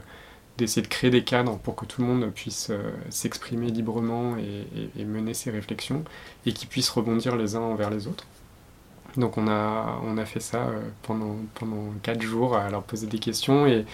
d'essayer 0.56 0.82
de 0.82 0.88
créer 0.88 1.10
des 1.10 1.24
cadres 1.24 1.58
pour 1.58 1.76
que 1.76 1.84
tout 1.84 2.00
le 2.00 2.06
monde 2.06 2.30
puisse 2.30 2.72
s'exprimer 3.10 3.66
librement 3.68 4.36
et, 4.38 5.04
mener 5.04 5.34
ses 5.34 5.50
réflexions 5.50 6.02
et 6.46 6.52
qu'ils 6.52 6.68
puissent 6.68 6.88
rebondir 6.88 7.36
les 7.36 7.56
uns 7.56 7.60
envers 7.60 7.90
les 7.90 8.06
autres. 8.08 8.24
Donc 9.18 9.36
on 9.36 9.48
a, 9.48 10.00
on 10.02 10.16
a 10.16 10.24
fait 10.24 10.40
ça 10.40 10.70
pendant, 11.02 11.36
pendant 11.54 11.92
4 12.02 12.22
jours 12.22 12.56
à 12.56 12.70
leur 12.70 12.82
poser 12.82 13.06
des 13.06 13.18
questions 13.18 13.66
et, 13.66 13.84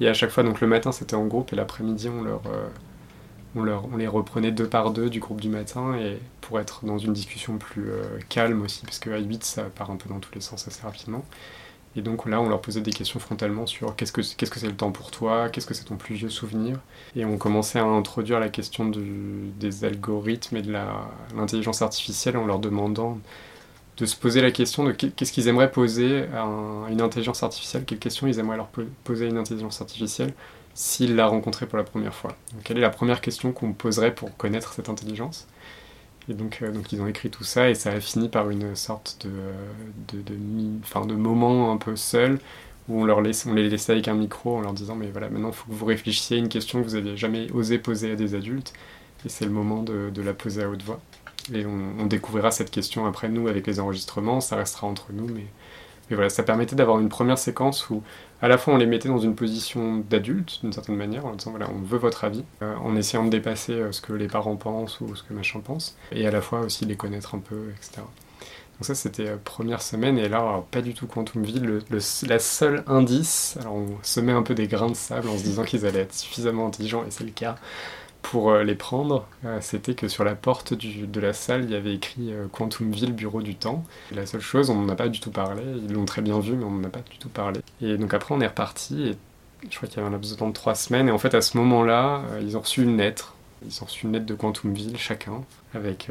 et 0.00 0.08
à 0.08 0.14
chaque 0.14 0.30
fois, 0.30 0.44
donc 0.44 0.60
le 0.60 0.68
matin 0.68 0.92
c'était 0.92 1.16
en 1.16 1.26
groupe 1.26 1.52
et 1.52 1.56
l'après-midi 1.56 2.08
on 2.08 2.22
leur 2.22 2.42
on, 3.54 3.96
les 3.96 4.06
reprenait 4.06 4.52
deux 4.52 4.68
par 4.68 4.90
deux 4.90 5.10
du 5.10 5.20
groupe 5.20 5.40
du 5.40 5.48
matin 5.48 5.94
et 5.96 6.18
pour 6.40 6.58
être 6.60 6.84
dans 6.84 6.98
une 6.98 7.12
discussion 7.12 7.58
plus 7.58 7.90
euh, 7.90 8.18
calme 8.28 8.62
aussi, 8.62 8.82
parce 8.84 8.98
qu'à 8.98 9.18
8 9.18 9.44
ça 9.44 9.64
part 9.64 9.90
un 9.90 9.96
peu 9.96 10.08
dans 10.08 10.20
tous 10.20 10.34
les 10.34 10.40
sens 10.40 10.66
assez 10.68 10.82
rapidement. 10.82 11.24
Et 11.94 12.00
donc 12.00 12.26
là, 12.26 12.40
on 12.40 12.48
leur 12.48 12.62
posait 12.62 12.80
des 12.80 12.92
questions 12.92 13.20
frontalement 13.20 13.66
sur 13.66 13.94
qu'est-ce 13.96 14.12
que 14.12 14.22
qu'est-ce 14.22 14.50
que 14.50 14.58
c'est 14.58 14.68
le 14.68 14.76
temps 14.76 14.92
pour 14.92 15.10
toi, 15.10 15.50
qu'est-ce 15.50 15.66
que 15.66 15.74
c'est 15.74 15.84
ton 15.84 15.96
plus 15.96 16.14
vieux 16.14 16.30
souvenir. 16.30 16.78
Et 17.14 17.24
on 17.26 17.36
commençait 17.36 17.78
à 17.78 17.84
introduire 17.84 18.40
la 18.40 18.48
question 18.48 18.90
des 18.90 19.84
algorithmes 19.84 20.56
et 20.56 20.62
de 20.62 20.72
l'intelligence 21.36 21.82
artificielle 21.82 22.38
en 22.38 22.46
leur 22.46 22.58
demandant 22.58 23.18
de 23.98 24.06
se 24.06 24.16
poser 24.16 24.40
la 24.40 24.50
question 24.50 24.84
de 24.84 24.92
qu'est-ce 24.92 25.32
qu'ils 25.32 25.48
aimeraient 25.48 25.70
poser 25.70 26.24
à 26.34 26.46
une 26.90 27.02
intelligence 27.02 27.42
artificielle, 27.42 27.84
quelles 27.84 27.98
questions 27.98 28.26
ils 28.26 28.38
aimeraient 28.38 28.56
leur 28.56 28.70
poser 29.04 29.26
à 29.26 29.28
une 29.28 29.36
intelligence 29.36 29.82
artificielle 29.82 30.32
s'ils 30.74 31.16
la 31.16 31.26
rencontraient 31.26 31.66
pour 31.66 31.78
la 31.78 31.84
première 31.84 32.14
fois. 32.14 32.36
quelle 32.64 32.78
est 32.78 32.82
la 32.82 32.90
première 32.90 33.20
question 33.20 33.52
qu'on 33.52 33.72
poserait 33.72 34.14
pour 34.14 34.36
connaître 34.36 34.72
cette 34.72 34.88
intelligence? 34.88 35.46
Et 36.28 36.34
donc, 36.34 36.60
euh, 36.62 36.70
donc 36.70 36.92
ils 36.92 37.00
ont 37.02 37.06
écrit 37.06 37.30
tout 37.30 37.44
ça 37.44 37.68
et 37.68 37.74
ça 37.74 37.90
a 37.90 38.00
fini 38.00 38.28
par 38.28 38.50
une 38.50 38.76
sorte 38.76 39.26
de, 39.26 40.16
de, 40.16 40.22
de, 40.22 41.14
moment 41.14 41.72
un 41.72 41.76
peu 41.76 41.96
seul 41.96 42.38
où 42.88 43.00
on, 43.00 43.04
leur 43.04 43.20
laisse, 43.20 43.46
on 43.46 43.54
les 43.54 43.68
laissait 43.68 43.92
avec 43.92 44.08
un 44.08 44.14
micro 44.14 44.56
en 44.56 44.60
leur 44.60 44.72
disant 44.72 44.94
mais 44.94 45.10
voilà 45.10 45.28
maintenant 45.28 45.48
il 45.48 45.54
faut 45.54 45.68
que 45.68 45.74
vous 45.74 45.84
réfléchissiez 45.84 46.36
à 46.36 46.40
une 46.40 46.48
question 46.48 46.80
que 46.80 46.88
vous 46.88 46.94
n'aviez 46.94 47.16
jamais 47.16 47.50
osé 47.52 47.78
poser 47.78 48.12
à 48.12 48.16
des 48.16 48.34
adultes 48.34 48.72
et 49.24 49.28
c'est 49.28 49.44
le 49.44 49.50
moment 49.50 49.82
de, 49.82 50.22
la 50.22 50.34
poser 50.34 50.62
à 50.62 50.68
haute 50.68 50.82
voix. 50.82 51.00
Et 51.52 51.66
on, 51.66 52.06
découvrira 52.06 52.52
cette 52.52 52.70
question 52.70 53.04
après 53.06 53.28
nous 53.28 53.48
avec 53.48 53.66
les 53.66 53.80
enregistrements, 53.80 54.40
ça 54.40 54.56
restera 54.56 54.86
entre 54.86 55.12
nous 55.12 55.26
mais 55.26 55.46
voilà, 56.10 56.28
ça 56.28 56.42
permettait 56.42 56.76
d'avoir 56.76 57.00
une 57.00 57.08
première 57.08 57.38
séquence 57.38 57.88
où 57.90 58.02
à 58.42 58.48
la 58.48 58.58
fois 58.58 58.74
on 58.74 58.76
les 58.76 58.86
mettait 58.86 59.08
dans 59.08 59.18
une 59.18 59.34
position 59.34 59.98
d'adulte 60.10 60.60
d'une 60.62 60.72
certaine 60.72 60.96
manière 60.96 61.24
en 61.24 61.34
disant 61.34 61.52
voilà 61.52 61.70
on 61.70 61.80
veut 61.80 61.98
votre 61.98 62.24
avis 62.24 62.44
euh, 62.60 62.74
en 62.76 62.96
essayant 62.96 63.24
de 63.24 63.30
dépasser 63.30 63.72
euh, 63.72 63.92
ce 63.92 64.00
que 64.00 64.12
les 64.12 64.26
parents 64.26 64.56
pensent 64.56 65.00
ou 65.00 65.14
ce 65.14 65.22
que 65.22 65.32
machin 65.32 65.60
pense 65.60 65.96
et 66.10 66.26
à 66.26 66.30
la 66.30 66.40
fois 66.40 66.60
aussi 66.60 66.84
les 66.84 66.96
connaître 66.96 67.34
un 67.34 67.38
peu 67.38 67.70
etc 67.70 68.02
donc 68.02 68.86
ça 68.86 68.94
c'était 68.94 69.28
euh, 69.28 69.36
première 69.42 69.80
semaine 69.80 70.18
et 70.18 70.28
là 70.28 70.62
pas 70.72 70.82
du 70.82 70.92
tout 70.92 71.06
Quantumville 71.06 71.62
le, 71.62 71.82
le, 71.88 71.98
la 72.28 72.38
seule 72.40 72.82
indice 72.88 73.56
alors 73.60 73.74
on 73.74 73.96
se 74.02 74.20
met 74.20 74.32
un 74.32 74.42
peu 74.42 74.54
des 74.54 74.66
grains 74.66 74.90
de 74.90 74.96
sable 74.96 75.28
en 75.28 75.38
se 75.38 75.44
disant 75.44 75.62
qu'ils 75.62 75.86
allaient 75.86 76.00
être 76.00 76.14
suffisamment 76.14 76.66
intelligents 76.66 77.04
et 77.06 77.10
c'est 77.10 77.24
le 77.24 77.30
cas 77.30 77.54
pour 78.22 78.50
euh, 78.50 78.64
les 78.64 78.74
prendre, 78.74 79.26
euh, 79.44 79.58
c'était 79.60 79.94
que 79.94 80.08
sur 80.08 80.24
la 80.24 80.34
porte 80.34 80.74
de 80.74 81.20
la 81.20 81.32
salle, 81.32 81.64
il 81.64 81.70
y 81.70 81.74
avait 81.74 81.94
écrit 81.94 82.32
euh, 82.32 82.46
Quantumville, 82.50 83.12
bureau 83.12 83.42
du 83.42 83.56
temps. 83.56 83.84
la 84.12 84.24
seule 84.26 84.40
chose, 84.40 84.70
on 84.70 84.76
n'en 84.76 84.88
a 84.88 84.94
pas 84.94 85.08
du 85.08 85.20
tout 85.20 85.30
parlé. 85.30 85.62
Ils 85.86 85.92
l'ont 85.92 86.04
très 86.04 86.22
bien 86.22 86.38
vu, 86.38 86.54
mais 86.54 86.64
on 86.64 86.70
n'en 86.70 86.84
a 86.84 86.90
pas 86.90 87.00
du 87.00 87.18
tout 87.18 87.28
parlé. 87.28 87.60
Et 87.82 87.98
donc 87.98 88.14
après, 88.14 88.34
on 88.34 88.40
est 88.40 88.46
reparti. 88.46 89.08
Et 89.08 89.16
je 89.68 89.76
crois 89.76 89.88
qu'il 89.88 89.98
y 89.98 90.00
avait 90.00 90.08
un 90.08 90.12
laps 90.12 90.32
de 90.32 90.38
temps 90.38 90.48
de 90.48 90.54
trois 90.54 90.74
semaines. 90.74 91.08
Et 91.08 91.12
en 91.12 91.18
fait, 91.18 91.34
à 91.34 91.42
ce 91.42 91.56
moment-là, 91.58 92.22
ils 92.40 92.56
ont 92.56 92.60
reçu 92.60 92.82
une 92.82 92.96
lettre. 92.96 93.34
Ils 93.66 93.82
ont 93.82 93.86
reçu 93.86 94.06
une 94.06 94.12
lettre 94.12 94.26
de 94.26 94.34
Quantumville, 94.34 94.96
chacun, 94.96 95.42
avec 95.74 96.08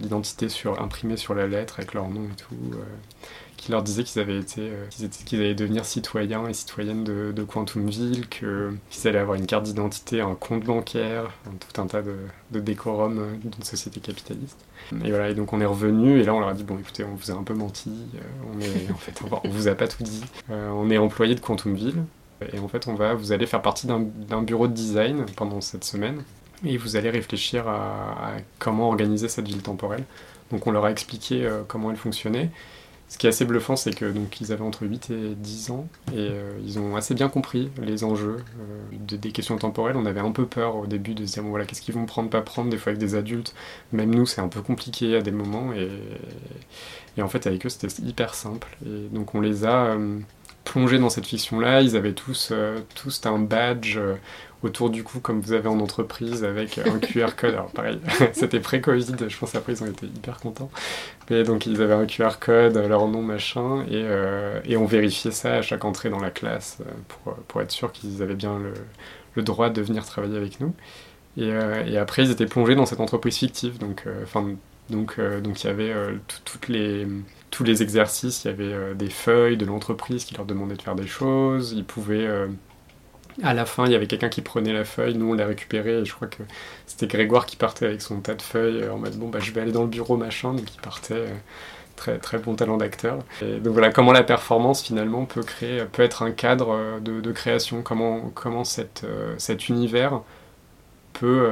l'identité 0.00 0.50
sur, 0.50 0.80
imprimée 0.82 1.16
sur 1.16 1.34
la 1.34 1.46
lettre, 1.46 1.76
avec 1.78 1.94
leur 1.94 2.08
nom 2.08 2.24
et 2.24 2.36
tout 2.36 2.54
qui 3.62 3.70
leur 3.70 3.84
disait 3.84 4.02
qu'ils 4.02 4.20
avaient 4.20 4.38
été, 4.38 4.60
euh, 4.60 4.86
qu'ils, 5.24 5.38
allaient 5.38 5.54
devenir 5.54 5.84
citoyens 5.84 6.48
et 6.48 6.52
citoyennes 6.52 7.04
de, 7.04 7.44
Quantumville, 7.44 8.28
qu'ils 8.28 8.76
allaient 9.04 9.20
avoir 9.20 9.38
une 9.38 9.46
carte 9.46 9.62
d'identité, 9.62 10.20
un 10.20 10.34
compte 10.34 10.64
bancaire, 10.64 11.30
tout 11.44 11.80
un 11.80 11.86
tas 11.86 12.02
de, 12.02 12.16
de 12.50 12.58
décorum 12.58 13.20
euh, 13.20 13.36
d'une 13.36 13.62
société 13.62 14.00
capitaliste. 14.00 14.58
Et 15.04 15.10
voilà, 15.10 15.30
et 15.30 15.34
donc 15.34 15.52
on 15.52 15.60
est 15.60 15.66
revenu 15.66 16.18
et 16.18 16.24
là 16.24 16.34
on 16.34 16.40
leur 16.40 16.48
a 16.48 16.54
dit 16.54 16.64
bon 16.64 16.76
écoutez, 16.76 17.04
on 17.04 17.14
vous 17.14 17.30
a 17.30 17.34
un 17.34 17.44
peu 17.44 17.54
menti, 17.54 17.92
euh, 18.16 18.18
on 18.52 18.60
est 18.60 18.90
en 18.90 18.96
fait 18.96 19.14
on 19.44 19.48
vous 19.48 19.68
a 19.68 19.76
pas 19.76 19.86
tout 19.86 20.02
dit, 20.02 20.24
on 20.50 20.90
est 20.90 20.98
employé 20.98 21.36
de 21.36 21.40
Quantumville 21.40 22.02
et 22.52 22.58
en 22.58 22.66
fait 22.66 22.88
on 22.88 22.94
va 22.94 23.14
vous 23.14 23.30
allez 23.30 23.46
faire 23.46 23.62
partie 23.62 23.86
d'un, 23.86 24.42
bureau 24.42 24.66
de 24.66 24.72
design 24.72 25.24
pendant 25.36 25.60
cette 25.60 25.84
semaine 25.84 26.24
et 26.66 26.76
vous 26.78 26.96
allez 26.96 27.10
réfléchir 27.10 27.68
à, 27.68 28.32
comment 28.58 28.88
organiser 28.88 29.28
cette 29.28 29.46
ville 29.46 29.62
temporelle. 29.62 30.02
Donc 30.50 30.66
on 30.66 30.72
leur 30.72 30.84
a 30.84 30.90
expliqué 30.90 31.48
comment 31.68 31.92
elle 31.92 31.96
fonctionnait 31.96 32.50
ce 33.12 33.18
qui 33.18 33.26
est 33.26 33.28
assez 33.28 33.44
bluffant, 33.44 33.76
c'est 33.76 33.94
que 33.94 34.06
donc 34.06 34.40
ils 34.40 34.52
avaient 34.52 34.64
entre 34.64 34.86
8 34.86 35.10
et 35.10 35.34
10 35.34 35.70
ans 35.70 35.86
et 36.14 36.30
euh, 36.30 36.58
ils 36.64 36.78
ont 36.78 36.96
assez 36.96 37.12
bien 37.12 37.28
compris 37.28 37.70
les 37.82 38.04
enjeux 38.04 38.38
euh, 38.38 39.16
des 39.18 39.32
questions 39.32 39.58
temporelles. 39.58 39.98
On 39.98 40.06
avait 40.06 40.20
un 40.20 40.30
peu 40.30 40.46
peur 40.46 40.76
au 40.76 40.86
début 40.86 41.12
de 41.12 41.26
se 41.26 41.34
dire 41.34 41.42
voilà 41.42 41.66
qu'est-ce 41.66 41.82
qu'ils 41.82 41.92
vont 41.92 42.06
prendre, 42.06 42.30
pas 42.30 42.40
prendre. 42.40 42.70
Des 42.70 42.78
fois 42.78 42.88
avec 42.88 42.98
des 42.98 43.14
adultes, 43.14 43.54
même 43.92 44.14
nous 44.14 44.24
c'est 44.24 44.40
un 44.40 44.48
peu 44.48 44.62
compliqué 44.62 45.14
à 45.14 45.20
des 45.20 45.30
moments 45.30 45.74
et, 45.74 45.90
et 47.18 47.22
en 47.22 47.28
fait 47.28 47.46
avec 47.46 47.66
eux 47.66 47.68
c'était 47.68 47.92
hyper 48.02 48.34
simple. 48.34 48.78
Et 48.86 49.08
donc 49.14 49.34
on 49.34 49.42
les 49.42 49.66
a 49.66 49.88
euh, 49.88 50.18
plongés 50.64 50.98
dans 50.98 51.10
cette 51.10 51.26
fiction-là. 51.26 51.82
Ils 51.82 51.96
avaient 51.96 52.12
tous 52.12 52.52
tous 52.94 53.20
un 53.26 53.38
badge 53.38 53.98
autour 54.62 54.90
du 54.90 55.02
cou 55.02 55.20
comme 55.20 55.40
vous 55.40 55.52
avez 55.52 55.68
en 55.68 55.80
entreprise 55.80 56.44
avec 56.44 56.78
un 56.78 56.98
QR 57.00 57.34
code. 57.36 57.54
Alors 57.54 57.70
pareil, 57.70 58.00
c'était 58.32 58.60
pré-Covid, 58.60 59.14
je 59.28 59.36
pense 59.36 59.54
après 59.54 59.72
ils 59.74 59.82
ont 59.82 59.86
été 59.86 60.06
hyper 60.06 60.38
contents. 60.38 60.70
Mais 61.30 61.42
donc 61.44 61.66
ils 61.66 61.80
avaient 61.82 61.94
un 61.94 62.06
QR 62.06 62.38
code, 62.40 62.76
leur 62.76 63.08
nom, 63.08 63.22
machin, 63.22 63.82
et, 63.84 64.02
euh, 64.04 64.60
et 64.64 64.76
on 64.76 64.86
vérifiait 64.86 65.30
ça 65.30 65.54
à 65.54 65.62
chaque 65.62 65.84
entrée 65.84 66.10
dans 66.10 66.20
la 66.20 66.30
classe 66.30 66.78
euh, 66.80 66.90
pour, 67.08 67.34
pour 67.34 67.62
être 67.62 67.70
sûr 67.70 67.92
qu'ils 67.92 68.22
avaient 68.22 68.34
bien 68.34 68.58
le, 68.58 68.72
le, 69.34 69.42
droit 69.42 69.70
de 69.70 69.82
venir 69.82 70.04
travailler 70.04 70.36
avec 70.36 70.60
nous. 70.60 70.74
Et, 71.36 71.50
euh, 71.50 71.84
et, 71.86 71.96
après 71.96 72.24
ils 72.24 72.30
étaient 72.30 72.46
plongés 72.46 72.74
dans 72.74 72.86
cette 72.86 73.00
entreprise 73.00 73.38
fictive, 73.38 73.78
donc 73.78 74.04
enfin 74.22 74.46
donc 74.90 75.18
donc 75.40 75.64
il 75.64 75.66
y 75.66 75.70
avait 75.70 75.94
toutes 76.44 76.68
les 76.68 77.06
tous 77.52 77.62
les 77.62 77.82
exercices, 77.82 78.44
il 78.44 78.48
y 78.48 78.50
avait 78.50 78.94
des 78.94 79.10
feuilles 79.10 79.56
de 79.56 79.64
l'entreprise 79.64 80.24
qui 80.24 80.34
leur 80.34 80.46
demandaient 80.46 80.74
de 80.74 80.82
faire 80.82 80.96
des 80.96 81.06
choses, 81.06 81.72
ils 81.72 81.84
pouvaient 81.84 82.26
à 83.42 83.54
la 83.54 83.64
fin, 83.64 83.86
il 83.86 83.92
y 83.92 83.94
avait 83.94 84.06
quelqu'un 84.06 84.28
qui 84.28 84.42
prenait 84.42 84.72
la 84.72 84.84
feuille, 84.84 85.14
nous 85.16 85.30
on 85.30 85.34
l'a 85.34 85.46
récupérée, 85.46 85.98
et 85.98 86.04
je 86.04 86.14
crois 86.14 86.28
que 86.28 86.42
c'était 86.86 87.06
Grégoire 87.06 87.46
qui 87.46 87.56
partait 87.56 87.86
avec 87.86 88.02
son 88.02 88.20
tas 88.20 88.34
de 88.34 88.42
feuilles 88.42 88.88
en 88.88 88.98
mode 88.98 89.16
bon 89.16 89.28
bah 89.28 89.38
je 89.40 89.52
vais 89.52 89.60
aller 89.60 89.72
dans 89.72 89.82
le 89.82 89.88
bureau 89.88 90.16
machin, 90.16 90.52
donc 90.52 90.72
il 90.74 90.80
partait 90.80 91.14
euh, 91.14 91.28
très 91.96 92.18
très 92.18 92.38
bon 92.38 92.54
talent 92.54 92.76
d'acteur. 92.76 93.20
Et 93.40 93.58
donc 93.58 93.72
voilà 93.72 93.90
comment 93.90 94.12
la 94.12 94.22
performance 94.22 94.82
finalement 94.82 95.24
peut 95.24 95.42
créer, 95.42 95.84
peut 95.90 96.02
être 96.02 96.22
un 96.22 96.32
cadre 96.32 96.72
euh, 96.72 97.00
de, 97.00 97.32
création, 97.32 97.82
comment 97.82 98.30
comment 98.34 98.64
euh, 99.04 99.34
cet 99.38 99.68
univers 99.68 100.20
peut 101.14 101.46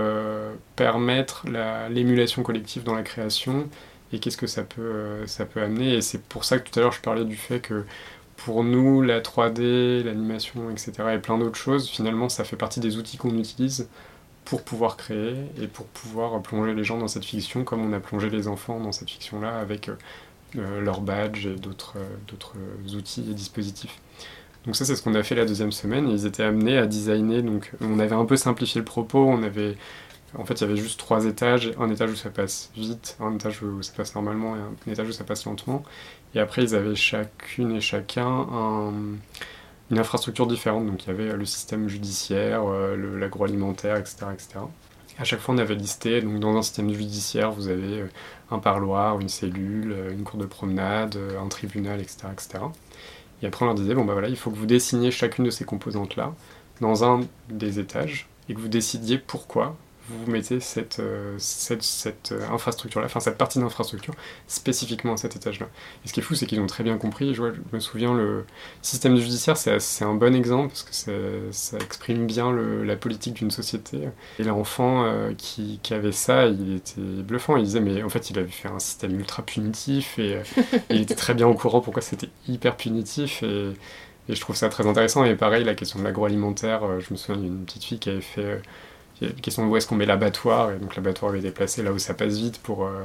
permettre 0.74 1.44
l'émulation 1.90 2.42
collective 2.42 2.82
dans 2.82 2.94
la 2.94 3.02
création? 3.02 3.68
Et 4.12 4.18
qu'est-ce 4.18 4.36
que 4.36 4.46
ça 4.46 4.64
peut 4.64 5.26
ça 5.26 5.44
peut 5.46 5.62
amener 5.62 5.94
et 5.94 6.00
c'est 6.00 6.22
pour 6.22 6.44
ça 6.44 6.58
que 6.58 6.68
tout 6.68 6.78
à 6.78 6.82
l'heure 6.82 6.92
je 6.92 7.00
parlais 7.00 7.24
du 7.24 7.36
fait 7.36 7.60
que 7.60 7.84
pour 8.44 8.64
nous, 8.64 9.02
la 9.02 9.20
3D, 9.20 10.02
l'animation, 10.02 10.70
etc., 10.70 10.92
et 11.14 11.18
plein 11.18 11.36
d'autres 11.36 11.58
choses, 11.58 11.88
finalement, 11.90 12.28
ça 12.30 12.44
fait 12.44 12.56
partie 12.56 12.80
des 12.80 12.96
outils 12.96 13.18
qu'on 13.18 13.36
utilise 13.36 13.88
pour 14.46 14.62
pouvoir 14.62 14.96
créer 14.96 15.34
et 15.60 15.66
pour 15.66 15.86
pouvoir 15.86 16.40
plonger 16.42 16.74
les 16.74 16.82
gens 16.82 16.98
dans 16.98 17.08
cette 17.08 17.24
fiction 17.24 17.64
comme 17.64 17.82
on 17.82 17.92
a 17.92 18.00
plongé 18.00 18.30
les 18.30 18.48
enfants 18.48 18.80
dans 18.80 18.92
cette 18.92 19.10
fiction-là 19.10 19.58
avec 19.58 19.90
euh, 20.56 20.80
leur 20.80 21.02
badge 21.02 21.46
et 21.46 21.54
d'autres 21.54 21.94
euh, 21.96 22.96
outils 22.96 23.26
et 23.30 23.34
dispositifs. 23.34 24.00
Donc 24.66 24.76
ça, 24.76 24.84
c'est 24.84 24.96
ce 24.96 25.02
qu'on 25.02 25.14
a 25.14 25.22
fait 25.22 25.34
la 25.34 25.44
deuxième 25.44 25.72
semaine. 25.72 26.08
Ils 26.08 26.26
étaient 26.26 26.42
amenés 26.42 26.76
à 26.78 26.86
designer. 26.86 27.42
Donc 27.42 27.70
on 27.80 27.98
avait 27.98 28.16
un 28.16 28.24
peu 28.24 28.36
simplifié 28.36 28.80
le 28.80 28.84
propos. 28.84 29.24
On 29.26 29.42
avait, 29.42 29.76
en 30.38 30.44
fait, 30.44 30.54
il 30.54 30.60
y 30.60 30.64
avait 30.64 30.76
juste 30.76 30.98
trois 30.98 31.24
étages. 31.24 31.72
Un 31.78 31.90
étage 31.90 32.10
où 32.10 32.16
ça 32.16 32.30
passe 32.30 32.70
vite, 32.74 33.16
un 33.20 33.34
étage 33.34 33.62
où 33.62 33.82
ça 33.82 33.92
passe 33.96 34.14
normalement 34.14 34.56
et 34.56 34.60
un 34.60 34.92
étage 34.92 35.08
où 35.08 35.12
ça 35.12 35.24
passe 35.24 35.44
lentement. 35.44 35.82
Et 36.34 36.40
après, 36.40 36.62
ils 36.62 36.74
avaient 36.74 36.94
chacune 36.94 37.72
et 37.72 37.80
chacun 37.80 38.46
une 39.90 39.98
infrastructure 39.98 40.46
différente. 40.46 40.86
Donc 40.86 41.04
il 41.04 41.08
y 41.08 41.10
avait 41.10 41.36
le 41.36 41.44
système 41.44 41.88
judiciaire, 41.88 42.62
euh, 42.66 43.18
l'agroalimentaire, 43.18 43.96
etc., 43.96 44.26
etc. 44.32 44.60
À 45.18 45.24
chaque 45.24 45.40
fois, 45.40 45.54
on 45.54 45.58
avait 45.58 45.74
listé, 45.74 46.22
donc 46.22 46.38
dans 46.38 46.56
un 46.56 46.62
système 46.62 46.90
judiciaire, 46.92 47.50
vous 47.50 47.68
avez 47.68 48.00
euh, 48.00 48.06
un 48.50 48.58
parloir, 48.58 49.20
une 49.20 49.28
cellule, 49.28 49.92
euh, 49.92 50.12
une 50.12 50.22
cour 50.22 50.38
de 50.38 50.46
promenade, 50.46 51.18
un 51.38 51.48
tribunal, 51.48 52.00
etc., 52.00 52.28
etc. 52.32 52.64
Et 53.42 53.46
après, 53.46 53.64
on 53.64 53.66
leur 53.66 53.74
disait, 53.74 53.94
bon 53.94 54.04
bah 54.04 54.12
voilà, 54.12 54.28
il 54.28 54.36
faut 54.36 54.50
que 54.50 54.56
vous 54.56 54.66
dessiniez 54.66 55.10
chacune 55.10 55.44
de 55.44 55.50
ces 55.50 55.64
composantes-là 55.64 56.34
dans 56.80 57.04
un 57.04 57.20
des 57.48 57.78
étages 57.78 58.28
et 58.48 58.54
que 58.54 58.60
vous 58.60 58.68
décidiez 58.68 59.18
pourquoi 59.18 59.76
vous 60.10 60.30
mettez 60.30 60.60
cette, 60.60 60.98
euh, 60.98 61.34
cette, 61.38 61.82
cette 61.82 62.32
euh, 62.32 62.48
infrastructure-là, 62.50 63.06
enfin 63.06 63.20
cette 63.20 63.38
partie 63.38 63.58
d'infrastructure 63.58 64.14
spécifiquement 64.48 65.14
à 65.14 65.16
cet 65.16 65.36
étage-là. 65.36 65.68
Et 66.04 66.08
ce 66.08 66.12
qui 66.12 66.20
est 66.20 66.22
fou, 66.22 66.34
c'est 66.34 66.46
qu'ils 66.46 66.60
ont 66.60 66.66
très 66.66 66.84
bien 66.84 66.98
compris. 66.98 67.34
Je, 67.34 67.42
me 67.72 67.80
souviens, 67.80 68.14
le 68.14 68.44
système 68.82 69.16
judiciaire, 69.16 69.56
c'est 69.56 70.04
un 70.04 70.14
bon 70.14 70.34
exemple 70.34 70.68
parce 70.68 70.82
que 70.82 71.48
ça 71.52 71.78
exprime 71.78 72.26
bien 72.26 72.50
le, 72.50 72.84
la 72.84 72.96
politique 72.96 73.34
d'une 73.34 73.50
société. 73.50 74.08
Et 74.38 74.44
l'enfant 74.44 75.04
euh, 75.04 75.32
qui, 75.36 75.78
qui, 75.82 75.94
avait 75.94 76.12
ça, 76.12 76.46
il 76.46 76.76
était 76.76 77.00
bluffant. 77.00 77.56
Il 77.56 77.64
disait, 77.64 77.80
mais 77.80 78.02
en 78.02 78.08
fait, 78.08 78.30
il 78.30 78.38
avait 78.38 78.48
fait 78.48 78.68
un 78.68 78.78
système 78.78 79.18
ultra 79.18 79.42
punitif 79.44 80.18
et 80.18 80.40
il 80.90 81.00
était 81.02 81.14
très 81.14 81.34
bien 81.34 81.46
au 81.46 81.54
courant 81.54 81.80
pourquoi 81.80 82.02
c'était 82.02 82.30
hyper 82.48 82.76
punitif. 82.76 83.42
Et, 83.42 83.72
et 84.28 84.34
je 84.34 84.40
trouve 84.40 84.56
ça 84.56 84.68
très 84.68 84.86
intéressant. 84.86 85.24
Et 85.24 85.34
pareil, 85.36 85.64
la 85.64 85.74
question 85.74 85.98
de 85.98 86.04
l'agroalimentaire, 86.04 87.00
je 87.00 87.12
me 87.12 87.16
souviens 87.16 87.40
d'une 87.40 87.64
petite 87.64 87.84
fille 87.84 87.98
qui 87.98 88.10
avait 88.10 88.20
fait 88.20 88.60
il 89.20 89.28
y 89.28 89.30
une 89.30 89.40
question 89.40 89.64
de 89.64 89.70
où 89.70 89.76
est-ce 89.76 89.86
qu'on 89.86 89.96
met 89.96 90.06
l'abattoir, 90.06 90.72
et 90.72 90.78
donc 90.78 90.96
l'abattoir 90.96 91.30
avait 91.30 91.40
été 91.40 91.50
placé 91.50 91.82
là 91.82 91.92
où 91.92 91.98
ça 91.98 92.14
passe 92.14 92.36
vite 92.38 92.60
pour 92.62 92.86
euh, 92.86 93.02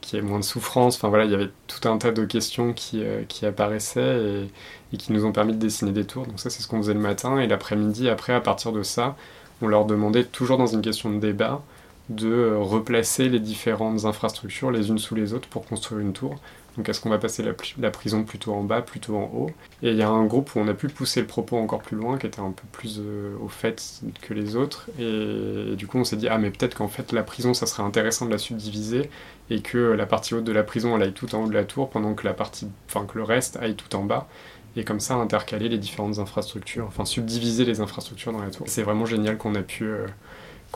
qu'il 0.00 0.18
y 0.18 0.22
ait 0.22 0.24
moins 0.24 0.38
de 0.38 0.44
souffrance. 0.44 0.96
Enfin 0.96 1.08
voilà, 1.08 1.24
il 1.24 1.30
y 1.30 1.34
avait 1.34 1.50
tout 1.66 1.88
un 1.88 1.98
tas 1.98 2.10
de 2.12 2.24
questions 2.24 2.72
qui, 2.72 3.02
euh, 3.02 3.22
qui 3.28 3.46
apparaissaient 3.46 4.22
et, 4.22 4.50
et, 4.92 4.96
qui 4.98 5.12
nous 5.12 5.24
ont 5.24 5.32
permis 5.32 5.54
de 5.54 5.58
dessiner 5.58 5.92
des 5.92 6.04
tours. 6.04 6.26
Donc 6.26 6.40
ça, 6.40 6.50
c'est 6.50 6.62
ce 6.62 6.68
qu'on 6.68 6.78
faisait 6.78 6.94
le 6.94 7.00
matin, 7.00 7.38
et 7.38 7.46
l'après-midi, 7.46 8.08
après, 8.08 8.34
à 8.34 8.40
partir 8.40 8.72
de 8.72 8.82
ça, 8.82 9.16
on 9.62 9.68
leur 9.68 9.86
demandait, 9.86 10.24
toujours 10.24 10.58
dans 10.58 10.66
une 10.66 10.82
question 10.82 11.10
de 11.10 11.18
débat, 11.18 11.62
de 12.08 12.28
euh, 12.28 12.58
replacer 12.58 13.28
les 13.28 13.40
différentes 13.40 14.04
infrastructures 14.04 14.70
les 14.70 14.88
unes 14.88 14.98
sous 14.98 15.14
les 15.14 15.34
autres 15.34 15.48
pour 15.48 15.66
construire 15.66 16.00
une 16.00 16.12
tour. 16.12 16.38
Donc 16.78 16.88
est-ce 16.88 17.00
qu'on 17.00 17.10
va 17.10 17.18
passer 17.18 17.42
la, 17.42 17.90
prison 17.90 18.22
plutôt 18.22 18.54
en 18.54 18.62
bas, 18.62 18.82
plutôt 18.82 19.16
en 19.16 19.28
haut 19.34 19.50
Et 19.82 19.90
il 19.90 19.96
y 19.96 20.02
a 20.02 20.08
un 20.08 20.24
groupe 20.26 20.54
où 20.54 20.60
on 20.60 20.68
a 20.68 20.74
pu 20.74 20.86
pousser 20.86 21.20
le 21.20 21.26
propos 21.26 21.56
encore 21.58 21.82
plus 21.82 21.96
loin, 21.96 22.18
qui 22.18 22.26
était 22.28 22.38
un 22.38 22.52
peu 22.52 22.62
plus 22.70 23.00
euh, 23.00 23.36
au 23.42 23.48
fait 23.48 24.00
que 24.22 24.32
les 24.32 24.54
autres. 24.54 24.88
Et, 24.96 25.74
du 25.74 25.88
coup 25.88 25.98
on 25.98 26.04
s'est 26.04 26.16
dit, 26.16 26.28
ah 26.28 26.38
mais 26.38 26.52
peut-être 26.52 26.76
qu'en 26.76 26.86
fait 26.86 27.10
la 27.10 27.24
prison, 27.24 27.52
ça 27.52 27.66
serait 27.66 27.82
intéressant 27.82 28.26
de 28.26 28.30
la 28.30 28.38
subdiviser 28.38 29.10
et 29.50 29.60
que 29.60 29.76
la 29.76 30.06
partie 30.06 30.34
haute 30.34 30.44
de 30.44 30.52
la 30.52 30.62
prison, 30.62 30.94
elle 30.94 31.02
aille 31.02 31.12
tout 31.12 31.34
en 31.34 31.42
haut 31.42 31.48
de 31.48 31.54
la 31.54 31.64
tour, 31.64 31.90
pendant 31.90 32.14
que 32.14 32.24
la 32.24 32.32
partie, 32.32 32.68
enfin 32.86 33.06
que 33.06 33.18
le 33.18 33.24
reste 33.24 33.56
aille 33.56 33.74
tout 33.74 33.96
en 33.96 34.04
bas 34.04 34.28
et 34.76 34.84
comme 34.84 35.00
ça 35.00 35.14
intercaler 35.14 35.68
les 35.68 35.78
différentes 35.78 36.20
infrastructures, 36.20 36.86
enfin 36.86 37.04
subdiviser 37.04 37.64
les 37.64 37.80
infrastructures 37.80 38.32
dans 38.32 38.42
la 38.42 38.50
tour. 38.50 38.66
C'est 38.68 38.84
vraiment 38.84 39.06
génial 39.06 39.36
qu'on 39.36 39.56
a 39.56 39.62
pu 39.62 39.84
euh, 39.84 40.06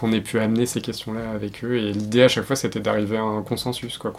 ait 0.02 0.38
amener 0.38 0.66
ces 0.66 0.80
questions-là 0.80 1.30
avec 1.30 1.62
eux 1.62 1.76
et 1.76 1.92
l'idée 1.92 2.22
à 2.22 2.28
chaque 2.28 2.44
fois 2.44 2.56
c'était 2.56 2.80
d'arriver 2.80 3.18
à 3.18 3.22
un 3.22 3.42
consensus 3.42 3.98
quoi 3.98 4.10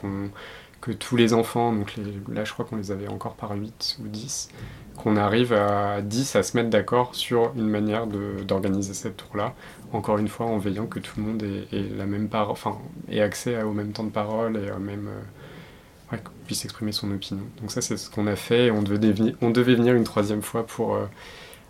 que 0.84 0.92
tous 0.92 1.16
les 1.16 1.34
enfants, 1.34 1.72
donc 1.72 1.96
là 2.28 2.44
je 2.44 2.52
crois 2.52 2.66
qu'on 2.66 2.76
les 2.76 2.92
avait 2.92 3.08
encore 3.08 3.36
par 3.36 3.54
8 3.54 4.00
ou 4.04 4.08
10, 4.10 4.50
qu'on 4.98 5.16
arrive 5.16 5.54
à 5.54 6.02
10 6.02 6.36
à 6.36 6.44
se 6.44 6.58
mettre 6.58 6.70
d'accord 6.70 7.16
sur 7.16 7.54
une 7.56 7.70
manière 7.70 8.06
d'organiser 8.06 8.94
cette 8.94 9.16
tour-là, 9.16 9.54
encore 9.94 10.18
une 10.18 10.28
fois 10.28 10.46
en 10.46 10.58
veillant 10.58 10.86
que 10.86 11.00
tout 11.00 11.14
le 11.16 11.24
monde 11.24 11.42
ait, 11.42 11.68
la 11.96 12.06
même 12.06 12.28
enfin, 12.34 12.78
ait 13.10 13.22
accès 13.22 13.64
au 13.64 13.72
même 13.72 13.94
temps 13.94 14.04
de 14.04 14.10
parole 14.10 14.58
et 14.58 14.72
au 14.72 14.80
même, 14.80 15.08
euh, 15.08 16.18
puisse 16.46 16.66
exprimer 16.66 16.92
son 16.92 17.10
opinion. 17.12 17.46
Donc 17.62 17.72
ça, 17.72 17.80
c'est 17.80 17.96
ce 17.96 18.10
qu'on 18.10 18.28
a 18.28 18.36
fait. 18.36 18.66
Et 18.66 18.72
on 18.72 18.84
devait, 18.84 19.14
venir, 19.14 19.36
on 19.42 19.52
devait 19.52 19.76
venir 19.76 19.96
une 19.96 20.04
troisième 20.04 20.42
fois 20.42 20.66
pour 20.66 20.96
euh, 20.96 21.06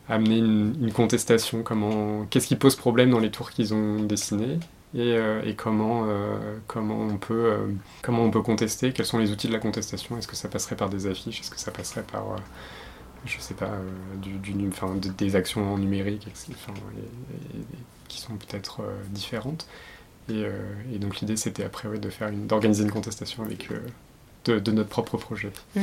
amener 0.09 0.39
une, 0.39 0.91
contestation. 0.91 1.61
Comment, 1.61 2.25
qu'est-ce 2.31 2.47
qui 2.47 2.55
pose 2.55 2.75
problème 2.75 3.11
dans 3.11 3.19
les 3.19 3.29
tours 3.29 3.51
qu'ils 3.51 3.75
ont 3.75 4.01
dessinées 4.01 4.59
et, 4.95 5.13
euh, 5.13 5.41
et, 5.43 5.55
comment, 5.55 6.05
euh, 6.07 6.57
comment, 6.67 6.99
on 6.99 7.17
peut, 7.17 7.57
comment 8.01 8.23
on 8.23 8.31
peut 8.31 8.41
contester, 8.41 8.93
quels 8.93 9.05
sont 9.05 9.17
les 9.17 9.31
outils 9.31 9.47
de 9.47 9.53
la 9.53 9.59
contestation, 9.59 10.17
est-ce 10.17 10.27
que 10.27 10.35
ça 10.35 10.49
passerait 10.49 10.75
par 10.75 10.89
des 10.89 11.07
affiches, 11.07 11.39
est-ce 11.39 11.51
que 11.51 11.59
ça 11.59 11.71
passerait 11.71 12.03
par, 12.03 12.23
je 13.25 13.39
sais 13.39 13.55
pas, 13.55 13.71
du, 14.17 14.33
du 14.33 14.67
enfin, 14.67 14.93
des 14.95 15.35
actions 15.35 15.73
en 15.73 15.77
numérique 15.77 16.27
enfin, 16.51 16.73
qui 18.07 18.19
sont 18.19 18.35
peut-être 18.35 18.81
différentes? 19.09 19.67
Et, 20.29 20.45
et, 20.93 20.99
donc 20.99 21.19
l'idée 21.19 21.35
c'était 21.35 21.65
après 21.65 21.89
ouais, 21.89 21.99
de 21.99 22.09
faire 22.09 22.29
une, 22.29 22.47
d'organiser 22.47 22.83
une 22.83 22.91
contestation 22.91 23.43
avec 23.43 23.69
de, 24.45 24.71
notre 24.71 24.89
propre 24.89 25.17
projet. 25.17 25.51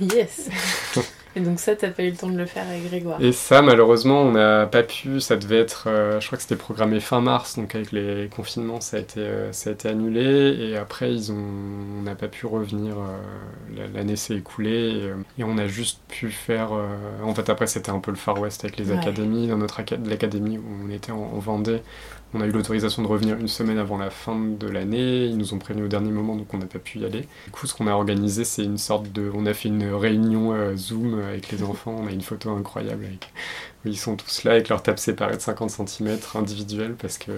Yes 0.00 0.48
Et 1.36 1.40
donc 1.40 1.60
ça, 1.60 1.76
t'as 1.76 1.90
pas 1.90 2.02
eu 2.02 2.10
le 2.10 2.16
temps 2.16 2.28
de 2.28 2.36
le 2.36 2.46
faire 2.46 2.66
avec 2.68 2.88
Grégoire 2.88 3.22
Et 3.22 3.32
ça, 3.32 3.62
malheureusement, 3.62 4.22
on 4.22 4.32
n'a 4.32 4.66
pas 4.66 4.82
pu. 4.82 5.20
Ça 5.20 5.36
devait 5.36 5.58
être, 5.58 5.84
euh, 5.86 6.20
je 6.20 6.26
crois 6.26 6.36
que 6.36 6.42
c'était 6.42 6.56
programmé 6.56 7.00
fin 7.00 7.20
mars, 7.20 7.56
donc 7.56 7.74
avec 7.74 7.92
les 7.92 8.28
confinements, 8.34 8.80
ça 8.80 8.96
a 8.96 9.00
été, 9.00 9.20
euh, 9.20 9.52
ça 9.52 9.70
a 9.70 9.72
été 9.74 9.88
annulé. 9.88 10.56
Et 10.58 10.76
après, 10.76 11.12
ils 11.12 11.30
ont, 11.30 11.44
on 11.98 12.02
n'a 12.02 12.14
pas 12.14 12.28
pu 12.28 12.46
revenir. 12.46 12.96
Euh, 12.98 13.86
l'année 13.94 14.16
s'est 14.16 14.36
écoulée 14.36 15.12
et, 15.38 15.44
on 15.44 15.58
a 15.58 15.66
juste 15.66 16.00
pu 16.08 16.30
faire. 16.30 16.72
en 17.22 17.34
fait, 17.34 17.48
après, 17.48 17.66
c'était 17.66 17.90
un 17.90 18.00
peu 18.00 18.10
le 18.10 18.16
Far 18.16 18.38
West 18.38 18.64
avec 18.64 18.76
les 18.76 18.92
académies. 18.92 19.48
Dans 19.48 19.56
notre 19.56 19.80
l'académie 20.04 20.58
où 20.58 20.64
on 20.84 20.90
était 20.90 21.12
en 21.12 21.38
Vendée, 21.38 21.80
on 22.34 22.40
a 22.42 22.46
eu 22.46 22.50
l'autorisation 22.50 23.02
de 23.02 23.06
revenir 23.06 23.38
une 23.38 23.48
semaine 23.48 23.78
avant 23.78 23.96
la 23.96 24.10
fin 24.10 24.38
de 24.38 24.68
l'année. 24.68 25.24
Ils 25.24 25.36
nous 25.38 25.54
ont 25.54 25.58
prévenu 25.58 25.84
au 25.84 25.88
dernier 25.88 26.10
moment, 26.10 26.36
donc 26.36 26.52
on 26.52 26.58
n'a 26.58 26.66
pas 26.66 26.78
pu 26.78 26.98
y 26.98 27.04
aller. 27.06 27.22
Du 27.22 27.50
coup, 27.52 27.66
ce 27.66 27.74
qu'on 27.74 27.86
a 27.86 27.92
organisé, 27.92 28.44
c'est 28.44 28.64
une 28.64 28.76
sorte 28.76 29.10
de. 29.12 29.30
On 29.34 29.46
a 29.46 29.54
fait 29.54 29.68
une 29.68 29.94
réunion 29.94 30.52
euh, 30.52 30.76
Zoom 30.76 31.20
avec 31.20 31.50
les 31.50 31.62
enfants. 31.62 31.96
On 31.98 32.06
a 32.06 32.10
une 32.10 32.20
photo 32.20 32.50
incroyable 32.50 33.06
avec. 33.06 33.32
Ils 33.84 33.96
sont 33.96 34.16
tous 34.16 34.44
là 34.44 34.52
avec 34.52 34.68
leur 34.68 34.82
table 34.82 34.98
séparée 34.98 35.36
de 35.36 35.40
50 35.40 35.70
cm 35.70 36.18
individuelle 36.34 36.94
parce 37.00 37.16
que, 37.16 37.32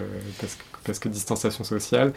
parce 0.84 0.98
que, 0.98 1.08
distanciation 1.08 1.62
sociale. 1.62 2.12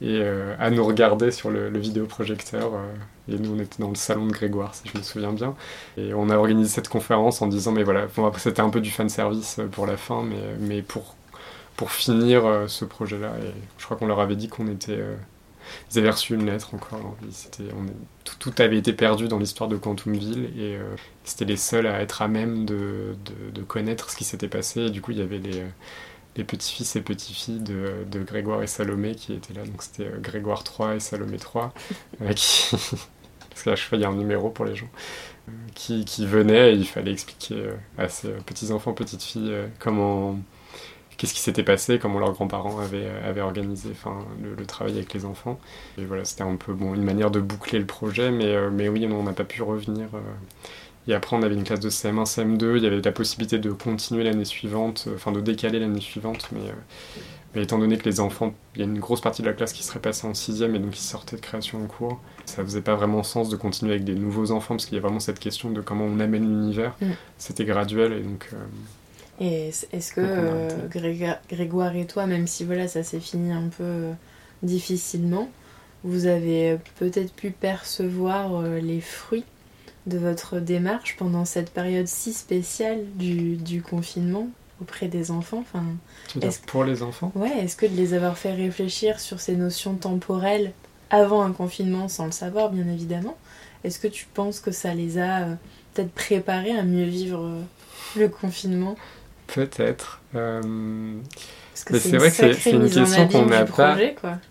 Et 0.00 0.20
euh, 0.20 0.54
à 0.60 0.70
nous 0.70 0.84
regarder 0.84 1.30
sur 1.30 1.50
le, 1.50 1.76
vidéoprojecteur. 1.78 2.74
Euh, 2.74 3.34
et 3.34 3.38
nous, 3.38 3.54
on 3.54 3.58
était 3.58 3.82
dans 3.82 3.88
le 3.88 3.96
salon 3.96 4.26
de 4.26 4.32
Grégoire, 4.32 4.74
si 4.74 4.82
je 4.92 4.98
me 4.98 5.02
souviens 5.02 5.32
bien. 5.32 5.54
Et 5.96 6.12
on 6.14 6.28
a 6.28 6.36
organisé 6.36 6.68
cette 6.68 6.88
conférence 6.88 7.40
en 7.42 7.46
disant, 7.46 7.72
mais 7.72 7.84
voilà, 7.84 8.06
c'était 8.36 8.60
un 8.60 8.70
peu 8.70 8.80
du 8.80 8.90
fan 8.90 9.08
service 9.08 9.60
pour 9.72 9.86
la 9.86 9.96
fin, 9.96 10.22
mais, 10.22 10.36
mais 10.60 10.82
pour 10.82 11.16
pour 11.78 11.92
finir 11.92 12.44
euh, 12.44 12.66
ce 12.66 12.84
projet-là. 12.84 13.34
Et 13.40 13.52
je 13.78 13.84
crois 13.84 13.96
qu'on 13.96 14.08
leur 14.08 14.20
avait 14.20 14.36
dit 14.36 14.48
qu'on 14.48 14.66
était. 14.66 14.98
Euh, 14.98 15.14
ils 15.92 15.98
avaient 15.98 16.10
reçu 16.10 16.34
une 16.34 16.44
lettre 16.44 16.74
encore. 16.74 17.14
Hein. 17.20 17.64
on 17.76 17.86
tout, 18.24 18.52
avait 18.58 18.78
été 18.78 18.92
perdu 18.92 19.28
dans 19.28 19.38
l'histoire 19.38 19.68
de 19.68 19.76
Quantumville 19.76 20.50
et 20.56 20.76
euh, 20.76 20.96
c'était 21.24 21.44
les 21.44 21.56
seuls 21.56 21.86
à 21.86 22.00
être 22.00 22.20
à 22.20 22.26
même 22.26 22.64
de, 22.64 23.16
de, 23.54 23.62
connaître 23.62 24.10
ce 24.10 24.16
qui 24.16 24.24
s'était 24.24 24.48
passé. 24.48 24.86
Et 24.86 24.90
du 24.90 25.00
coup, 25.00 25.12
il 25.12 25.18
y 25.18 25.22
avait 25.22 25.38
les, 25.38 25.62
les 26.36 26.44
petits-fils 26.44 26.96
et 26.96 27.00
petits-filles 27.00 27.60
de, 27.60 28.04
de, 28.10 28.22
Grégoire 28.24 28.62
et 28.62 28.66
Salomé 28.66 29.14
qui 29.14 29.34
étaient 29.34 29.54
là. 29.54 29.64
Donc 29.64 29.82
c'était 29.82 30.10
Grégoire 30.20 30.64
3 30.64 30.96
et 30.96 31.00
Salomé 31.00 31.36
3. 31.36 31.72
qui... 32.34 32.70
Parce 33.50 33.62
qu'à 33.62 33.76
chaque 33.76 33.88
fois, 33.88 33.98
il 33.98 34.00
y 34.00 34.04
a 34.04 34.08
un 34.08 34.16
numéro 34.16 34.50
pour 34.50 34.64
les 34.64 34.74
gens. 34.74 34.90
Qui, 35.74 36.04
qui 36.04 36.26
venaient 36.26 36.72
et 36.72 36.76
il 36.76 36.86
fallait 36.86 37.12
expliquer 37.12 37.70
à 37.96 38.08
ces 38.08 38.30
petits-enfants, 38.30 38.92
petites-filles 38.94 39.54
comment 39.78 40.38
qu'est-ce 41.18 41.34
qui 41.34 41.40
s'était 41.40 41.64
passé, 41.64 41.98
comment 41.98 42.20
leurs 42.20 42.32
grands-parents 42.32 42.78
avaient, 42.78 43.04
euh, 43.04 43.28
avaient 43.28 43.42
organisé 43.42 43.90
enfin, 43.92 44.24
le, 44.40 44.64
travail 44.64 44.94
avec 44.94 45.12
les 45.12 45.24
enfants. 45.26 45.60
Et 45.98 46.04
voilà, 46.04 46.24
c'était 46.24 46.42
un 46.42 46.56
peu 46.56 46.72
bon, 46.72 46.94
une 46.94 47.02
manière 47.02 47.30
de 47.30 47.40
boucler 47.40 47.78
le 47.78 47.86
projet, 47.86 48.30
mais, 48.30 48.46
euh, 48.46 48.70
mais 48.72 48.88
oui, 48.88 49.06
on 49.10 49.24
n'a 49.24 49.32
pas 49.32 49.44
pu 49.44 49.62
revenir. 49.62 50.06
Euh. 50.14 50.20
Et 51.08 51.14
après, 51.14 51.36
on 51.36 51.42
avait 51.42 51.54
une 51.54 51.64
classe 51.64 51.80
de 51.80 51.90
CM1, 51.90 52.24
CM2, 52.24 52.76
il 52.76 52.84
y 52.84 52.86
avait 52.86 53.00
la 53.00 53.12
possibilité 53.12 53.58
de 53.58 53.72
continuer 53.72 54.24
l'année 54.24 54.44
suivante, 54.44 55.08
enfin 55.14 55.32
de 55.32 55.40
décaler 55.40 55.80
l'année 55.80 56.02
suivante, 56.02 56.48
mais, 56.52 56.60
mais, 57.54 57.62
étant 57.62 57.78
donné 57.78 57.96
que 57.96 58.04
les 58.04 58.20
enfants, 58.20 58.52
il 58.74 58.80
y 58.80 58.82
a 58.82 58.84
une 58.84 58.98
grosse 58.98 59.22
partie 59.22 59.40
de 59.40 59.46
la 59.46 59.54
classe 59.54 59.72
qui 59.72 59.82
serait 59.82 60.00
passée 60.00 60.26
en 60.26 60.34
sixième 60.34 60.74
et 60.74 60.78
donc 60.78 60.90
qui 60.90 61.02
sortait 61.02 61.36
de 61.36 61.40
création 61.40 61.82
en 61.82 61.86
cours, 61.86 62.20
ça 62.44 62.62
faisait 62.62 62.82
pas 62.82 62.94
vraiment 62.94 63.22
sens 63.22 63.48
de 63.48 63.56
continuer 63.56 63.92
avec 63.92 64.04
des 64.04 64.14
nouveaux 64.14 64.50
enfants 64.50 64.74
parce 64.74 64.84
qu'il 64.84 64.96
y 64.96 64.98
a 64.98 65.02
vraiment 65.02 65.18
cette 65.18 65.38
question 65.38 65.70
de 65.70 65.80
comment 65.80 66.04
on 66.04 66.20
amène 66.20 66.46
l'univers. 66.46 66.94
Mm. 67.00 67.06
C'était 67.38 67.64
graduel 67.64 68.12
et 68.12 68.20
donc 68.20 68.50
et 69.40 69.70
est-ce 69.92 70.12
que 70.12 70.20
euh, 70.20 70.68
Grégoire 71.48 71.94
et 71.94 72.06
toi, 72.06 72.26
même 72.26 72.46
si 72.46 72.64
voilà, 72.64 72.88
ça 72.88 73.02
s'est 73.02 73.20
fini 73.20 73.52
un 73.52 73.68
peu 73.68 73.84
euh, 73.84 74.12
difficilement, 74.62 75.48
vous 76.02 76.26
avez 76.26 76.78
peut-être 76.98 77.32
pu 77.32 77.50
percevoir 77.50 78.56
euh, 78.56 78.78
les 78.80 79.00
fruits 79.00 79.44
de 80.06 80.18
votre 80.18 80.58
démarche 80.58 81.16
pendant 81.16 81.44
cette 81.44 81.70
période 81.70 82.08
si 82.08 82.32
spéciale 82.32 83.04
du, 83.14 83.56
du 83.56 83.82
confinement 83.82 84.48
auprès 84.80 85.08
des 85.08 85.30
enfants? 85.30 85.60
Enfin, 85.60 85.84
pour 86.66 86.84
les 86.84 87.02
enfants? 87.02 87.30
Ouais, 87.34 87.58
est-ce 87.58 87.76
que 87.76 87.86
de 87.86 87.94
les 87.94 88.14
avoir 88.14 88.38
fait 88.38 88.54
réfléchir 88.54 89.20
sur 89.20 89.40
ces 89.40 89.54
notions 89.54 89.94
temporelles 89.94 90.72
avant 91.10 91.42
un 91.42 91.52
confinement, 91.52 92.08
sans 92.08 92.26
le 92.26 92.32
savoir 92.32 92.70
bien 92.70 92.88
évidemment, 92.88 93.36
est-ce 93.84 93.98
que 93.98 94.08
tu 94.08 94.26
penses 94.34 94.60
que 94.60 94.72
ça 94.72 94.94
les 94.94 95.18
a 95.18 95.46
peut-être 95.94 96.12
préparés 96.12 96.76
à 96.76 96.82
mieux 96.82 97.04
vivre 97.04 97.50
le 98.16 98.28
confinement? 98.28 98.96
Peut-être. 99.48 100.20
Euh, 100.34 100.60
mais 101.90 101.98
c'est 101.98 102.16
vrai 102.16 102.30
que 102.30 102.52
c'est 102.52 102.70
une 102.70 102.90
question 102.90 103.28
qu'on 103.28 103.46
n'a 103.46 103.64
pas. 103.64 103.96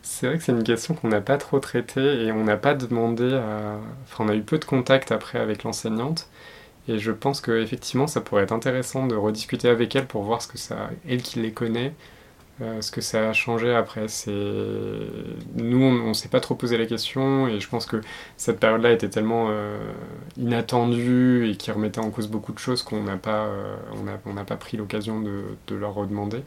C'est 0.01 0.27
vrai 0.27 0.37
que 0.37 0.43
c'est 0.43 0.51
une 0.51 0.63
question 0.63 0.93
qu'on 0.93 1.07
n'a 1.07 1.21
pas 1.21 1.37
trop 1.37 1.59
traitée 1.59 2.25
et 2.25 2.31
on 2.31 2.43
n'a 2.43 2.57
pas 2.57 2.73
demandé 2.73 3.33
à. 3.33 3.77
Enfin, 4.05 4.25
on 4.25 4.29
a 4.29 4.35
eu 4.35 4.41
peu 4.41 4.57
de 4.57 4.65
contact 4.65 5.11
après 5.11 5.39
avec 5.39 5.63
l'enseignante. 5.63 6.27
Et 6.87 6.99
je 6.99 7.11
pense 7.11 7.41
qu'effectivement, 7.41 8.07
ça 8.07 8.21
pourrait 8.21 8.43
être 8.43 8.53
intéressant 8.53 9.07
de 9.07 9.15
rediscuter 9.15 9.67
avec 9.67 9.95
elle 9.95 10.07
pour 10.07 10.23
voir 10.23 10.41
ce 10.41 10.47
que 10.47 10.57
ça. 10.57 10.89
Elle 11.07 11.21
qui 11.21 11.39
les 11.39 11.51
connaît, 11.51 11.93
euh, 12.59 12.81
ce 12.81 12.91
que 12.91 13.01
ça 13.01 13.29
a 13.29 13.33
changé 13.33 13.73
après, 13.73 14.07
c'est 14.07 14.31
nous, 14.31 15.83
on, 15.83 16.07
ne 16.09 16.13
s'est 16.13 16.29
pas 16.29 16.39
trop 16.39 16.55
posé 16.55 16.77
la 16.77 16.87
question 16.87 17.47
et 17.47 17.59
je 17.59 17.69
pense 17.69 17.85
que 17.85 18.01
cette 18.35 18.59
période-là 18.59 18.91
était 18.93 19.09
tellement 19.09 19.47
euh, 19.49 19.77
inattendue 20.37 21.49
et 21.49 21.55
qui 21.55 21.71
remettait 21.71 21.99
en 21.99 22.09
cause 22.09 22.27
beaucoup 22.27 22.53
de 22.53 22.59
choses 22.59 22.81
qu'on 22.81 23.03
n'a 23.03 23.17
pas, 23.17 23.45
euh, 23.45 23.75
on 24.25 24.33
n'a 24.33 24.43
pas 24.43 24.55
pris 24.55 24.75
l'occasion 24.77 25.21
de, 25.21 25.43
de, 25.67 25.75
leur 25.75 25.93
redemander. 25.93 26.43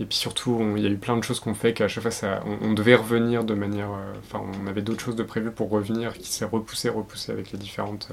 Et 0.00 0.06
puis 0.06 0.16
surtout, 0.16 0.60
il 0.76 0.82
y 0.82 0.86
a 0.86 0.90
eu 0.90 0.96
plein 0.96 1.16
de 1.16 1.22
choses 1.22 1.40
qu'on 1.40 1.54
fait 1.54 1.74
qu'à 1.74 1.88
chaque 1.88 2.02
fois, 2.02 2.10
ça, 2.10 2.42
on, 2.62 2.72
devait 2.72 2.96
revenir 2.96 3.44
de 3.44 3.54
manière, 3.54 3.90
enfin, 4.18 4.42
on 4.62 4.66
avait 4.66 4.82
d'autres 4.82 5.04
choses 5.04 5.16
de 5.16 5.22
prévues 5.22 5.52
pour 5.52 5.70
revenir 5.70 6.14
qui 6.14 6.28
s'est 6.32 6.44
repoussé, 6.44 6.88
repoussé 6.88 7.32
avec 7.32 7.52
les 7.52 7.58
différentes 7.58 8.08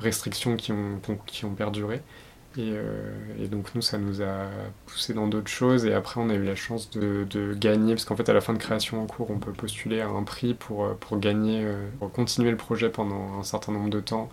restrictions 0.00 0.56
qui 0.56 0.72
ont, 0.72 1.00
qui 1.26 1.44
ont 1.44 1.54
perduré. 1.54 2.00
Euh, 2.58 3.12
et, 3.38 3.48
donc 3.48 3.74
nous, 3.74 3.82
ça 3.82 3.98
nous 3.98 4.22
a 4.22 4.48
poussé 4.86 5.14
dans 5.14 5.26
d'autres 5.26 5.50
choses. 5.50 5.84
Et 5.86 5.94
après, 5.94 6.20
on 6.20 6.28
a 6.30 6.34
eu 6.34 6.44
la 6.44 6.54
chance 6.54 6.90
de, 6.90 7.54
gagner, 7.54 7.94
parce 7.94 8.04
qu'en 8.04 8.16
fait, 8.16 8.28
à 8.28 8.32
la 8.32 8.40
fin 8.40 8.52
de 8.52 8.58
création 8.58 9.02
en 9.02 9.06
cours, 9.06 9.30
on 9.30 9.38
peut 9.38 9.52
postuler 9.52 10.00
à 10.00 10.08
un 10.08 10.22
prix 10.22 10.54
pour, 10.54 10.84
euh, 10.84 10.94
pour 10.98 11.18
gagner, 11.18 11.64
euh, 11.64 11.88
pour 11.98 12.12
continuer 12.12 12.50
le 12.50 12.56
projet 12.56 12.88
pendant 12.90 13.38
un 13.38 13.42
certain 13.42 13.72
nombre 13.72 13.90
de 13.90 14.00
temps 14.00 14.30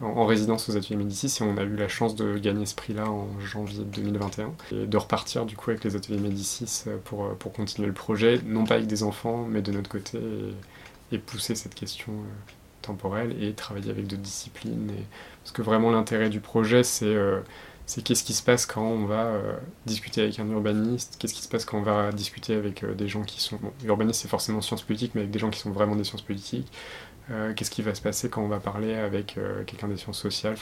en, 0.00 0.26
résidence 0.26 0.68
aux 0.68 0.76
ateliers 0.76 0.96
Médicis. 0.96 1.38
Et 1.40 1.44
on 1.44 1.56
a 1.56 1.62
eu 1.62 1.76
la 1.76 1.88
chance 1.88 2.14
de 2.16 2.38
gagner 2.38 2.66
ce 2.66 2.74
prix-là 2.74 3.08
en 3.10 3.28
janvier 3.40 3.84
2021. 3.84 4.52
Et 4.72 4.86
de 4.86 4.96
repartir 4.96 5.46
du 5.46 5.56
coup 5.56 5.70
avec 5.70 5.84
les 5.84 5.96
ateliers 5.96 6.18
Médicis 6.18 6.84
pour, 7.04 7.34
pour 7.36 7.52
continuer 7.52 7.88
le 7.88 7.94
projet, 7.94 8.40
non 8.44 8.64
pas 8.64 8.74
avec 8.74 8.86
des 8.86 9.02
enfants, 9.02 9.46
mais 9.48 9.62
de 9.62 9.72
notre 9.72 9.90
côté, 9.90 10.18
et, 11.12 11.18
pousser 11.18 11.54
cette 11.54 11.74
question 11.74 12.12
temporelle 12.82 13.42
et 13.42 13.52
travailler 13.54 13.90
avec 13.90 14.06
d'autres 14.06 14.22
disciplines. 14.22 14.92
Parce 15.42 15.52
que 15.52 15.62
vraiment, 15.62 15.90
l'intérêt 15.90 16.28
du 16.28 16.40
projet, 16.40 16.82
c'est 16.82 17.16
c'est 17.86 18.02
qu'est-ce 18.02 18.24
qui 18.24 18.32
se 18.32 18.42
passe 18.42 18.64
quand 18.66 18.84
on 18.84 19.06
va 19.06 19.24
euh, 19.24 19.56
discuter 19.86 20.22
avec 20.22 20.38
un 20.38 20.48
urbaniste, 20.48 21.16
qu'est-ce 21.18 21.34
qui 21.34 21.42
se 21.42 21.48
passe 21.48 21.64
quand 21.64 21.78
on 21.78 21.82
va 21.82 22.12
discuter 22.12 22.54
avec 22.54 22.84
euh, 22.84 22.94
des 22.94 23.08
gens 23.08 23.22
qui 23.22 23.40
sont... 23.40 23.58
Urbaniste 23.84 24.22
c'est 24.22 24.28
forcément 24.28 24.60
sciences 24.60 24.82
politiques, 24.82 25.14
mais 25.14 25.22
avec 25.22 25.30
des 25.30 25.38
gens 25.38 25.50
qui 25.50 25.58
sont 25.58 25.70
vraiment 25.70 25.96
des 25.96 26.04
sciences 26.04 26.22
politiques. 26.22 26.72
Euh, 27.30 27.52
qu'est-ce 27.54 27.70
qui 27.70 27.82
va 27.82 27.94
se 27.94 28.00
passer 28.00 28.28
quand 28.28 28.42
on 28.42 28.48
va 28.48 28.60
parler 28.60 28.94
avec 28.94 29.38
quelqu'un 29.66 29.88
des 29.88 29.96
sciences 29.96 30.18
sociales? 30.18 30.56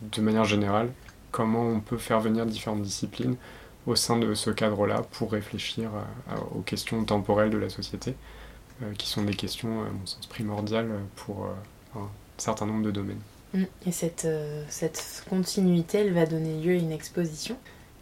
De 0.00 0.20
manière 0.20 0.44
générale, 0.44 0.92
comment 1.30 1.66
on 1.66 1.80
peut 1.80 1.98
faire 1.98 2.20
venir 2.20 2.46
différentes 2.46 2.82
disciplines 2.82 3.36
au 3.86 3.96
sein 3.96 4.18
de 4.18 4.34
ce 4.34 4.50
cadre-là 4.50 5.02
pour 5.12 5.32
réfléchir 5.32 5.90
aux 6.54 6.60
questions 6.60 7.04
temporelles 7.04 7.50
de 7.50 7.58
la 7.58 7.68
société, 7.68 8.14
qui 8.98 9.08
sont 9.08 9.22
des 9.22 9.34
questions, 9.34 9.82
à 9.82 9.90
mon 9.90 10.06
sens, 10.06 10.26
primordiales 10.26 10.90
pour 11.16 11.48
un 11.94 12.08
certain 12.38 12.66
nombre 12.66 12.84
de 12.84 12.90
domaines. 12.90 13.20
Mm. 13.54 13.64
Et 13.86 13.92
cette, 13.92 14.24
euh, 14.24 14.64
cette 14.68 15.24
continuité, 15.28 15.98
elle 15.98 16.12
va 16.12 16.26
donner 16.26 16.60
lieu 16.60 16.72
à 16.72 16.76
une 16.76 16.92
exposition? 16.92 17.56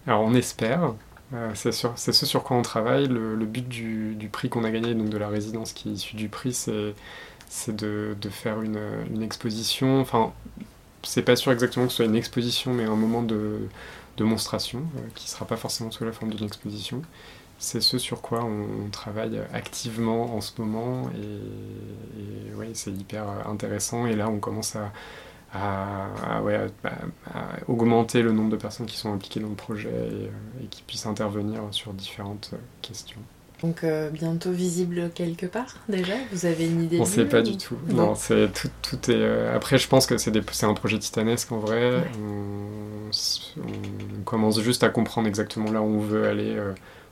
Alors 0.06 0.22
on 0.22 0.34
espère, 0.34 0.94
euh, 1.32 1.50
c'est 1.54 1.72
ce 1.72 2.26
sur 2.26 2.42
quoi 2.42 2.56
on 2.56 2.62
travaille. 2.62 3.06
Le, 3.06 3.46
but 3.46 3.66
du, 3.66 4.14
du 4.14 4.28
prix 4.28 4.48
qu'on 4.48 4.64
a 4.64 4.70
gagné, 4.70 4.94
donc 4.94 5.08
de 5.08 5.18
la 5.18 5.28
résidence 5.28 5.72
qui 5.72 5.90
est 5.90 5.92
issue 5.92 6.16
du 6.16 6.28
prix, 6.28 6.52
c'est 6.52 7.76
de, 7.76 8.16
de, 8.20 8.28
faire 8.28 8.60
une, 8.62 8.80
une, 9.10 9.22
exposition. 9.22 10.00
Enfin, 10.00 10.32
c'est 11.02 11.22
pas 11.22 11.36
sûr 11.36 11.52
exactement 11.52 11.86
que 11.86 11.92
ce 11.92 11.98
soit 11.98 12.06
une 12.06 12.16
exposition, 12.16 12.74
mais 12.74 12.84
un 12.84 12.96
moment 12.96 13.22
de, 13.22 13.68
de 14.16 14.24
monstration, 14.24 14.82
euh, 14.96 15.00
qui 15.14 15.30
sera 15.30 15.46
pas 15.46 15.56
forcément 15.56 15.90
sous 15.90 16.04
la 16.04 16.12
forme 16.12 16.32
d'une 16.32 16.46
exposition. 16.46 17.02
C'est 17.58 17.80
ce 17.80 17.98
sur 17.98 18.20
quoi 18.20 18.44
on, 18.44 18.90
travaille 18.90 19.40
activement 19.52 20.34
en 20.34 20.40
ce 20.40 20.60
moment, 20.60 21.10
et, 21.10 22.50
et 22.50 22.54
ouais, 22.54 22.70
c'est 22.74 22.90
hyper 22.90 23.24
intéressant. 23.48 24.06
Et 24.06 24.14
là, 24.14 24.28
on 24.28 24.38
commence 24.38 24.76
à 24.76 24.92
à, 25.54 26.42
ouais, 26.42 26.58
augmenter 27.68 28.22
le 28.22 28.32
nombre 28.32 28.50
de 28.50 28.56
personnes 28.56 28.86
qui 28.86 28.96
sont 28.96 29.12
impliquées 29.12 29.40
dans 29.40 29.48
le 29.48 29.54
projet 29.54 29.88
et, 29.88 30.26
euh, 30.26 30.66
qui 30.70 30.82
puissent 30.82 31.06
intervenir 31.06 31.60
sur 31.70 31.92
différentes 31.92 32.50
euh, 32.54 32.58
questions. 32.82 33.20
Donc 33.62 33.84
euh, 33.84 34.10
bientôt 34.10 34.50
visible 34.50 35.10
quelque 35.14 35.46
part 35.46 35.76
déjà? 35.88 36.14
Vous 36.32 36.44
avez 36.44 36.66
une 36.66 36.82
idée 36.82 36.98
On 36.98 37.02
ne 37.02 37.06
sait 37.06 37.24
pas 37.24 37.40
du 37.40 37.56
tout. 37.56 37.76
Non, 37.88 38.14
c'est 38.14 38.52
tout, 38.52 38.68
tout 38.82 39.10
est. 39.10 39.48
Après, 39.48 39.78
je 39.78 39.88
pense 39.88 40.06
que 40.06 40.18
c'est 40.18 40.64
un 40.64 40.74
projet 40.74 40.98
titanesque 40.98 41.50
en 41.52 41.58
vrai. 41.58 42.02
On, 42.20 43.04
commence 44.24 44.60
juste 44.60 44.82
à 44.82 44.88
comprendre 44.88 45.28
exactement 45.28 45.70
là 45.70 45.80
où 45.80 45.84
on 45.84 46.00
veut 46.00 46.26
aller 46.26 46.58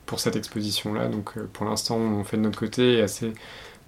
pour 0.07 0.21
cette 0.21 0.37
exposition 0.37 0.95
là. 0.95 1.09
Donc 1.09 1.39
pour 1.53 1.67
l'instant, 1.67 1.97
on 1.97 2.25
fait 2.25 2.37
de 2.37 2.43
notre 2.43 2.59
côté 2.59 2.99
et 2.99 3.03
assez 3.03 3.33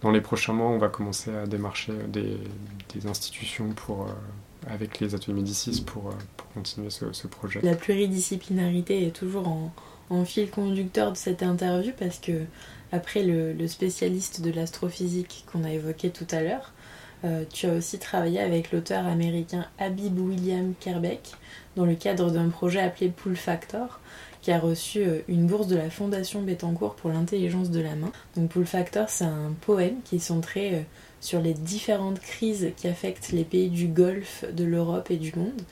dans 0.04 0.10
les 0.10 0.20
prochains 0.20 0.52
mois, 0.52 0.68
on 0.68 0.76
va 0.76 0.88
commencer 0.88 1.34
à 1.34 1.46
démarcher 1.46 1.94
des, 2.08 2.36
institutions 3.08 3.70
pour, 3.70 4.02
euh, 4.02 4.10
avec 4.66 5.00
les 5.00 5.14
ateliers 5.14 5.32
Médicis 5.32 5.82
pour, 5.82 6.08
euh, 6.08 6.12
continuer 6.52 6.90
ce, 6.90 7.26
projet. 7.26 7.60
La 7.62 7.74
pluridisciplinarité 7.74 9.06
est 9.06 9.16
toujours 9.16 9.48
en, 9.48 10.24
fil 10.26 10.50
conducteur 10.50 11.10
de 11.10 11.16
cette 11.16 11.42
interview 11.42 11.92
parce 11.98 12.18
que, 12.18 12.44
après 12.92 13.22
le, 13.22 13.66
spécialiste 13.66 14.42
de 14.42 14.52
l'astrophysique 14.52 15.46
qu'on 15.50 15.64
a 15.64 15.70
évoqué 15.70 16.10
tout 16.10 16.26
à 16.30 16.42
l'heure, 16.42 16.72
euh, 17.24 17.44
tu 17.50 17.66
as 17.66 17.72
aussi 17.72 17.98
travaillé 17.98 18.40
avec 18.40 18.72
l'auteur 18.72 19.06
américain 19.06 19.66
Habib 19.78 20.18
William 20.20 20.74
Kerbeck 20.78 21.32
dans 21.76 21.86
le 21.86 21.94
cadre 21.94 22.30
d'un 22.30 22.50
projet 22.50 22.80
appelé 22.80 23.08
Pull 23.08 23.36
Factor, 23.36 24.00
qui 24.44 24.52
a 24.52 24.58
reçu 24.58 24.98
euh, 24.98 25.20
une 25.26 25.46
bourse 25.46 25.68
de 25.68 25.76
la 25.76 25.88
Fondation 25.88 26.42
Bettencourt 26.42 26.96
pour 26.96 27.10
l'intelligence 27.10 27.70
de 27.70 27.80
la 27.80 27.94
main. 27.94 28.12
Donc 28.36 28.50
Pull 28.50 28.66
Factor, 28.66 29.08
c'est 29.08 29.24
un 29.24 29.54
poème 29.62 29.96
qui 30.04 30.16
est 30.16 30.18
centré 30.18 30.74
euh, 30.74 30.80
sur 31.22 31.40
les 31.40 31.54
différentes 31.54 32.20
crises 32.20 32.70
qui 32.76 32.86
affectent 32.86 33.32
les 33.32 33.44
pays 33.44 33.70
du 33.70 33.86
Golfe, 33.86 34.44
de 34.52 34.64
l'Europe 34.64 35.10
et 35.10 35.16
du 35.16 35.32
monde, 35.34 35.62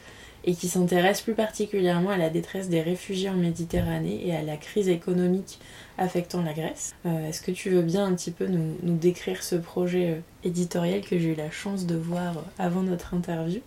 et 0.45 0.55
qui 0.55 0.69
s'intéresse 0.69 1.21
plus 1.21 1.35
particulièrement 1.35 2.09
à 2.09 2.17
la 2.17 2.31
détresse 2.31 2.71
des 2.71 2.81
réfugiés 2.81 3.29
en 3.29 3.35
Méditerranée 3.35 4.27
et 4.27 4.35
à 4.35 4.41
la 4.41 4.57
crise 4.57 4.89
économique 4.89 5.59
affectant 5.99 6.41
la 6.41 6.55
Grèce. 6.55 6.95
Euh, 7.05 7.29
est-ce 7.29 7.43
que 7.43 7.51
tu 7.51 7.69
veux 7.69 7.83
bien 7.83 8.07
un 8.07 8.15
petit 8.15 8.31
peu 8.31 8.47
nous, 8.47 8.97
décrire 8.97 9.43
ce 9.43 9.57
projet 9.57 10.23
éditorial 10.45 11.03
que 11.03 11.19
j'ai 11.19 11.33
eu 11.33 11.35
la 11.35 11.51
chance 11.51 11.85
de 11.85 11.95
voir 11.95 12.43
avant 12.59 12.83
notre 12.83 13.13
interview? 13.13 13.61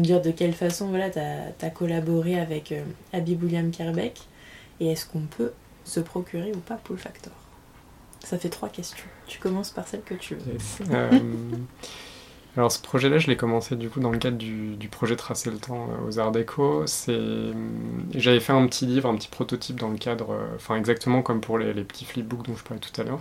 Dire 0.00 0.20
de 0.20 0.30
quelle 0.30 0.52
façon 0.52 0.88
voilà, 0.88 1.10
tu 1.10 1.18
as, 1.18 1.70
collaboré 1.70 2.38
avec 2.38 2.72
euh, 2.72 2.82
Abby 3.12 3.38
William 3.40 3.70
Kerbeck 3.70 4.20
et 4.80 4.92
est-ce 4.92 5.06
qu'on 5.06 5.20
peut 5.20 5.52
se 5.84 6.00
procurer 6.00 6.52
ou 6.52 6.58
pas 6.58 6.76
Pull 6.76 6.98
Factor? 6.98 7.32
Ça 8.20 8.38
fait 8.38 8.48
trois 8.48 8.68
questions. 8.68 9.06
Tu 9.26 9.38
commences 9.38 9.70
par 9.70 9.86
celle 9.86 10.02
que 10.02 10.14
tu 10.14 10.34
veux. 10.34 10.56
Euh, 10.90 11.20
alors 12.56 12.72
ce 12.72 12.80
projet-là, 12.80 13.18
je 13.18 13.28
l'ai 13.28 13.36
commencé 13.36 13.76
du 13.76 13.88
coup 13.88 14.00
dans 14.00 14.10
le 14.10 14.18
cadre 14.18 14.38
du, 14.38 14.88
projet 14.90 15.14
Tracer 15.14 15.50
le 15.50 15.58
temps 15.58 15.88
euh, 15.90 16.08
aux 16.08 16.18
Arts 16.18 16.32
Déco. 16.32 16.84
J'avais 18.14 18.40
fait 18.40 18.52
un 18.52 18.66
petit 18.66 18.86
livre, 18.86 19.08
un 19.08 19.16
petit 19.16 19.28
prototype 19.28 19.78
dans 19.78 19.90
le 19.90 19.98
cadre, 19.98 20.36
enfin 20.56 20.76
exactement 20.76 21.22
comme 21.22 21.40
pour 21.40 21.58
les, 21.58 21.72
les 21.72 21.84
petits 21.84 22.04
flipbooks 22.04 22.46
dont 22.46 22.56
je 22.56 22.64
parlais 22.64 22.80
tout 22.80 23.00
à 23.00 23.04
l'heure 23.04 23.20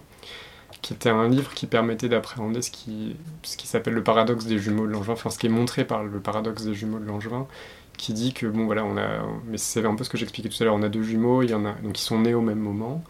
qui 0.82 0.94
était 0.94 1.10
un 1.10 1.28
livre 1.28 1.54
qui 1.54 1.68
permettait 1.68 2.10
d'appréhender 2.10 2.62
ce 2.62 2.72
qui, 2.72 3.16
ce 3.44 3.58
qui 3.58 3.68
s'appelle 3.68 3.94
le 3.94 4.04
paradoxe 4.04 4.46
des 4.46 4.60
jumeaux 4.60 4.86
de 4.86 4.92
Langevin, 4.92 5.14
enfin 5.14 5.30
ce 5.30 5.40
qui 5.40 5.48
est 5.48 5.50
montré 5.50 5.86
par 5.86 6.04
le 6.04 6.20
paradoxe 6.20 6.64
des 6.64 6.74
jumeaux 6.74 7.00
de 7.00 7.06
Langevin, 7.06 7.48
qui 7.98 8.14
dit 8.14 8.34
que, 8.34 8.46
bon 8.48 8.66
voilà, 8.66 8.86
on 8.86 8.98
a, 8.98 9.26
mais 9.48 9.58
c'est 9.58 9.86
un 9.86 9.96
peu 9.96 10.04
ce 10.04 10.10
que 10.10 10.18
j'expliquais 10.18 10.50
tout 10.50 10.62
à 10.62 10.66
l'heure, 10.66 10.76
on 10.76 10.84
a 10.84 10.90
deux 10.90 11.04
jumeaux, 11.04 11.42
y 11.44 11.54
en 11.54 11.66
a, 11.66 11.74
donc 11.74 12.00
ils 12.00 12.04
sont 12.04 12.20
nés 12.20 12.34
au 12.34 12.42
même 12.42 12.60
moment, 12.60 13.04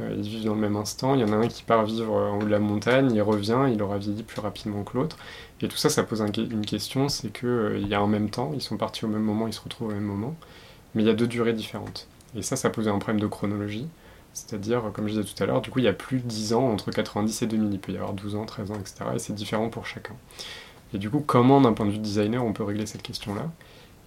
euh, 0.00 0.14
ils 0.16 0.28
vivent 0.28 0.44
dans 0.44 0.54
le 0.54 0.60
même 0.60 0.76
instant, 0.76 1.14
il 1.14 1.20
y 1.20 1.24
en 1.24 1.32
a 1.32 1.36
un 1.36 1.48
qui 1.48 1.62
part 1.62 1.84
vivre 1.84 2.12
en 2.12 2.38
haut 2.38 2.44
de 2.44 2.50
la 2.50 2.60
montagne, 2.60 3.10
il 3.12 3.22
revient, 3.22 3.66
il 3.72 3.82
aura 3.82 3.98
vieilli 3.98 4.22
plus 4.22 4.40
rapidement 4.40 4.84
que 4.84 4.96
l'autre, 4.96 5.16
et 5.60 5.68
tout 5.68 5.76
ça, 5.76 5.88
ça 5.88 6.04
pose 6.04 6.20
une 6.20 6.66
question, 6.66 7.08
c'est 7.08 7.32
qu'il 7.32 7.48
euh, 7.48 7.78
il 7.78 7.88
y 7.88 7.94
a 7.94 8.02
en 8.02 8.06
même 8.06 8.30
temps, 8.30 8.52
ils 8.54 8.62
sont 8.62 8.76
partis 8.76 9.04
au 9.04 9.08
même 9.08 9.22
moment, 9.22 9.48
ils 9.48 9.54
se 9.54 9.60
retrouvent 9.60 9.88
au 9.88 9.92
même 9.92 10.04
moment, 10.04 10.36
mais 10.94 11.02
il 11.02 11.06
y 11.06 11.10
a 11.10 11.14
deux 11.14 11.26
durées 11.26 11.52
différentes. 11.52 12.06
Et 12.36 12.42
ça, 12.42 12.56
ça 12.56 12.70
posait 12.70 12.90
un 12.90 12.98
problème 12.98 13.20
de 13.20 13.26
chronologie. 13.26 13.88
C'est-à-dire, 14.46 14.90
comme 14.92 15.08
je 15.08 15.14
disais 15.20 15.24
tout 15.24 15.42
à 15.42 15.46
l'heure, 15.46 15.60
du 15.60 15.70
coup, 15.70 15.78
il 15.78 15.84
y 15.84 15.88
a 15.88 15.92
plus 15.92 16.18
de 16.20 16.26
10 16.26 16.52
ans 16.54 16.68
entre 16.70 16.90
90 16.90 17.42
et 17.42 17.46
2000. 17.46 17.72
Il 17.72 17.80
peut 17.80 17.92
y 17.92 17.96
avoir 17.96 18.12
12 18.12 18.36
ans, 18.36 18.44
13 18.44 18.70
ans, 18.70 18.74
etc. 18.74 18.94
Et 19.14 19.18
c'est 19.18 19.34
différent 19.34 19.68
pour 19.68 19.86
chacun. 19.86 20.14
Et 20.94 20.98
du 20.98 21.10
coup, 21.10 21.22
comment, 21.26 21.60
d'un 21.60 21.72
point 21.72 21.86
de 21.86 21.90
vue 21.90 21.98
designer, 21.98 22.44
on 22.44 22.52
peut 22.52 22.64
régler 22.64 22.86
cette 22.86 23.02
question-là? 23.02 23.50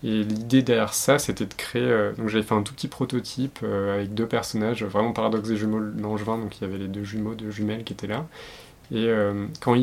Et 0.04 0.24
l'idée 0.24 0.64
derrière 0.64 0.94
ça, 0.94 1.20
c'était 1.20 1.46
de 1.46 1.54
créer. 1.54 1.84
Euh, 1.84 2.14
donc, 2.14 2.30
j'avais 2.30 2.44
fait 2.44 2.56
un 2.56 2.64
tout 2.64 2.74
petit 2.74 2.88
prototype 2.88 3.60
euh, 3.64 3.96
avec 3.96 4.14
deux 4.14 4.28
personnages, 4.28 4.84
vraiment 4.84 5.14
paradoxe 5.14 5.50
des 5.50 5.58
jumeaux 5.58 5.80
Langevin. 5.80 6.38
Donc, 6.40 6.58
il 6.60 6.64
y 6.64 6.68
avait 6.68 6.80
les 6.80 6.88
deux 6.88 7.04
jumeaux, 7.04 7.36
deux 7.36 7.52
jumelles 7.52 7.84
qui 7.84 7.94
étaient 7.94 8.08
là. 8.08 8.26
Et 8.92 9.06
euh, 9.08 9.46
quand, 9.62 9.76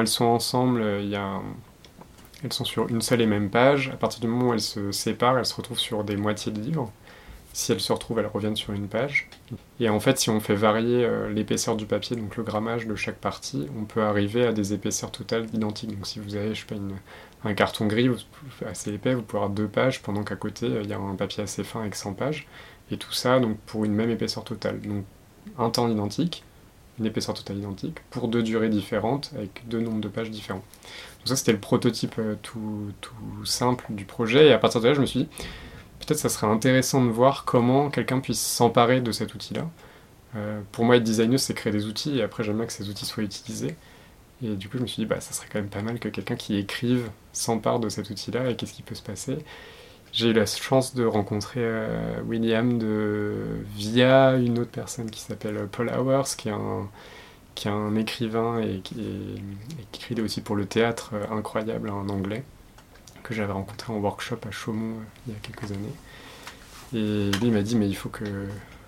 elles 0.00 0.08
sont 0.08 0.24
ensemble, 0.24 0.82
elles 0.82 2.52
sont 2.52 2.64
sur 2.64 2.88
une 2.88 3.02
seule 3.02 3.20
et 3.20 3.26
même 3.26 3.50
page. 3.50 3.90
À 3.92 3.96
partir 3.96 4.20
du 4.20 4.28
moment 4.28 4.50
où 4.50 4.54
elles 4.54 4.60
se 4.60 4.92
séparent, 4.92 5.38
elles 5.38 5.46
se 5.46 5.54
retrouvent 5.54 5.78
sur 5.78 6.04
des 6.04 6.16
moitiés 6.16 6.52
de 6.52 6.60
livres 6.60 6.92
si 7.52 7.72
elles 7.72 7.80
se 7.80 7.92
retrouvent, 7.92 8.18
elles 8.18 8.26
reviennent 8.26 8.56
sur 8.56 8.72
une 8.72 8.88
page. 8.88 9.28
Et 9.80 9.88
en 9.88 10.00
fait, 10.00 10.18
si 10.18 10.30
on 10.30 10.40
fait 10.40 10.54
varier 10.54 11.04
euh, 11.04 11.28
l'épaisseur 11.28 11.76
du 11.76 11.86
papier, 11.86 12.16
donc 12.16 12.36
le 12.36 12.42
grammage 12.42 12.86
de 12.86 12.94
chaque 12.94 13.18
partie, 13.18 13.66
on 13.78 13.84
peut 13.84 14.02
arriver 14.02 14.46
à 14.46 14.52
des 14.52 14.72
épaisseurs 14.72 15.10
totales 15.10 15.46
identiques. 15.52 15.90
Donc 15.90 16.06
si 16.06 16.18
vous 16.20 16.36
avez, 16.36 16.54
je 16.54 16.60
sais 16.60 16.66
pas, 16.66 16.76
un 17.44 17.54
carton 17.54 17.86
gris 17.86 18.10
assez 18.66 18.92
épais, 18.92 19.14
vous 19.14 19.22
pouvez 19.22 19.38
avoir 19.38 19.50
deux 19.50 19.68
pages, 19.68 20.02
pendant 20.02 20.24
qu'à 20.24 20.36
côté, 20.36 20.66
euh, 20.66 20.82
il 20.82 20.90
y 20.90 20.92
a 20.92 20.98
un 20.98 21.14
papier 21.16 21.42
assez 21.42 21.64
fin 21.64 21.80
avec 21.80 21.94
100 21.94 22.14
pages. 22.14 22.46
Et 22.90 22.96
tout 22.96 23.12
ça, 23.12 23.38
donc 23.40 23.58
pour 23.66 23.84
une 23.84 23.92
même 23.92 24.10
épaisseur 24.10 24.44
totale. 24.44 24.80
Donc 24.80 25.04
un 25.58 25.70
temps 25.70 25.88
identique, 25.88 26.44
une 26.98 27.06
épaisseur 27.06 27.34
totale 27.34 27.58
identique, 27.58 27.98
pour 28.10 28.28
deux 28.28 28.42
durées 28.42 28.68
différentes, 28.68 29.32
avec 29.36 29.66
deux 29.68 29.80
nombres 29.80 30.00
de 30.00 30.08
pages 30.08 30.30
différents. 30.30 30.62
Donc 31.18 31.28
ça, 31.28 31.36
c'était 31.36 31.52
le 31.52 31.60
prototype 31.60 32.14
euh, 32.18 32.34
tout, 32.42 32.92
tout 33.00 33.44
simple 33.44 33.84
du 33.90 34.04
projet. 34.04 34.48
Et 34.48 34.52
à 34.52 34.58
partir 34.58 34.80
de 34.80 34.88
là, 34.88 34.94
je 34.94 35.00
me 35.00 35.06
suis 35.06 35.20
dit, 35.20 35.28
peut-être 36.08 36.20
ça 36.20 36.30
serait 36.30 36.46
intéressant 36.46 37.04
de 37.04 37.10
voir 37.10 37.44
comment 37.44 37.90
quelqu'un 37.90 38.20
puisse 38.20 38.40
s'emparer 38.40 39.00
de 39.02 39.12
cet 39.12 39.34
outil-là. 39.34 39.68
Euh, 40.36 40.60
pour 40.72 40.84
moi, 40.84 40.96
être 40.96 41.04
designer, 41.04 41.38
c'est 41.38 41.54
créer 41.54 41.72
des 41.72 41.86
outils, 41.86 42.18
et 42.18 42.22
après, 42.22 42.44
j'aime 42.44 42.56
bien 42.56 42.66
que 42.66 42.72
ces 42.72 42.88
outils 42.88 43.04
soient 43.06 43.22
utilisés. 43.22 43.76
Et 44.42 44.56
du 44.56 44.68
coup, 44.68 44.78
je 44.78 44.82
me 44.82 44.86
suis 44.86 45.02
dit, 45.02 45.06
bah, 45.06 45.20
ça 45.20 45.32
serait 45.34 45.48
quand 45.52 45.58
même 45.58 45.68
pas 45.68 45.82
mal 45.82 45.98
que 45.98 46.08
quelqu'un 46.08 46.36
qui 46.36 46.56
écrive 46.56 47.10
s'empare 47.32 47.80
de 47.80 47.88
cet 47.90 48.08
outil-là, 48.10 48.50
et 48.50 48.56
qu'est-ce 48.56 48.72
qui 48.72 48.82
peut 48.82 48.94
se 48.94 49.02
passer? 49.02 49.38
J'ai 50.12 50.28
eu 50.30 50.32
la 50.32 50.46
chance 50.46 50.94
de 50.94 51.04
rencontrer 51.04 51.60
euh, 51.62 52.22
William 52.26 52.78
de, 52.78 53.34
via 53.76 54.36
une 54.36 54.58
autre 54.60 54.70
personne 54.70 55.10
qui 55.10 55.20
s'appelle 55.20 55.68
Paul 55.70 55.90
Hours, 55.90 56.36
qui 56.36 56.48
est 56.48 56.52
un, 56.52 56.88
qui 57.54 57.68
est 57.68 57.70
un 57.70 57.94
écrivain 57.96 58.60
et 58.60 58.80
qui, 58.80 59.42
écrit 59.92 60.20
aussi 60.22 60.40
pour 60.40 60.56
le 60.56 60.64
théâtre 60.66 61.10
euh, 61.14 61.26
incroyable 61.36 61.90
en 61.90 62.08
anglais 62.08 62.44
que 63.28 63.34
j'avais 63.34 63.52
rencontré 63.52 63.92
en 63.92 63.96
workshop 63.96 64.38
à 64.48 64.50
Chaumont 64.50 64.96
euh, 64.96 65.26
il 65.26 65.34
y 65.34 65.36
a 65.36 65.38
quelques 65.40 65.70
années. 65.70 65.92
Et 66.94 67.30
lui 67.42 67.50
m'a 67.50 67.60
dit 67.60 67.76
mais 67.76 67.86
il 67.86 67.94
faut 67.94 68.08
que, 68.08 68.24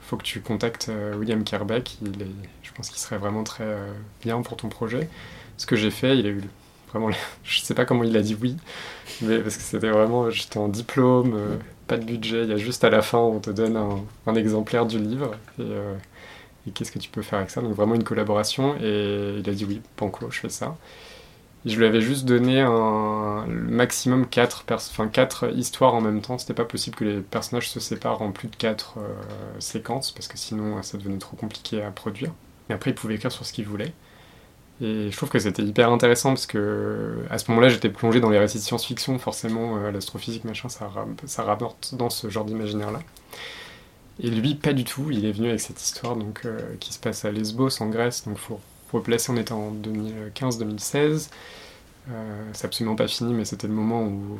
faut 0.01 0.17
que 0.17 0.23
tu 0.23 0.41
contactes 0.41 0.89
euh, 0.89 1.15
William 1.17 1.45
Kerbeck, 1.45 1.99
il 2.01 2.23
est, 2.23 2.27
je 2.63 2.73
pense 2.73 2.89
qu'il 2.89 2.99
serait 2.99 3.19
vraiment 3.19 3.45
très 3.45 3.65
euh, 3.65 3.93
bien 4.23 4.41
pour 4.41 4.57
ton 4.57 4.69
projet. 4.71 5.09
Ce 5.59 5.67
que 5.67 5.77
j'ai 5.77 5.91
fait, 5.91 6.19
il 6.19 6.27
a 6.27 6.31
eu 6.31 6.43
vraiment, 6.91 7.11
je 7.45 7.61
sais 7.61 7.75
pas 7.75 7.85
comment 7.85 8.03
il 8.03 8.17
a 8.17 8.23
dit 8.23 8.37
oui, 8.41 8.57
mais 9.21 9.41
parce 9.41 9.59
que 9.59 9.63
c'était 9.63 9.91
vraiment, 9.91 10.31
j'étais 10.31 10.59
en 10.59 10.69
diplôme, 10.69 11.39
pas 11.87 11.99
de 11.99 12.05
budget, 12.05 12.45
il 12.45 12.49
y 12.51 12.55
a 12.55 12.57
juste 12.57 12.83
à 12.85 12.91
la 12.91 13.03
fin 13.03 13.19
on 13.19 13.41
te 13.41 13.51
donne 13.51 13.77
un, 13.77 14.35
exemplaire 14.35 14.87
du 14.87 14.99
livre 14.99 15.33
et, 15.59 16.71
qu'est-ce 16.73 16.93
que 16.93 16.99
tu 16.99 17.11
peux 17.11 17.23
faire 17.23 17.41
avec 17.41 17.51
ça? 17.51 17.61
Donc 17.61 17.75
vraiment 17.75 17.97
une 17.97 18.05
collaboration 18.05 18.77
et 18.81 19.37
il 19.39 19.51
a 19.51 19.53
dit 19.53 19.65
oui, 19.65 19.83
Panco, 19.97 20.31
je 20.31 20.39
fais 20.41 20.49
ça. 20.49 20.77
Je 21.67 21.77
lui 21.77 21.85
avais 21.85 22.01
juste 22.01 22.25
donné 22.25 22.61
un 22.61 23.45
maximum 23.47 24.27
4, 24.27 24.65
enfin, 24.71 25.09
quatre 25.09 25.55
histoires 25.55 25.95
en 25.95 26.01
même 26.01 26.23
temps. 26.23 26.39
C'était 26.39 26.55
pas 26.55 26.65
possible 26.65 26.97
que 26.97 27.05
les 27.05 27.21
personnages 27.21 27.69
se 27.69 27.81
séparent 27.81 28.23
en 28.23 28.33
plus 28.33 28.49
de 28.49 28.57
4 28.57 28.95
euh, 28.97 29.03
séquences, 29.59 30.11
parce 30.11 30.27
que 30.27 30.39
sinon 30.39 30.83
ça 30.83 30.97
devenait 30.97 31.19
trop 31.19 31.37
compliqué 31.37 31.83
à 31.83 31.91
produire. 31.91 32.33
Et 32.71 32.73
après, 32.73 32.93
il 32.93 32.95
pouvait 32.95 33.17
écrire 33.17 33.33
sur 33.33 33.45
ce 33.45 33.53
qu'il 33.53 33.67
voulait. 33.67 33.93
Et 34.81 35.11
je 35.11 35.17
trouve 35.17 35.29
que 35.29 35.39
c'était 35.39 35.63
hyper 35.63 35.91
intéressant 35.93 36.31
parce 36.31 36.47
que 36.47 37.19
à 37.29 37.37
ce 37.37 37.51
moment-là, 37.51 37.69
j'étais 37.69 37.91
plongé 37.91 38.21
dans 38.21 38.31
les 38.31 38.39
récits 38.39 38.59
de 38.59 38.63
science-fiction, 38.63 39.19
forcément, 39.19 39.77
euh, 39.77 39.91
l'astrophysique, 39.91 40.45
machin, 40.45 40.71
ça, 40.71 40.91
ça 41.27 41.43
rapporte 41.43 41.95
dans 41.95 42.09
ce 42.09 42.31
genre 42.31 42.47
d'imaginaire-là. 42.47 43.01
Et 44.23 44.31
lui, 44.31 44.55
pas 44.55 44.73
du 44.73 44.85
tout. 44.85 45.11
Il 45.11 45.25
est 45.25 45.33
venu 45.33 45.49
avec 45.49 45.61
cette 45.61 45.81
histoire 45.83 46.17
donc, 46.17 46.43
euh, 46.45 46.59
qui 46.81 46.93
se 46.93 46.99
passe 46.99 47.25
à 47.25 47.33
Lesbos, 47.33 47.83
en 47.83 47.89
Grèce. 47.89 48.25
Donc, 48.27 48.39
faut 48.39 48.61
replacer, 48.93 49.31
on 49.33 49.37
était 49.37 49.53
en 49.53 49.73
2015-2016. 49.73 51.31
Euh, 52.11 52.51
c'est 52.53 52.65
absolument 52.65 52.97
pas 52.97 53.09
fini, 53.09 53.35
mais 53.35 53.45
c'était 53.45 53.67
le 53.67 53.75
moment 53.75 54.03
où, 54.03 54.39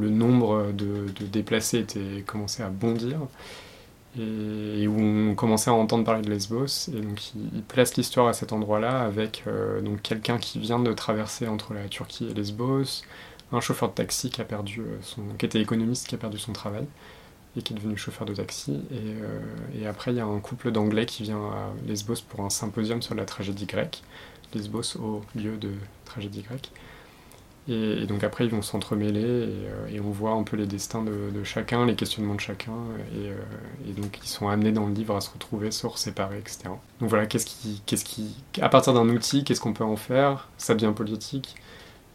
le 0.00 0.08
nombre 0.08 0.72
de, 0.72 1.06
déplacés 1.26 1.78
était 1.78 2.22
commencé 2.26 2.62
à 2.62 2.68
bondir 2.68 3.20
et, 4.18 4.88
où 4.88 4.98
on 4.98 5.34
commençait 5.34 5.70
à 5.70 5.74
entendre 5.74 6.04
parler 6.04 6.22
de 6.22 6.30
Lesbos. 6.30 6.88
Et 6.88 7.00
donc 7.00 7.34
il, 7.34 7.62
place 7.62 7.96
l'histoire 7.96 8.28
à 8.28 8.32
cet 8.32 8.52
endroit-là 8.52 9.02
avec 9.02 9.44
euh, 9.46 9.80
donc 9.80 10.02
quelqu'un 10.02 10.38
qui 10.38 10.58
vient 10.58 10.80
de 10.80 10.92
traverser 10.92 11.46
entre 11.46 11.72
la 11.72 11.88
Turquie 11.88 12.28
et 12.30 12.34
Lesbos, 12.34 13.02
un 13.52 13.60
chauffeur 13.60 13.90
de 13.90 13.94
taxi 13.94 14.30
qui 14.30 14.40
a 14.40 14.44
perdu 14.44 14.82
son, 15.02 15.22
qui 15.38 15.46
était 15.46 15.60
économiste 15.60 16.08
qui 16.08 16.14
a 16.14 16.18
perdu 16.18 16.38
son 16.38 16.52
travail 16.52 16.86
et 17.58 17.62
qui 17.62 17.74
est 17.74 17.76
devenu 17.76 17.96
chauffeur 17.96 18.26
de 18.26 18.34
taxi. 18.34 18.72
Et, 18.90 18.94
euh, 18.94 19.82
et 19.82 19.86
après, 19.86 20.12
il 20.12 20.16
y 20.16 20.20
a 20.20 20.26
un 20.26 20.38
couple 20.40 20.70
d'Anglais 20.70 21.06
qui 21.06 21.24
vient 21.24 21.42
à 21.42 21.72
Lesbos 21.86 22.22
pour 22.28 22.40
un 22.40 22.50
symposium 22.50 23.02
sur 23.02 23.14
la 23.14 23.24
tragédie 23.24 23.66
grecque. 23.66 24.02
Lesbos 24.54 24.96
au 24.96 25.22
lieu 25.34 25.56
de 25.56 25.72
tragédie 26.04 26.42
grecque. 26.42 26.70
Et, 27.68 28.06
donc 28.06 28.24
après, 28.24 28.46
ils 28.46 28.50
vont 28.50 28.62
s'entremêler 28.62 29.20
et, 29.20 29.96
euh, 29.96 30.02
on 30.02 30.10
voit 30.10 30.30
un 30.30 30.42
peu 30.42 30.56
les 30.56 30.66
destins 30.66 31.02
de, 31.02 31.44
chacun, 31.44 31.84
les 31.84 31.96
questionnements 31.96 32.34
de 32.34 32.40
chacun. 32.40 32.72
Euh, 33.14 33.36
et, 33.86 33.92
donc, 33.92 34.18
ils 34.22 34.28
sont 34.28 34.48
amenés 34.48 34.72
dans 34.72 34.86
le 34.86 34.94
livre 34.94 35.16
à 35.16 35.20
se 35.20 35.30
retrouver, 35.30 35.70
se 35.70 35.86
séparer, 35.96 36.38
etc. 36.38 36.60
Donc 37.00 37.10
voilà, 37.10 37.26
qu'est-ce 37.26 37.44
qui, 37.44 37.82
qu'est-ce 37.84 38.04
qui, 38.04 38.34
à 38.60 38.68
partir 38.68 38.94
d'un 38.94 39.08
outil, 39.08 39.44
qu'est-ce 39.44 39.60
qu'on 39.60 39.74
peut 39.74 39.84
en 39.84 39.96
faire? 39.96 40.48
Ça 40.56 40.74
devient 40.74 40.92
politique. 40.94 41.56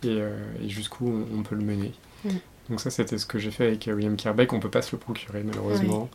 Et, 0.03 0.21
jusqu'où 0.67 1.25
on, 1.33 1.43
peut 1.43 1.55
le 1.55 1.63
mener. 1.63 1.93
Mm. 2.25 2.29
Donc 2.70 2.80
ça, 2.80 2.89
c'était 2.89 3.18
ce 3.18 3.26
que 3.26 3.39
j'ai 3.39 3.51
fait 3.51 3.68
avec 3.68 3.89
William 3.93 4.16
Kerbeck. 4.16 4.53
On 4.53 4.59
peut 4.59 4.70
pas 4.70 4.82
se 4.82 4.93
le 4.93 4.97
procurer, 4.97 5.43
malheureusement. 5.43 6.09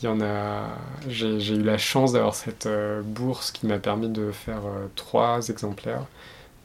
Il 0.00 0.06
y 0.06 0.08
en 0.08 0.20
a... 0.20 0.68
J'ai 1.08 1.36
eu 1.36 1.62
la 1.62 1.78
chance 1.78 2.12
d'avoir 2.12 2.34
cette 2.34 2.66
euh, 2.66 3.02
bourse 3.02 3.52
qui 3.52 3.66
m'a 3.66 3.78
permis 3.78 4.08
de 4.08 4.32
faire 4.32 4.66
euh, 4.66 4.88
trois 4.96 5.48
exemplaires. 5.48 6.06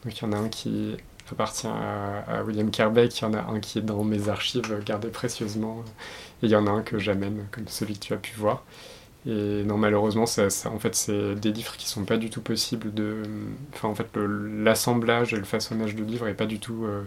Donc 0.03 0.17
il 0.17 0.23
y 0.23 0.25
en 0.27 0.31
a 0.31 0.37
un 0.37 0.49
qui 0.49 0.97
appartient 1.31 1.67
à, 1.67 2.43
William 2.43 2.71
Kerbeck, 2.71 3.19
il 3.19 3.21
y 3.21 3.25
en 3.25 3.33
a 3.33 3.41
un 3.41 3.59
qui 3.59 3.79
est 3.79 3.81
dans 3.81 4.03
mes 4.03 4.29
archives 4.29 4.83
gardées 4.85 5.09
précieusement, 5.09 5.83
et 6.41 6.45
il 6.45 6.49
y 6.49 6.55
en 6.55 6.67
a 6.67 6.71
un 6.71 6.81
que 6.81 6.99
j'amène, 6.99 7.47
comme 7.51 7.67
celui 7.67 7.95
que 7.95 7.99
tu 7.99 8.13
as 8.13 8.17
pu 8.17 8.33
voir. 8.37 8.63
Et 9.25 9.63
non, 9.65 9.77
malheureusement, 9.77 10.25
ça, 10.25 10.47
en 10.69 10.79
fait, 10.79 10.95
c'est 10.95 11.35
des 11.35 11.51
livres 11.51 11.75
qui 11.75 11.89
sont 11.89 12.05
pas 12.05 12.15
du 12.15 12.29
tout 12.29 12.39
possibles 12.39 12.93
de... 12.93 13.23
Enfin, 13.73 13.89
en 13.89 13.95
fait, 13.95 14.07
l'assemblage 14.15 15.33
et 15.33 15.37
le 15.37 15.43
façonnage 15.43 15.95
de 15.95 16.03
livres 16.03 16.27
est 16.27 16.33
pas 16.33 16.45
du 16.45 16.59
tout... 16.59 16.85
Euh, 16.85 17.03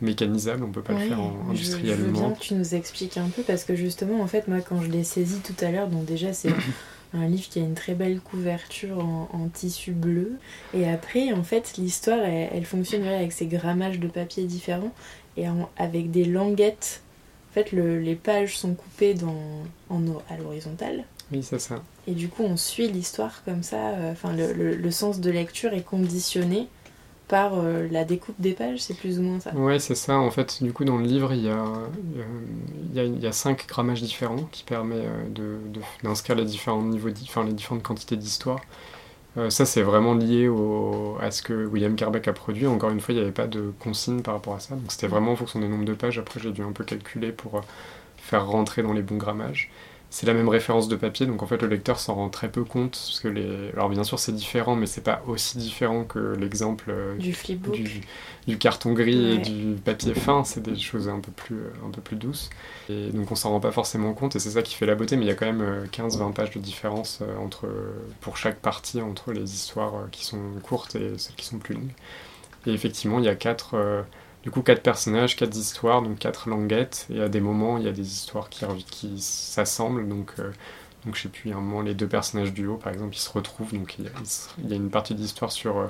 mécanisable, 0.00 0.64
on 0.64 0.70
peut 0.70 0.82
pas 0.82 0.92
le 0.94 1.00
faire 1.00 1.20
en, 1.20 1.50
industriellement. 1.50 1.96
Je, 1.96 2.04
veux 2.04 2.12
bien 2.12 2.30
que 2.32 2.40
tu 2.40 2.54
nous 2.54 2.74
expliques 2.74 3.16
un 3.16 3.28
peu 3.28 3.42
parce 3.42 3.64
que 3.64 3.74
justement, 3.74 4.20
en 4.20 4.26
fait, 4.26 4.48
moi, 4.48 4.60
quand 4.60 4.82
je 4.82 4.88
l'ai 4.88 5.04
saisi 5.04 5.40
tout 5.40 5.64
à 5.64 5.70
l'heure, 5.70 5.88
donc 5.88 6.04
déjà, 6.04 6.32
c'est 6.32 6.52
un 7.14 7.26
livre 7.26 7.48
qui 7.48 7.58
a 7.58 7.62
une 7.62 7.74
très 7.74 7.94
belle 7.94 8.20
couverture 8.20 8.98
en, 8.98 9.48
tissu 9.52 9.92
bleu. 9.92 10.32
Et 10.74 10.88
après, 10.88 11.32
en 11.32 11.42
fait, 11.42 11.74
l'histoire, 11.76 12.20
elle, 12.20 12.64
fonctionne 12.64 13.04
avec 13.04 13.32
ses 13.32 13.46
grammages 13.46 13.98
de 13.98 14.08
papier 14.08 14.44
différents 14.44 14.92
et 15.36 15.46
avec 15.76 16.10
des 16.10 16.24
languettes. 16.24 17.02
En 17.50 17.54
fait, 17.54 17.72
les 17.72 18.14
pages 18.14 18.56
sont 18.58 18.74
coupées 18.74 19.14
dans, 19.14 19.64
en, 19.88 20.02
à 20.28 20.36
l'horizontale. 20.38 21.04
Oui, 21.32 21.42
c'est 21.42 21.58
ça. 21.58 21.82
Et 22.06 22.12
du 22.12 22.28
coup, 22.28 22.42
on 22.42 22.56
suit 22.56 22.88
l'histoire 22.88 23.42
comme 23.44 23.62
ça. 23.62 23.90
Euh, 23.90 24.12
enfin, 24.12 24.32
le, 24.32 24.52
le, 24.74 24.90
sens 24.90 25.20
de 25.20 25.30
lecture 25.30 25.72
est 25.72 25.82
conditionné 25.82 26.68
par 27.30 27.54
euh, 27.54 27.86
la 27.92 28.04
découpe 28.04 28.34
des 28.40 28.54
pages, 28.54 28.80
c'est 28.80 28.94
plus 28.94 29.20
ou 29.20 29.22
moins 29.22 29.38
ça 29.38 29.54
Ouais, 29.54 29.78
c'est 29.78 29.94
ça. 29.94 30.18
En 30.18 30.32
fait, 30.32 30.64
du 30.64 30.72
coup, 30.72 30.84
dans 30.84 30.98
le 30.98 31.04
livre, 31.04 31.32
il 31.32 31.44
y 31.44 31.48
a, 31.48 31.62
a, 31.62 33.04
il 33.04 33.20
y 33.20 33.26
a 33.26 33.32
cinq 33.32 33.68
grammages 33.68 34.02
différents 34.02 34.48
qui 34.50 34.64
permettent 34.64 35.06
euh, 35.38 35.58
d'inscrire 36.02 36.34
les 36.36 36.44
différents 36.44 36.82
niveaux, 36.82 37.10
enfin, 37.22 37.44
les 37.44 37.52
différentes 37.52 37.84
quantités 37.84 38.16
d'histoire. 38.16 38.60
Euh, 39.36 39.48
ça, 39.48 39.64
c'est 39.64 39.82
vraiment 39.82 40.14
lié 40.14 40.50
à 41.20 41.30
ce 41.30 41.42
que 41.42 41.66
William 41.66 41.94
Carbeck 41.94 42.26
a 42.26 42.32
produit. 42.32 42.66
Encore 42.66 42.90
une 42.90 43.00
fois, 43.00 43.14
il 43.14 43.18
n'y 43.18 43.22
avait 43.22 43.32
pas 43.32 43.46
de 43.46 43.72
consigne 43.78 44.22
par 44.22 44.34
rapport 44.34 44.54
à 44.54 44.60
ça. 44.60 44.74
Donc, 44.74 44.90
c'était 44.90 45.06
vraiment 45.06 45.32
en 45.32 45.36
fonction 45.36 45.60
des 45.60 45.68
nombres 45.68 45.84
de 45.84 45.94
pages. 45.94 46.18
Après, 46.18 46.40
j'ai 46.40 46.50
dû 46.50 46.62
un 46.62 46.72
peu 46.72 46.82
calculer 46.82 47.30
pour 47.30 47.60
faire 48.16 48.46
rentrer 48.46 48.82
dans 48.82 48.92
les 48.92 49.02
bons 49.02 49.18
grammages 49.18 49.70
c'est 50.12 50.26
la 50.26 50.34
même 50.34 50.48
référence 50.48 50.88
de 50.88 50.96
papier, 50.96 51.24
donc 51.24 51.40
en 51.40 51.46
fait 51.46 51.62
le 51.62 51.68
lecteur 51.68 52.00
s'en 52.00 52.16
rend 52.16 52.28
très 52.28 52.50
peu 52.50 52.64
compte, 52.64 52.90
parce 52.90 53.20
que 53.20 53.28
les... 53.28 53.70
Alors 53.74 53.88
bien 53.88 54.02
sûr 54.02 54.18
c'est 54.18 54.34
différent, 54.34 54.74
mais 54.74 54.86
c'est 54.86 55.04
pas 55.04 55.22
aussi 55.28 55.56
différent 55.56 56.02
que 56.02 56.34
l'exemple 56.34 56.86
euh, 56.88 57.16
du 57.16 57.32
flipbook. 57.32 57.80
Du, 58.48 58.58
carton 58.58 58.92
gris 58.92 59.34
et 59.34 59.38
du 59.38 59.76
papier 59.76 60.12
fin, 60.14 60.42
c'est 60.42 60.62
des 60.62 60.76
choses 60.76 61.08
un 61.08 61.20
peu, 61.20 61.30
plus, 61.30 61.54
euh, 61.54 61.86
un 61.86 61.90
peu 61.90 62.00
plus 62.00 62.16
douces. 62.16 62.50
Et 62.88 63.10
donc 63.10 63.30
on 63.30 63.36
s'en 63.36 63.50
rend 63.50 63.60
pas 63.60 63.70
forcément 63.70 64.12
compte, 64.12 64.34
et 64.34 64.40
c'est 64.40 64.50
ça 64.50 64.62
qui 64.62 64.74
fait 64.74 64.86
la 64.86 64.96
beauté, 64.96 65.16
mais 65.16 65.24
il 65.24 65.28
y 65.28 65.32
a 65.32 65.36
quand 65.36 65.46
même 65.46 65.86
15-20 65.92 66.30
euh, 66.30 66.32
pages 66.32 66.50
de 66.50 66.58
différence 66.58 67.22
entre, 67.40 67.68
pour 68.20 68.36
chaque 68.36 68.58
partie 68.58 69.00
entre 69.00 69.32
les 69.32 69.54
histoires 69.54 70.08
qui 70.10 70.24
sont 70.24 70.40
courtes 70.64 70.96
et 70.96 71.16
celles 71.18 71.36
qui 71.36 71.46
sont 71.46 71.58
plus 71.58 71.74
longues. 71.74 71.92
Et 72.66 72.72
effectivement 72.72 73.20
il 73.20 73.24
y 73.24 73.28
a 73.28 73.36
quatre 73.36 74.04
du 74.42 74.50
coup, 74.50 74.62
quatre 74.62 74.82
personnages, 74.82 75.36
quatre 75.36 75.54
histoires, 75.56 76.02
donc 76.02 76.18
quatre 76.18 76.48
languettes. 76.48 77.06
Et 77.12 77.20
à 77.20 77.28
des 77.28 77.40
moments, 77.40 77.78
il 77.78 77.84
y 77.84 77.88
a 77.88 77.92
des 77.92 78.08
histoires 78.08 78.48
qui, 78.48 79.20
s'assemblent. 79.20 80.08
Donc, 80.08 80.32
euh, 80.38 80.50
donc, 81.04 81.16
je 81.16 81.22
sais 81.22 81.28
plus, 81.28 81.52
à 81.52 81.56
un 81.56 81.60
moment, 81.60 81.82
les 81.82 81.94
deux 81.94 82.08
personnages 82.08 82.52
du 82.52 82.66
haut, 82.66 82.76
par 82.76 82.92
exemple, 82.92 83.14
ils 83.14 83.20
se 83.20 83.30
retrouvent. 83.30 83.74
Donc, 83.74 83.96
il 83.98 84.06
y 84.68 84.72
a, 84.72 84.76
une 84.76 84.90
partie 84.90 85.14
d'histoire 85.14 85.52
sur, 85.52 85.78
euh, 85.78 85.86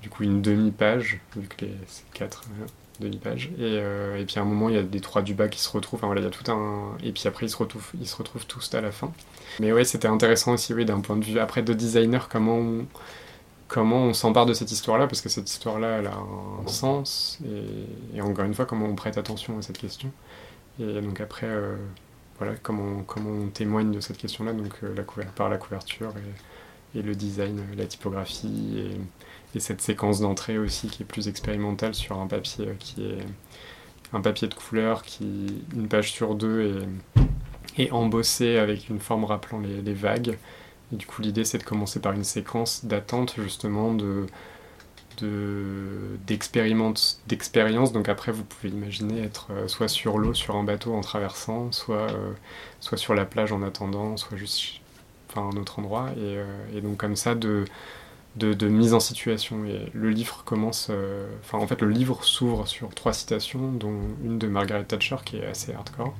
du 0.00 0.08
coup, 0.08 0.22
une 0.22 0.40
demi-page, 0.40 1.20
vu 1.36 1.48
que 1.48 1.66
c'est 1.86 2.10
quatre 2.14 2.44
euh, 2.62 2.66
demi-pages. 3.00 3.50
Et, 3.58 3.74
et, 3.76 4.24
puis, 4.24 4.38
à 4.38 4.42
un 4.42 4.46
moment, 4.46 4.70
il 4.70 4.76
y 4.76 4.78
a 4.78 4.82
des 4.82 5.00
trois 5.00 5.20
du 5.20 5.34
bas 5.34 5.48
qui 5.48 5.60
se 5.60 5.68
retrouvent. 5.68 6.02
Enfin, 6.02 6.14
il 6.16 6.22
y 6.22 6.26
a 6.26 6.30
tout 6.30 6.50
un... 6.50 6.96
Et 7.02 7.12
puis 7.12 7.28
après, 7.28 7.44
ils 7.44 7.50
se 7.50 7.58
retrouvent, 7.58 7.90
ils 8.00 8.08
se 8.08 8.16
retrouvent 8.16 8.46
tous 8.46 8.72
à 8.74 8.80
la 8.80 8.90
fin. 8.90 9.12
Mais 9.58 9.72
ouais, 9.72 9.84
c'était 9.84 10.08
intéressant 10.08 10.54
aussi, 10.54 10.72
oui, 10.72 10.86
d'un 10.86 11.00
point 11.00 11.16
de 11.16 11.24
vue, 11.24 11.38
après, 11.38 11.62
de 11.62 11.74
designer, 11.74 12.30
comment 12.30 12.56
on 12.56 12.86
comment 13.70 14.02
on 14.02 14.12
s'empare 14.12 14.46
de 14.46 14.52
cette 14.52 14.72
histoire-là, 14.72 15.06
parce 15.06 15.20
que 15.20 15.28
cette 15.28 15.48
histoire-là, 15.48 15.98
elle 15.98 16.08
a 16.08 16.16
un 16.16 16.66
sens, 16.66 17.38
et, 18.14 18.20
encore 18.20 18.44
une 18.44 18.52
fois, 18.52 18.66
comment 18.66 18.86
on 18.86 18.96
prête 18.96 19.16
attention 19.16 19.58
à 19.58 19.62
cette 19.62 19.78
question. 19.78 20.10
Et 20.80 21.00
donc 21.00 21.20
après, 21.20 21.46
euh, 21.46 21.76
voilà, 22.38 22.54
comment, 22.56 23.02
comment 23.04 23.30
on 23.30 23.46
témoigne 23.46 23.92
de 23.92 24.00
cette 24.00 24.18
question-là, 24.18 24.52
donc 24.52 24.74
euh, 24.82 24.94
par 25.36 25.48
la 25.48 25.56
couverture 25.56 26.12
et, 26.96 27.02
le 27.02 27.14
design, 27.14 27.62
la 27.76 27.86
typographie, 27.86 28.90
et, 29.54 29.60
cette 29.60 29.80
séquence 29.80 30.20
d'entrée 30.20 30.58
aussi 30.58 30.88
qui 30.88 31.02
est 31.02 31.06
plus 31.06 31.28
expérimentale 31.28 31.94
sur 31.94 32.18
un 32.20 32.26
papier 32.26 32.68
euh, 32.68 32.74
qui 32.78 33.04
est 33.04 33.18
un 34.12 34.20
papier 34.20 34.48
de 34.48 34.54
couleur 34.54 35.02
qui, 35.02 35.62
une 35.76 35.86
page 35.86 36.10
sur 36.10 36.34
deux, 36.34 36.86
est, 37.76 37.84
est 37.84 37.92
embossé 37.92 38.58
avec 38.58 38.88
une 38.88 38.98
forme 38.98 39.24
rappelant 39.24 39.60
les 39.60 39.94
vagues. 39.94 40.36
Et 40.92 40.96
du 40.96 41.06
coup, 41.06 41.22
l'idée, 41.22 41.44
c'est 41.44 41.58
de 41.58 41.64
commencer 41.64 42.00
par 42.00 42.12
une 42.12 42.24
séquence 42.24 42.84
d'attente, 42.84 43.34
justement, 43.38 43.94
de 43.94 44.26
d'expérience. 47.26 47.92
Donc 47.92 48.08
après, 48.08 48.32
vous 48.32 48.44
pouvez 48.44 48.72
imaginer 48.72 49.22
être 49.22 49.48
euh, 49.50 49.68
soit 49.68 49.88
sur 49.88 50.18
l'eau, 50.18 50.34
sur 50.34 50.56
un 50.56 50.64
bateau 50.64 50.94
en 50.94 51.00
traversant, 51.00 51.72
soit, 51.72 52.10
euh, 52.10 52.32
soit 52.80 52.98
sur 52.98 53.14
la 53.14 53.24
plage 53.24 53.52
en 53.52 53.62
attendant, 53.62 54.16
soit 54.16 54.36
juste 54.36 54.80
enfin, 55.28 55.50
un 55.52 55.60
autre 55.60 55.78
endroit. 55.78 56.10
Et, 56.16 56.36
euh, 56.38 56.80
donc 56.82 56.96
comme 56.96 57.16
ça, 57.16 57.34
de, 57.34 57.64
de, 58.36 58.54
de, 58.54 58.68
mise 58.68 58.94
en 58.94 59.00
situation. 59.00 59.64
Et 59.64 59.90
le 59.92 60.10
livre 60.10 60.42
commence... 60.44 60.90
Enfin, 61.42 61.58
en 61.58 61.66
fait, 61.66 61.80
le 61.82 61.90
livre 61.90 62.24
s'ouvre 62.24 62.66
sur 62.66 62.94
trois 62.94 63.12
citations, 63.12 63.72
dont 63.72 63.94
une 64.24 64.38
de 64.38 64.46
Margaret 64.46 64.84
Thatcher, 64.84 65.16
qui 65.24 65.38
est 65.38 65.46
assez 65.46 65.72
hardcore. 65.72 66.14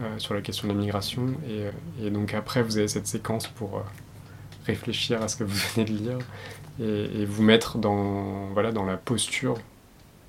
Euh, 0.00 0.18
sur 0.18 0.32
la 0.32 0.40
question 0.40 0.68
de 0.68 0.72
la 0.72 0.78
migration. 0.78 1.34
Et, 1.46 1.64
euh, 1.64 1.70
et, 2.00 2.10
donc 2.10 2.32
après, 2.32 2.62
vous 2.62 2.78
avez 2.78 2.88
cette 2.88 3.06
séquence 3.06 3.46
pour 3.48 3.76
euh, 3.76 3.82
réfléchir 4.64 5.20
à 5.20 5.28
ce 5.28 5.36
que 5.36 5.44
vous 5.44 5.58
venez 5.74 5.84
de 5.84 5.92
lire 5.92 6.18
et, 6.80 7.26
vous 7.26 7.42
mettre 7.42 7.76
dans, 7.76 8.46
voilà, 8.54 8.72
dans 8.72 8.86
la 8.86 8.96
posture 8.96 9.58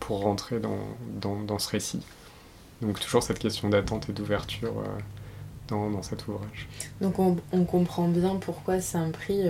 pour 0.02 0.24
rentrer 0.24 0.60
dans, 0.60 0.80
dans, 1.22 1.42
dans 1.42 1.60
ce 1.60 1.70
récit. 1.70 2.02
Donc 2.82 3.00
toujours 3.00 3.24
cette 3.24 3.40
question 3.40 3.70
d'attente 3.70 4.10
et 4.10 4.12
d'ouverture 4.12 4.74
dans, 5.70 5.90
dans, 5.90 6.02
cet 6.02 6.28
ouvrage. 6.28 6.68
Donc 7.00 7.18
on, 7.18 7.38
on, 7.54 7.64
comprend 7.64 8.10
bien 8.10 8.36
pourquoi 8.36 8.82
c'est 8.82 8.98
un 8.98 9.12
prix 9.12 9.44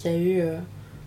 qui 0.00 0.08
a 0.08 0.18
eu... 0.18 0.42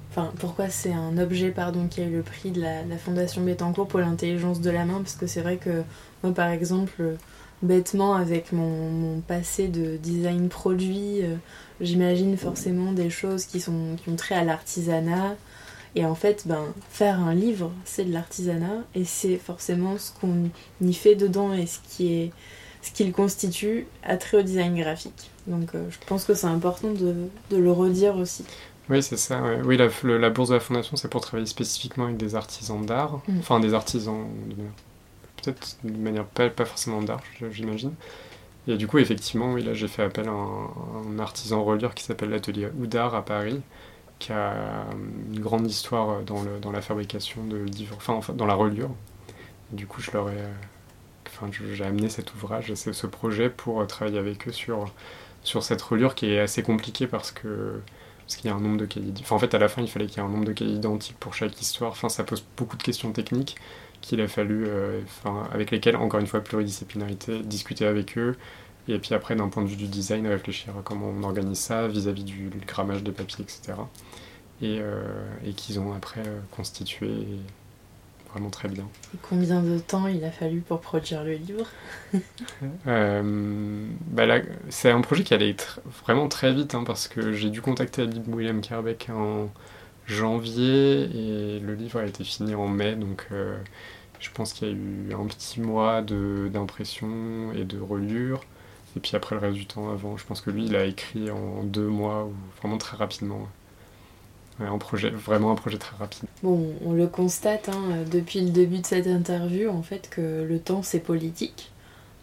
Enfin, 0.09 0.31
pourquoi 0.39 0.69
c'est 0.69 0.93
un 0.93 1.17
objet 1.17 1.51
pardon, 1.51 1.87
qui 1.87 1.99
a 1.99 2.05
eu 2.05 2.15
le 2.15 2.23
prix 2.23 2.51
de 2.51 2.61
la, 2.61 2.83
la 2.85 2.97
Fondation 2.97 3.43
Bettencourt 3.43 3.89
pour 3.89 3.99
l'intelligence 3.99 4.61
de 4.61 4.69
la 4.69 4.85
main, 4.85 4.99
parce 4.99 5.17
que 5.17 5.27
c'est 5.27 5.41
vrai 5.41 5.57
que 5.57 5.83
moi 6.23 6.33
par 6.33 6.47
exemple 6.47 7.17
bêtement 7.61 8.15
avec 8.15 8.51
mon, 8.51 9.21
passé 9.21 9.67
de 9.67 9.97
design 9.97 10.49
produit, 10.49 11.21
euh, 11.23 11.35
j'imagine 11.81 12.37
forcément 12.37 12.91
des 12.91 13.09
choses 13.09 13.45
qui, 13.45 13.59
sont, 13.59 13.95
qui 14.01 14.09
ont 14.09 14.15
trait 14.15 14.35
à 14.35 14.43
l'artisanat. 14.43 15.35
Et 15.95 16.05
en 16.05 16.15
fait, 16.15 16.43
ben, 16.45 16.65
faire 16.89 17.19
un 17.19 17.33
livre, 17.33 17.71
c'est 17.83 18.05
de 18.05 18.13
l'artisanat 18.13 18.83
et 18.93 19.05
c'est 19.05 19.37
forcément 19.37 19.97
ce 19.97 20.11
qu'on 20.19 20.49
y 20.81 20.93
fait 20.93 21.15
dedans 21.15 21.53
et 21.53 21.65
ce 21.65 21.79
qui 21.89 22.13
est 22.13 22.31
ce 22.87 22.91
qui 22.91 23.03
le 23.03 23.11
constitue 23.11 23.87
très 24.19 24.37
au 24.37 24.41
design 24.41 24.79
graphique. 24.79 25.31
Donc 25.47 25.75
euh, 25.75 25.85
je 25.89 25.97
pense 26.05 26.25
que 26.25 26.33
c'est 26.33 26.47
important 26.47 26.91
de, 26.91 27.15
de, 27.49 27.57
le 27.57 27.71
redire 27.71 28.15
aussi. 28.15 28.45
Oui, 28.89 29.03
c'est 29.03 29.17
ça. 29.17 29.41
Oui, 29.65 29.77
la, 29.77 29.89
la, 30.17 30.29
bourse 30.29 30.49
de 30.49 30.53
la 30.53 30.59
fondation, 30.59 30.95
c'est 30.95 31.09
pour 31.09 31.21
travailler 31.21 31.47
spécifiquement 31.47 32.05
avec 32.05 32.17
des 32.17 32.35
artisans 32.35 32.85
d'art, 32.85 33.19
mm. 33.27 33.39
enfin 33.39 33.59
des 33.59 33.73
artisans, 33.73 34.25
peut-être 35.41 35.77
de 35.83 35.97
manière 35.97 36.25
pas, 36.25 36.49
forcément 36.65 37.01
d'art, 37.01 37.21
j'imagine. 37.51 37.93
Et 38.67 38.75
du 38.75 38.87
coup, 38.87 38.97
effectivement, 38.97 39.53
oui, 39.53 39.63
là 39.63 39.73
j'ai 39.73 39.87
fait 39.87 40.03
appel 40.03 40.27
à 40.27 40.31
un, 40.31 41.19
artisan 41.19 41.63
relieur 41.63 41.95
qui 41.95 42.03
s'appelle 42.03 42.29
l'atelier 42.29 42.69
Oudard 42.79 43.15
à 43.15 43.23
Paris, 43.23 43.61
qui 44.19 44.33
a 44.33 44.85
une 45.31 45.39
grande 45.39 45.67
histoire 45.67 46.21
dans, 46.23 46.41
le, 46.43 46.59
dans 46.59 46.71
la 46.71 46.81
fabrication 46.81 47.43
de 47.45 47.57
livres, 47.57 47.97
enfin 47.97 48.33
dans 48.33 48.45
la 48.45 48.55
reliure. 48.55 48.89
du 49.71 49.87
coup, 49.87 50.01
je 50.01 50.11
leur 50.11 50.29
ai 50.29 50.37
enfin, 51.27 51.49
j'ai 51.51 51.83
amené 51.83 52.09
cet 52.09 52.33
ouvrage, 52.33 52.73
ce 52.73 53.07
projet 53.07 53.49
pour 53.49 53.85
travailler 53.87 54.19
avec 54.19 54.47
eux 54.47 54.51
sur, 54.51 54.91
sur 55.43 55.63
cette 55.63 55.81
reliure 55.81 56.15
qui 56.15 56.31
est 56.31 56.39
assez 56.39 56.63
compliquée 56.63 57.07
parce 57.07 57.31
que 57.31 57.81
parce 58.25 58.35
qu'il 58.35 58.49
y 58.49 58.53
a 58.53 58.55
un 58.57 58.59
nombre 58.59 58.77
de 58.77 58.85
cas 58.85 58.99
enfin, 59.21 59.37
en 59.37 59.39
fait 59.39 59.53
à 59.53 59.57
la 59.57 59.69
fin 59.69 59.81
il 59.81 59.87
fallait 59.87 60.05
qu'il 60.05 60.17
y 60.17 60.19
ait 60.19 60.27
un 60.27 60.29
nombre 60.29 60.45
de 60.45 60.51
cas 60.51 60.65
identiques 60.65 61.15
pour 61.17 61.33
chaque 61.33 61.59
histoire 61.61 61.91
enfin 61.91 62.09
ça 62.09 62.25
pose 62.25 62.43
beaucoup 62.57 62.75
de 62.75 62.83
questions 62.83 63.11
techniques 63.13 63.55
qu'il 64.07 64.21
a 64.21 64.27
fallu 64.27 64.65
euh, 64.67 65.01
enfin, 65.03 65.47
avec 65.53 65.71
lesquelles 65.71 65.97
encore 65.97 66.19
une 66.19 66.27
fois 66.27 66.41
pluridisciplinarité 66.41 67.39
discuter 67.39 67.85
avec 67.85 68.17
eux 68.17 68.37
et 68.87 68.99
puis 68.99 69.13
après 69.13 69.35
d'un 69.35 69.49
point 69.49 69.63
de 69.63 69.67
vue 69.67 69.75
du 69.75 69.87
design 69.87 70.27
réfléchir 70.27 70.77
à 70.77 70.81
comment 70.81 71.09
on 71.09 71.23
organise 71.23 71.59
ça 71.59 71.87
vis-à-vis 71.87 72.23
du 72.23 72.49
grammage 72.65 73.03
des 73.03 73.11
papiers 73.11 73.43
etc 73.43 73.73
et, 74.61 74.79
euh, 74.79 75.03
et 75.45 75.51
qu'ils 75.51 75.79
ont 75.79 75.93
après 75.93 76.21
euh, 76.25 76.39
constitué 76.51 77.09
vraiment 78.31 78.49
très 78.49 78.67
bien. 78.67 78.85
Et 79.13 79.17
combien 79.21 79.61
de 79.61 79.79
temps 79.79 80.07
il 80.07 80.23
a 80.23 80.31
fallu 80.31 80.61
pour 80.61 80.81
produire 80.81 81.23
le 81.23 81.33
livre? 81.33 81.67
Euh, 82.87 83.85
bah 84.07 84.23
C'est 84.69 84.89
un 84.89 85.01
projet 85.01 85.23
qui 85.23 85.33
allait 85.33 85.55
vraiment 86.03 86.27
très 86.27 86.53
vite 86.53 86.73
hein, 86.73 86.83
parce 86.85 87.07
que 87.07 87.33
j'ai 87.33 87.49
dû 87.49 87.61
contacter 87.61 88.03
Habib 88.03 88.27
William 88.33 88.61
Kerbeck 88.61 89.09
en 89.13 89.49
janvier 90.07 91.03
et 91.03 91.59
le 91.59 91.75
livre 91.75 91.99
a 91.99 92.05
été 92.05 92.23
fini 92.23 92.55
en 92.55 92.67
mai 92.67 92.95
donc 92.95 93.27
euh, 93.31 93.57
je 94.19 94.29
pense 94.31 94.53
qu'il 94.53 94.67
y 94.67 94.71
a 94.71 94.73
eu 94.73 95.13
un 95.13 95.25
petit 95.25 95.59
mois 95.59 96.01
d'impression 96.01 97.51
et 97.53 97.63
de 97.63 97.79
relure. 97.79 98.43
Et 98.95 98.99
puis 98.99 99.15
après 99.15 99.35
le 99.35 99.41
reste 99.41 99.55
du 99.55 99.65
temps 99.65 99.91
avant, 99.91 100.17
je 100.17 100.25
pense 100.25 100.41
que 100.41 100.49
lui 100.49 100.65
il 100.65 100.75
a 100.75 100.85
écrit 100.85 101.29
en 101.29 101.63
deux 101.63 101.87
mois 101.87 102.25
ou 102.25 102.33
vraiment 102.59 102.77
très 102.77 102.97
rapidement 102.97 103.47
vraiment 104.59 105.51
un 105.51 105.55
projet 105.55 105.77
très 105.77 105.95
rapide. 105.97 106.25
Bon, 106.43 106.73
on 106.85 106.93
le 106.93 107.07
constate 107.07 107.69
hein, 107.69 108.03
depuis 108.11 108.41
le 108.41 108.49
début 108.49 108.79
de 108.79 108.85
cette 108.85 109.07
interview, 109.07 109.69
en 109.69 109.83
fait, 109.83 110.09
que 110.09 110.43
le 110.47 110.59
temps 110.59 110.81
c'est 110.83 110.99
politique. 110.99 111.71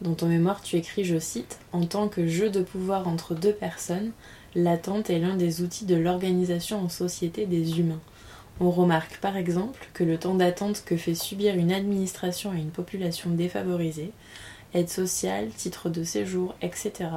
Dans 0.01 0.14
ton 0.14 0.26
mémoire, 0.26 0.61
tu 0.61 0.76
écris, 0.76 1.05
je 1.05 1.18
cite, 1.18 1.59
En 1.72 1.86
tant 1.86 2.09
que 2.09 2.26
jeu 2.26 2.51
de 2.51 2.62
pouvoir 2.62 3.07
entre 3.07 3.34
deux 3.34 3.53
personnes, 3.53 4.11
l'attente 4.55 5.11
est 5.11 5.18
l'un 5.18 5.36
des 5.36 5.62
outils 5.62 5.86
de 5.86 5.95
l'organisation 5.95 6.80
en 6.84 6.88
société 6.88 7.47
des 7.47 7.78
humains. 7.78 8.01
On 8.61 8.70
remarque 8.70 9.18
par 9.18 9.36
exemple 9.36 9.88
que 9.94 10.05
le 10.05 10.18
temps 10.18 10.34
d'attente 10.34 10.84
que 10.84 10.96
fait 10.96 11.14
subir 11.14 11.57
une 11.57 11.72
administration 11.72 12.52
à 12.52 12.55
une 12.55 12.70
population 12.70 13.30
défavorisée, 13.30 14.12
aide 14.74 14.88
sociale, 14.88 15.48
titre 15.57 15.88
de 15.88 16.05
séjour, 16.05 16.55
etc., 16.62 17.11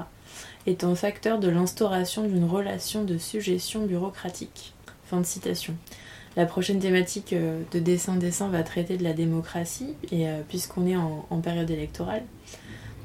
est 0.65 0.83
un 0.83 0.95
facteur 0.95 1.39
de 1.39 1.47
l'instauration 1.47 2.27
d'une 2.27 2.45
relation 2.45 3.03
de 3.03 3.17
suggestion 3.17 3.85
bureaucratique. 3.85 4.73
Fin 5.05 5.21
de 5.21 5.25
citation. 5.25 5.75
La 6.35 6.45
prochaine 6.45 6.79
thématique 6.79 7.33
euh, 7.33 7.63
de 7.71 7.79
dessin-dessin 7.79 8.49
va 8.49 8.61
traiter 8.61 8.97
de 8.97 9.03
la 9.03 9.13
démocratie, 9.13 9.95
et 10.11 10.29
euh, 10.29 10.41
puisqu'on 10.47 10.85
est 10.85 10.95
en, 10.95 11.41
période 11.41 11.69
électorale. 11.71 12.23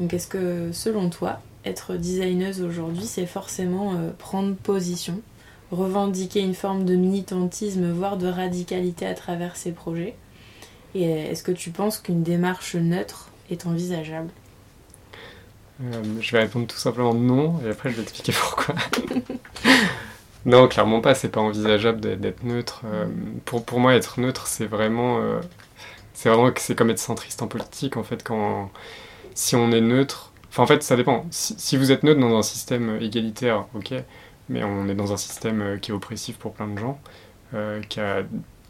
Donc 0.00 0.12
est-ce 0.12 0.26
que 0.26 0.70
selon 0.72 1.08
toi, 1.08 1.40
être 1.64 1.96
designeuse 1.96 2.60
aujourd'hui, 2.60 3.06
c'est 3.06 3.26
forcément 3.26 3.94
euh, 3.94 4.10
prendre 4.18 4.54
position, 4.54 5.22
revendiquer 5.72 6.40
une 6.40 6.54
forme 6.54 6.84
de 6.84 6.94
militantisme, 6.94 7.90
voire 7.90 8.16
de 8.16 8.28
radicalité 8.28 9.06
à 9.06 9.14
travers 9.14 9.56
ses 9.56 9.72
projets 9.72 10.14
Et 10.94 11.04
est-ce 11.04 11.42
que 11.42 11.52
tu 11.52 11.70
penses 11.70 11.98
qu'une 11.98 12.22
démarche 12.22 12.76
neutre 12.76 13.30
est 13.50 13.66
envisageable? 13.66 14.30
Je 16.20 16.32
vais 16.32 16.42
répondre 16.42 16.66
tout 16.68 16.76
simplement 16.76 17.14
non, 17.14 17.58
et 17.66 17.70
après 17.70 17.90
je 17.90 17.96
vais 17.96 18.02
expliquer 18.02 18.32
pourquoi. 18.32 18.74
Non, 20.44 20.66
clairement 20.66 21.00
pas, 21.00 21.14
c'est 21.14 21.28
pas 21.28 21.40
envisageable 21.40 22.00
d'être 22.00 22.42
neutre. 22.42 22.82
Euh, 22.84 23.06
pour, 23.44 23.64
pour 23.64 23.78
moi, 23.80 23.94
être 23.94 24.20
neutre, 24.20 24.46
c'est 24.46 24.66
vraiment. 24.66 25.20
Euh, 25.20 25.40
c'est 26.14 26.28
vraiment 26.28 26.50
c'est 26.56 26.74
comme 26.74 26.90
être 26.90 26.98
centriste 26.98 27.42
en 27.42 27.48
politique, 27.48 27.96
en 27.96 28.02
fait, 28.02 28.22
quand. 28.22 28.70
Si 29.34 29.56
on 29.56 29.70
est 29.72 29.80
neutre. 29.80 30.32
Enfin, 30.50 30.64
en 30.64 30.66
fait, 30.66 30.82
ça 30.82 30.96
dépend. 30.96 31.26
Si, 31.30 31.76
vous 31.76 31.92
êtes 31.92 32.02
neutre 32.02 32.20
dans 32.20 32.36
un 32.36 32.42
système 32.42 32.98
égalitaire, 33.00 33.66
ok, 33.74 33.94
mais 34.52 34.62
on 34.64 34.88
est 34.88 34.94
dans 34.94 35.12
un 35.12 35.16
système 35.16 35.60
euh, 35.62 35.76
qui 35.78 35.90
est 35.90 35.94
oppressif 35.94 36.36
pour 36.36 36.52
plein 36.52 36.68
de 36.68 36.78
gens, 36.78 37.00
qui 37.90 38.00
a 38.00 38.22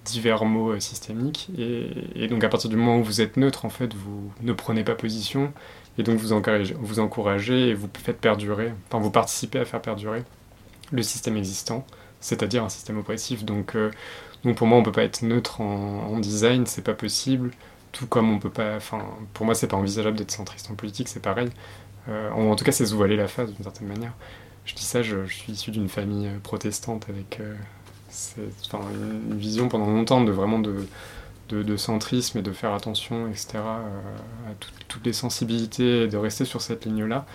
divers 0.04 0.44
mots 0.44 0.80
systémiques, 0.80 1.50
et, 1.56 2.26
donc 2.26 2.42
à 2.42 2.48
partir 2.48 2.68
du 2.68 2.74
moment 2.74 2.98
où 2.98 3.04
vous 3.04 3.20
êtes 3.20 3.36
neutre, 3.36 3.64
en 3.64 3.68
fait, 3.68 3.94
vous 3.94 4.32
ne 4.40 4.52
prenez 4.52 4.82
pas 4.82 4.96
position, 4.96 5.52
et 5.98 6.02
donc 6.02 6.18
vous 6.18 6.32
encouragez, 6.32 6.74
vous 6.80 6.98
encouragez 6.98 7.68
et 7.68 7.74
vous 7.74 7.88
faites 7.94 8.18
perdurer, 8.18 8.72
enfin, 8.88 8.98
vous 8.98 9.12
participez 9.12 9.60
à 9.60 9.64
faire 9.64 9.80
perdurer 9.80 10.24
le 10.92 11.02
système 11.02 11.36
existant, 11.36 11.84
c'est-à-dire 12.20 12.62
un 12.64 12.68
système 12.68 12.98
oppressif. 12.98 13.44
Donc, 13.44 13.74
euh, 13.74 13.90
donc 14.44 14.56
pour 14.56 14.66
moi, 14.66 14.78
on 14.78 14.82
peut 14.82 14.92
pas 14.92 15.04
être 15.04 15.22
neutre 15.22 15.60
en, 15.60 16.18
design, 16.20 16.66
c'est 16.66 16.84
pas 16.84 16.94
possible. 16.94 17.50
Tout 17.92 18.06
comme 18.06 18.30
on 18.30 18.38
peut 18.38 18.50
pas, 18.50 18.76
enfin, 18.76 19.04
pour 19.34 19.44
moi, 19.44 19.54
c'est 19.54 19.66
pas 19.66 19.76
envisageable 19.76 20.16
d'être 20.16 20.30
centriste 20.30 20.70
en 20.70 20.74
politique, 20.74 21.08
c'est 21.08 21.22
pareil. 21.22 21.50
Euh, 22.08 22.30
en, 22.30 22.54
tout 22.56 22.64
cas, 22.64 22.72
c'est 22.72 22.86
se 22.86 22.94
voiler 22.94 23.16
la 23.16 23.28
face 23.28 23.52
d'une 23.52 23.64
certaine 23.64 23.88
manière. 23.88 24.12
Je 24.64 24.74
dis 24.74 24.84
ça, 24.84 25.02
je, 25.02 25.26
suis 25.26 25.52
issu 25.52 25.70
d'une 25.70 25.88
famille 25.88 26.28
euh, 26.28 26.38
protestante 26.42 27.06
avec 27.08 27.40
une 29.30 29.36
vision 29.36 29.68
pendant 29.68 29.86
longtemps 29.86 30.22
de 30.22 30.30
vraiment 30.30 30.58
de, 30.58 30.86
de, 31.48 31.76
centrisme 31.76 32.38
et 32.38 32.42
de 32.42 32.52
faire 32.52 32.72
attention, 32.72 33.28
etc., 33.28 33.58
à 33.58 34.54
toutes 34.88 35.04
les 35.04 35.12
sensibilités 35.12 36.02
et 36.02 36.08
de 36.08 36.16
rester 36.16 36.44
sur 36.44 36.60
cette 36.60 36.84
ligne-là. 36.84 37.26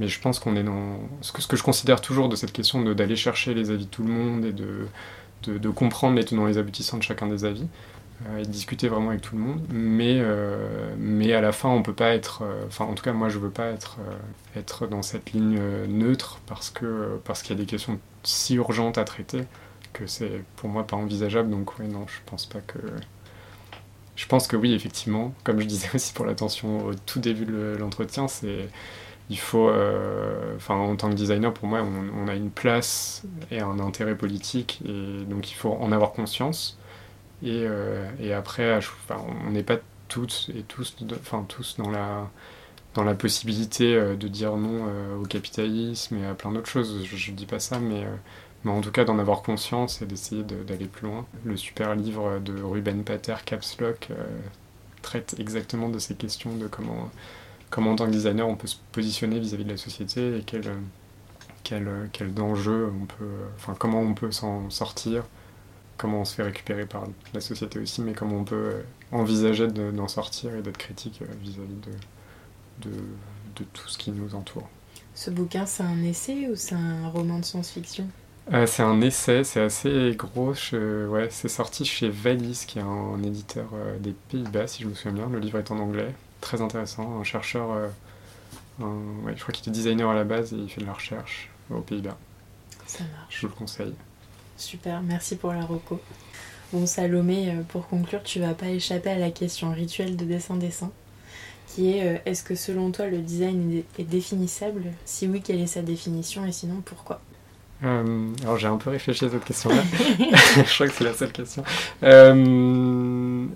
Mais 0.00 0.08
je 0.08 0.20
pense 0.20 0.40
qu'on 0.40 0.56
est 0.56 0.64
dans 0.64 0.98
ce 1.20 1.32
que, 1.32 1.56
je 1.56 1.62
considère 1.62 2.00
toujours 2.00 2.28
de 2.28 2.36
cette 2.36 2.52
question 2.52 2.82
d'aller 2.82 3.16
chercher 3.16 3.54
les 3.54 3.70
avis 3.70 3.84
de 3.84 3.90
tout 3.90 4.02
le 4.02 4.12
monde 4.12 4.44
et 4.44 4.52
de, 4.52 4.88
de, 5.44 5.58
de 5.58 5.68
comprendre 5.70 6.16
les 6.16 6.24
tenants 6.24 6.46
et 6.46 6.50
les 6.50 6.58
aboutissants 6.58 6.98
de 6.98 7.02
chacun 7.02 7.28
des 7.28 7.44
avis 7.44 7.62
euh, 7.62 7.93
et 8.38 8.42
de 8.42 8.48
discuter 8.48 8.88
vraiment 8.88 9.10
avec 9.10 9.20
tout 9.20 9.36
le 9.36 9.42
monde. 9.42 9.60
Mais, 9.70 10.16
euh, 10.18 10.94
mais 10.98 11.32
à 11.32 11.40
la 11.40 11.52
fin, 11.52 11.68
on 11.68 11.82
peut 11.82 11.94
pas 11.94 12.14
être. 12.14 12.42
Euh, 12.42 12.64
enfin, 12.66 12.84
en 12.84 12.94
tout 12.94 13.04
cas, 13.04 13.12
moi, 13.12 13.28
je 13.28 13.38
veux 13.38 13.50
pas 13.50 13.66
être, 13.66 13.98
être 14.56 14.86
dans 14.86 15.02
cette 15.02 15.32
ligne 15.32 15.60
neutre 15.88 16.40
parce 16.46 16.70
que 16.70 17.20
parce 17.24 17.42
qu'il 17.42 17.56
y 17.56 17.60
a 17.60 17.62
des 17.62 17.68
questions 17.68 17.98
si 18.22 18.54
urgentes 18.54 18.98
à 18.98 19.04
traiter 19.04 19.42
que 19.92 20.06
c'est 20.06 20.42
pour 20.56 20.68
moi 20.68 20.86
pas 20.86 20.96
envisageable. 20.96 21.50
Donc, 21.50 21.78
oui, 21.78 21.88
non, 21.88 22.06
je 22.06 22.18
pense 22.26 22.46
pas 22.46 22.60
que. 22.60 22.78
Je 24.16 24.26
pense 24.26 24.46
que 24.46 24.56
oui, 24.56 24.72
effectivement, 24.74 25.34
comme 25.42 25.60
je 25.60 25.66
disais 25.66 25.88
aussi 25.94 26.12
pour 26.12 26.24
l'attention 26.24 26.86
au 26.86 26.94
tout 26.94 27.20
début 27.20 27.46
de 27.46 27.76
l'entretien, 27.78 28.28
c'est 28.28 28.68
il 29.30 29.38
faut, 29.38 29.68
euh, 29.68 30.58
en 30.68 30.96
tant 30.96 31.08
que 31.08 31.14
designer, 31.14 31.52
pour 31.52 31.66
moi, 31.68 31.80
on, 31.82 32.28
a 32.28 32.34
une 32.34 32.50
place 32.50 33.22
et 33.50 33.60
un 33.60 33.78
intérêt 33.78 34.16
politique, 34.16 34.82
et 34.86 35.24
donc 35.24 35.50
il 35.50 35.54
faut 35.54 35.72
en 35.72 35.92
avoir 35.92 36.12
conscience. 36.12 36.78
Et, 37.42 37.64
euh, 37.66 38.08
et 38.20 38.32
après, 38.32 38.78
on 39.46 39.50
n'est 39.50 39.62
pas 39.62 39.78
toutes 40.08 40.50
et 40.54 40.62
tous, 40.62 40.96
enfin 41.20 41.44
tous 41.48 41.76
dans 41.78 41.90
la 41.90 42.30
dans 42.94 43.02
la 43.04 43.14
possibilité 43.14 43.94
euh, 43.96 44.14
de 44.14 44.28
dire 44.28 44.56
non 44.56 44.86
au 45.20 45.24
capitalisme 45.24 46.16
et 46.16 46.26
à 46.26 46.34
plein 46.34 46.52
d'autres 46.52 46.68
choses. 46.68 47.04
Je, 47.04 47.30
ne 47.30 47.36
dis 47.36 47.46
pas 47.46 47.58
ça, 47.58 47.80
mais, 47.80 48.04
mais 48.64 48.70
en 48.70 48.80
tout 48.80 48.92
cas 48.92 49.04
d'en 49.04 49.18
avoir 49.18 49.42
conscience 49.42 50.00
et 50.02 50.06
d'essayer 50.06 50.42
d'aller 50.44 50.86
plus 50.86 51.08
loin. 51.08 51.26
Le 51.44 51.56
super 51.56 51.94
livre 51.96 52.38
de 52.38 52.62
Ruben 52.62 53.02
Pater, 53.04 53.36
Caps 53.44 53.80
Lock, 53.80 54.08
traite 55.02 55.34
exactement 55.38 55.88
de 55.88 55.98
ces 55.98 56.14
questions 56.14 56.54
de 56.56 56.66
comment 56.68 57.10
comment 57.74 57.90
en 57.90 57.96
tant 57.96 58.06
que 58.06 58.12
designer 58.12 58.46
on 58.46 58.54
peut 58.54 58.68
se 58.68 58.76
positionner 58.92 59.40
vis-à-vis 59.40 59.64
de 59.64 59.70
la 59.70 59.76
société 59.76 60.38
et 60.38 60.42
quel, 60.46 60.62
quel, 61.64 61.88
quel 62.12 62.32
danger 62.32 62.70
on 62.70 63.06
peut, 63.06 63.34
enfin 63.56 63.74
comment 63.76 64.00
on 64.00 64.14
peut 64.14 64.30
s'en 64.30 64.70
sortir, 64.70 65.24
comment 65.96 66.20
on 66.20 66.24
se 66.24 66.34
fait 66.34 66.42
récupérer 66.42 66.86
par 66.86 67.04
la 67.32 67.40
société 67.40 67.78
aussi, 67.78 68.02
mais 68.02 68.12
comment 68.12 68.38
on 68.38 68.44
peut 68.44 68.82
envisager 69.12 69.68
d'en 69.68 70.08
sortir 70.08 70.54
et 70.54 70.62
d'être 70.62 70.78
critique 70.78 71.22
vis-à-vis 71.40 71.80
de, 72.82 72.88
de, 72.88 72.96
de, 73.56 73.64
tout 73.72 73.88
ce 73.88 73.98
qui 73.98 74.10
nous 74.10 74.34
entoure. 74.34 74.68
Ce 75.14 75.30
bouquin, 75.30 75.66
c'est 75.66 75.84
un 75.84 76.02
essai 76.02 76.48
ou 76.48 76.56
c'est 76.56 76.74
un 76.74 77.08
roman 77.08 77.38
de 77.38 77.44
science-fiction? 77.44 78.08
Euh, 78.52 78.66
c'est 78.66 78.82
un 78.82 79.00
essai, 79.00 79.42
c'est 79.44 79.60
assez 79.60 80.14
gros. 80.18 80.52
ouais, 80.72 81.28
c'est 81.30 81.48
sorti 81.48 81.84
chez 81.84 82.10
Valis, 82.10 82.64
qui 82.66 82.78
est 82.78 82.82
un, 82.82 83.22
éditeur 83.22 83.68
euh, 83.74 83.98
des 83.98 84.14
Pays-Bas, 84.30 84.66
si 84.66 84.82
je 84.82 84.88
me 84.88 84.94
souviens 84.94 85.12
bien. 85.12 85.28
Le 85.28 85.38
livre 85.38 85.58
est 85.58 85.70
en 85.70 85.78
anglais 85.78 86.12
très 86.40 86.60
intéressant, 86.60 87.20
un 87.20 87.24
chercheur, 87.24 87.70
euh, 87.70 87.88
je 88.78 89.40
crois 89.40 89.52
qu'il 89.52 89.62
était 89.62 89.70
designer 89.70 90.10
à 90.10 90.14
la 90.14 90.24
base 90.24 90.52
et 90.52 90.56
il 90.56 90.68
fait 90.68 90.82
de 90.82 90.86
la 90.86 90.92
recherche 90.92 91.48
aux 91.70 91.80
Pays-Bas. 91.80 92.18
Ça 92.86 93.04
marche. 93.04 93.36
Je 93.36 93.40
vous 93.46 93.52
le 93.52 93.58
conseille. 93.58 93.94
Super, 94.56 95.02
merci 95.02 95.36
pour 95.36 95.52
la 95.52 95.64
reco. 95.64 96.00
Bon, 96.72 96.86
Salomé, 96.86 97.50
euh, 97.50 97.62
pour 97.68 97.86
conclure, 97.86 98.22
tu 98.22 98.40
vas 98.40 98.54
pas 98.54 98.68
échapper 98.68 99.10
à 99.10 99.18
la 99.18 99.30
question 99.30 99.70
rituelle 99.72 100.16
de 100.16 100.24
dessin-dessin, 100.24 100.90
qui 101.68 101.92
est 101.92 102.04
euh, 102.04 102.18
est-ce 102.26 102.42
que 102.42 102.54
selon 102.54 102.90
toi 102.90 103.06
le 103.06 103.18
design 103.18 103.82
est 103.98 104.02
définissable? 104.02 104.84
Si 105.04 105.28
oui, 105.28 105.40
quelle 105.40 105.60
est 105.60 105.68
sa 105.68 105.82
définition? 105.82 106.44
Et 106.46 106.52
sinon 106.52 106.82
pourquoi? 106.84 107.20
Euh, 107.84 108.28
alors 108.42 108.58
j'ai 108.58 108.66
un 108.68 108.76
peu 108.76 108.90
réfléchi 108.90 109.24
à 109.24 109.30
cette 109.30 109.44
question-là. 109.44 109.82
je 110.56 110.74
crois 110.74 110.88
que 110.88 110.92
c'est 110.94 111.04
la 111.04 111.14
seule 111.14 111.32
question. 111.32 111.62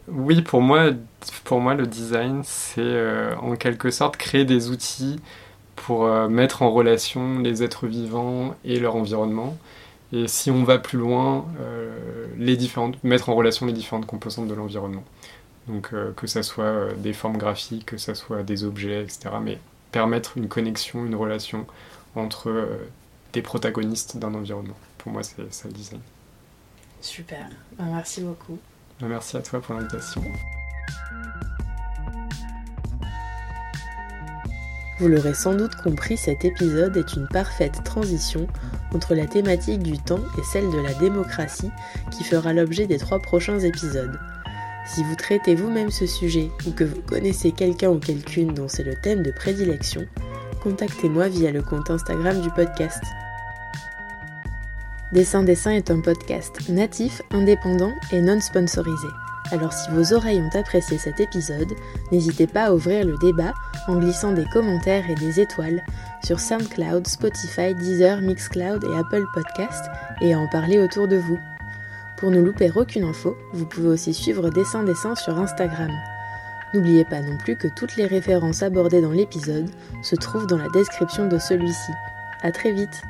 Oui, 0.09 0.43
pour 0.43 0.61
moi, 0.61 0.91
pour 1.45 1.61
moi, 1.61 1.75
le 1.75 1.87
design, 1.87 2.43
c'est 2.45 3.33
en 3.41 3.57
quelque 3.57 3.91
sorte 3.91 4.17
créer 4.17 4.45
des 4.45 4.71
outils 4.71 5.19
pour 5.75 6.07
mettre 6.29 6.63
en 6.63 6.71
relation 6.71 7.39
les 7.39 7.63
êtres 7.63 7.87
vivants 7.87 8.55
et 8.65 8.79
leur 8.79 8.97
environnement. 8.97 9.57
Et 10.13 10.27
si 10.27 10.51
on 10.51 10.65
va 10.65 10.79
plus 10.79 10.99
loin, 10.99 11.47
euh, 11.61 12.27
les 12.37 12.57
différentes, 12.57 13.03
mettre 13.05 13.29
en 13.29 13.35
relation 13.35 13.67
les 13.67 13.73
différentes 13.73 14.07
composantes 14.07 14.49
de 14.49 14.55
l'environnement. 14.55 15.05
Donc 15.67 15.91
euh, 15.93 16.13
que 16.13 16.27
ça 16.27 16.43
soit 16.43 16.65
euh, 16.65 16.95
des 16.95 17.13
formes 17.13 17.37
graphiques, 17.37 17.87
que 17.87 17.99
ça 17.99 18.15
soit 18.15 18.43
des 18.43 18.65
objets, 18.65 19.03
etc. 19.03 19.31
Mais 19.43 19.59
permettre 19.93 20.39
une 20.39 20.49
connexion, 20.49 21.05
une 21.05 21.15
relation 21.15 21.67
entre 22.15 22.67
des 23.33 23.43
protagonistes 23.43 24.17
d'un 24.17 24.35
environnement. 24.35 24.77
Pour 24.97 25.13
moi, 25.13 25.23
c'est 25.23 25.53
ça 25.53 25.69
le 25.69 25.75
design. 25.75 26.01
Super, 27.01 27.49
Ben, 27.79 27.85
merci 27.87 28.23
beaucoup. 28.23 28.59
Merci 29.01 29.37
à 29.37 29.43
toi 29.43 29.61
pour 29.61 29.75
l'invitation. 29.75 30.23
Vous 34.99 35.07
l'aurez 35.07 35.35
sans 35.35 35.55
doute 35.55 35.77
compris, 35.77 36.17
cet 36.17 36.45
épisode 36.45 36.97
est 36.97 37.15
une 37.15 37.29
parfaite 37.29 37.85
transition 37.85 38.49
entre 38.93 39.15
la 39.15 39.27
thématique 39.27 39.83
du 39.83 39.97
temps 39.97 40.25
et 40.37 40.43
celle 40.43 40.69
de 40.71 40.79
la 40.79 40.93
démocratie 40.95 41.71
qui 42.11 42.25
fera 42.25 42.53
l'objet 42.53 42.87
des 42.87 42.99
trois 42.99 43.21
prochains 43.21 43.61
épisodes. 43.61 44.19
Si 44.87 45.05
vous 45.05 45.15
traitez 45.15 45.55
vous-même 45.55 45.91
ce 45.91 46.07
sujet 46.07 46.51
ou 46.67 46.73
que 46.73 46.83
vous 46.83 47.01
connaissez 47.03 47.53
quelqu'un 47.53 47.91
ou 47.91 47.99
quelqu'une 47.99 48.55
dont 48.55 48.67
c'est 48.67 48.83
le 48.83 48.97
thème 48.97 49.23
de 49.23 49.31
prédilection, 49.31 50.05
contactez-moi 50.65 51.29
via 51.29 51.53
le 51.53 51.63
compte 51.63 51.91
Instagram 51.91 52.41
du 52.41 52.51
podcast. 52.51 53.03
Dessin 55.13 55.45
Dessin 55.45 55.71
est 55.71 55.93
un 55.93 56.01
podcast 56.01 56.69
natif, 56.69 57.23
indépendant 57.31 57.93
et 58.11 58.21
non 58.21 58.41
sponsorisé. 58.41 59.09
Alors 59.51 59.73
si 59.73 59.91
vos 59.91 60.13
oreilles 60.13 60.43
ont 60.43 60.59
apprécié 60.59 60.99
cet 60.99 61.21
épisode, 61.21 61.73
n'hésitez 62.13 62.47
pas 62.47 62.65
à 62.65 62.73
ouvrir 62.73 63.07
le 63.07 63.17
débat 63.17 63.55
en 63.87 63.97
glissant 63.97 64.33
des 64.33 64.45
commentaires 64.47 65.09
et 65.09 65.15
des 65.15 65.41
étoiles 65.41 65.83
sur 66.23 66.39
SoundCloud, 66.39 67.07
Spotify, 67.07 67.75
Deezer, 67.75 68.21
Mixcloud 68.21 68.85
et 68.85 68.99
Apple 68.99 69.25
Podcast 69.33 69.87
et 70.21 70.35
à 70.35 70.39
en 70.39 70.49
parler 70.49 70.79
autour 70.79 71.09
de 71.09 71.17
vous. 71.17 71.39
Pour 72.19 72.31
ne 72.31 72.41
louper 72.41 72.71
aucune 72.75 73.05
info, 73.05 73.37
vous 73.55 73.65
pouvez 73.65 73.89
aussi 73.89 74.13
suivre 74.13 74.51
Dessin 74.51 74.83
Dessin 74.83 75.15
sur 75.15 75.39
Instagram. 75.39 75.93
N'oubliez 76.75 77.07
pas 77.07 77.23
non 77.23 77.39
plus 77.39 77.57
que 77.57 77.69
toutes 77.69 77.97
les 77.97 78.07
références 78.07 78.63
abordées 78.63 79.01
dans 79.01 79.13
l'épisode 79.13 79.71
se 80.03 80.17
trouvent 80.17 80.47
dans 80.47 80.59
la 80.59 80.69
description 80.69 81.27
de 81.27 81.39
celui-ci. 81.39 81.93
À 82.43 82.53
très 82.53 82.73
vite 82.73 83.03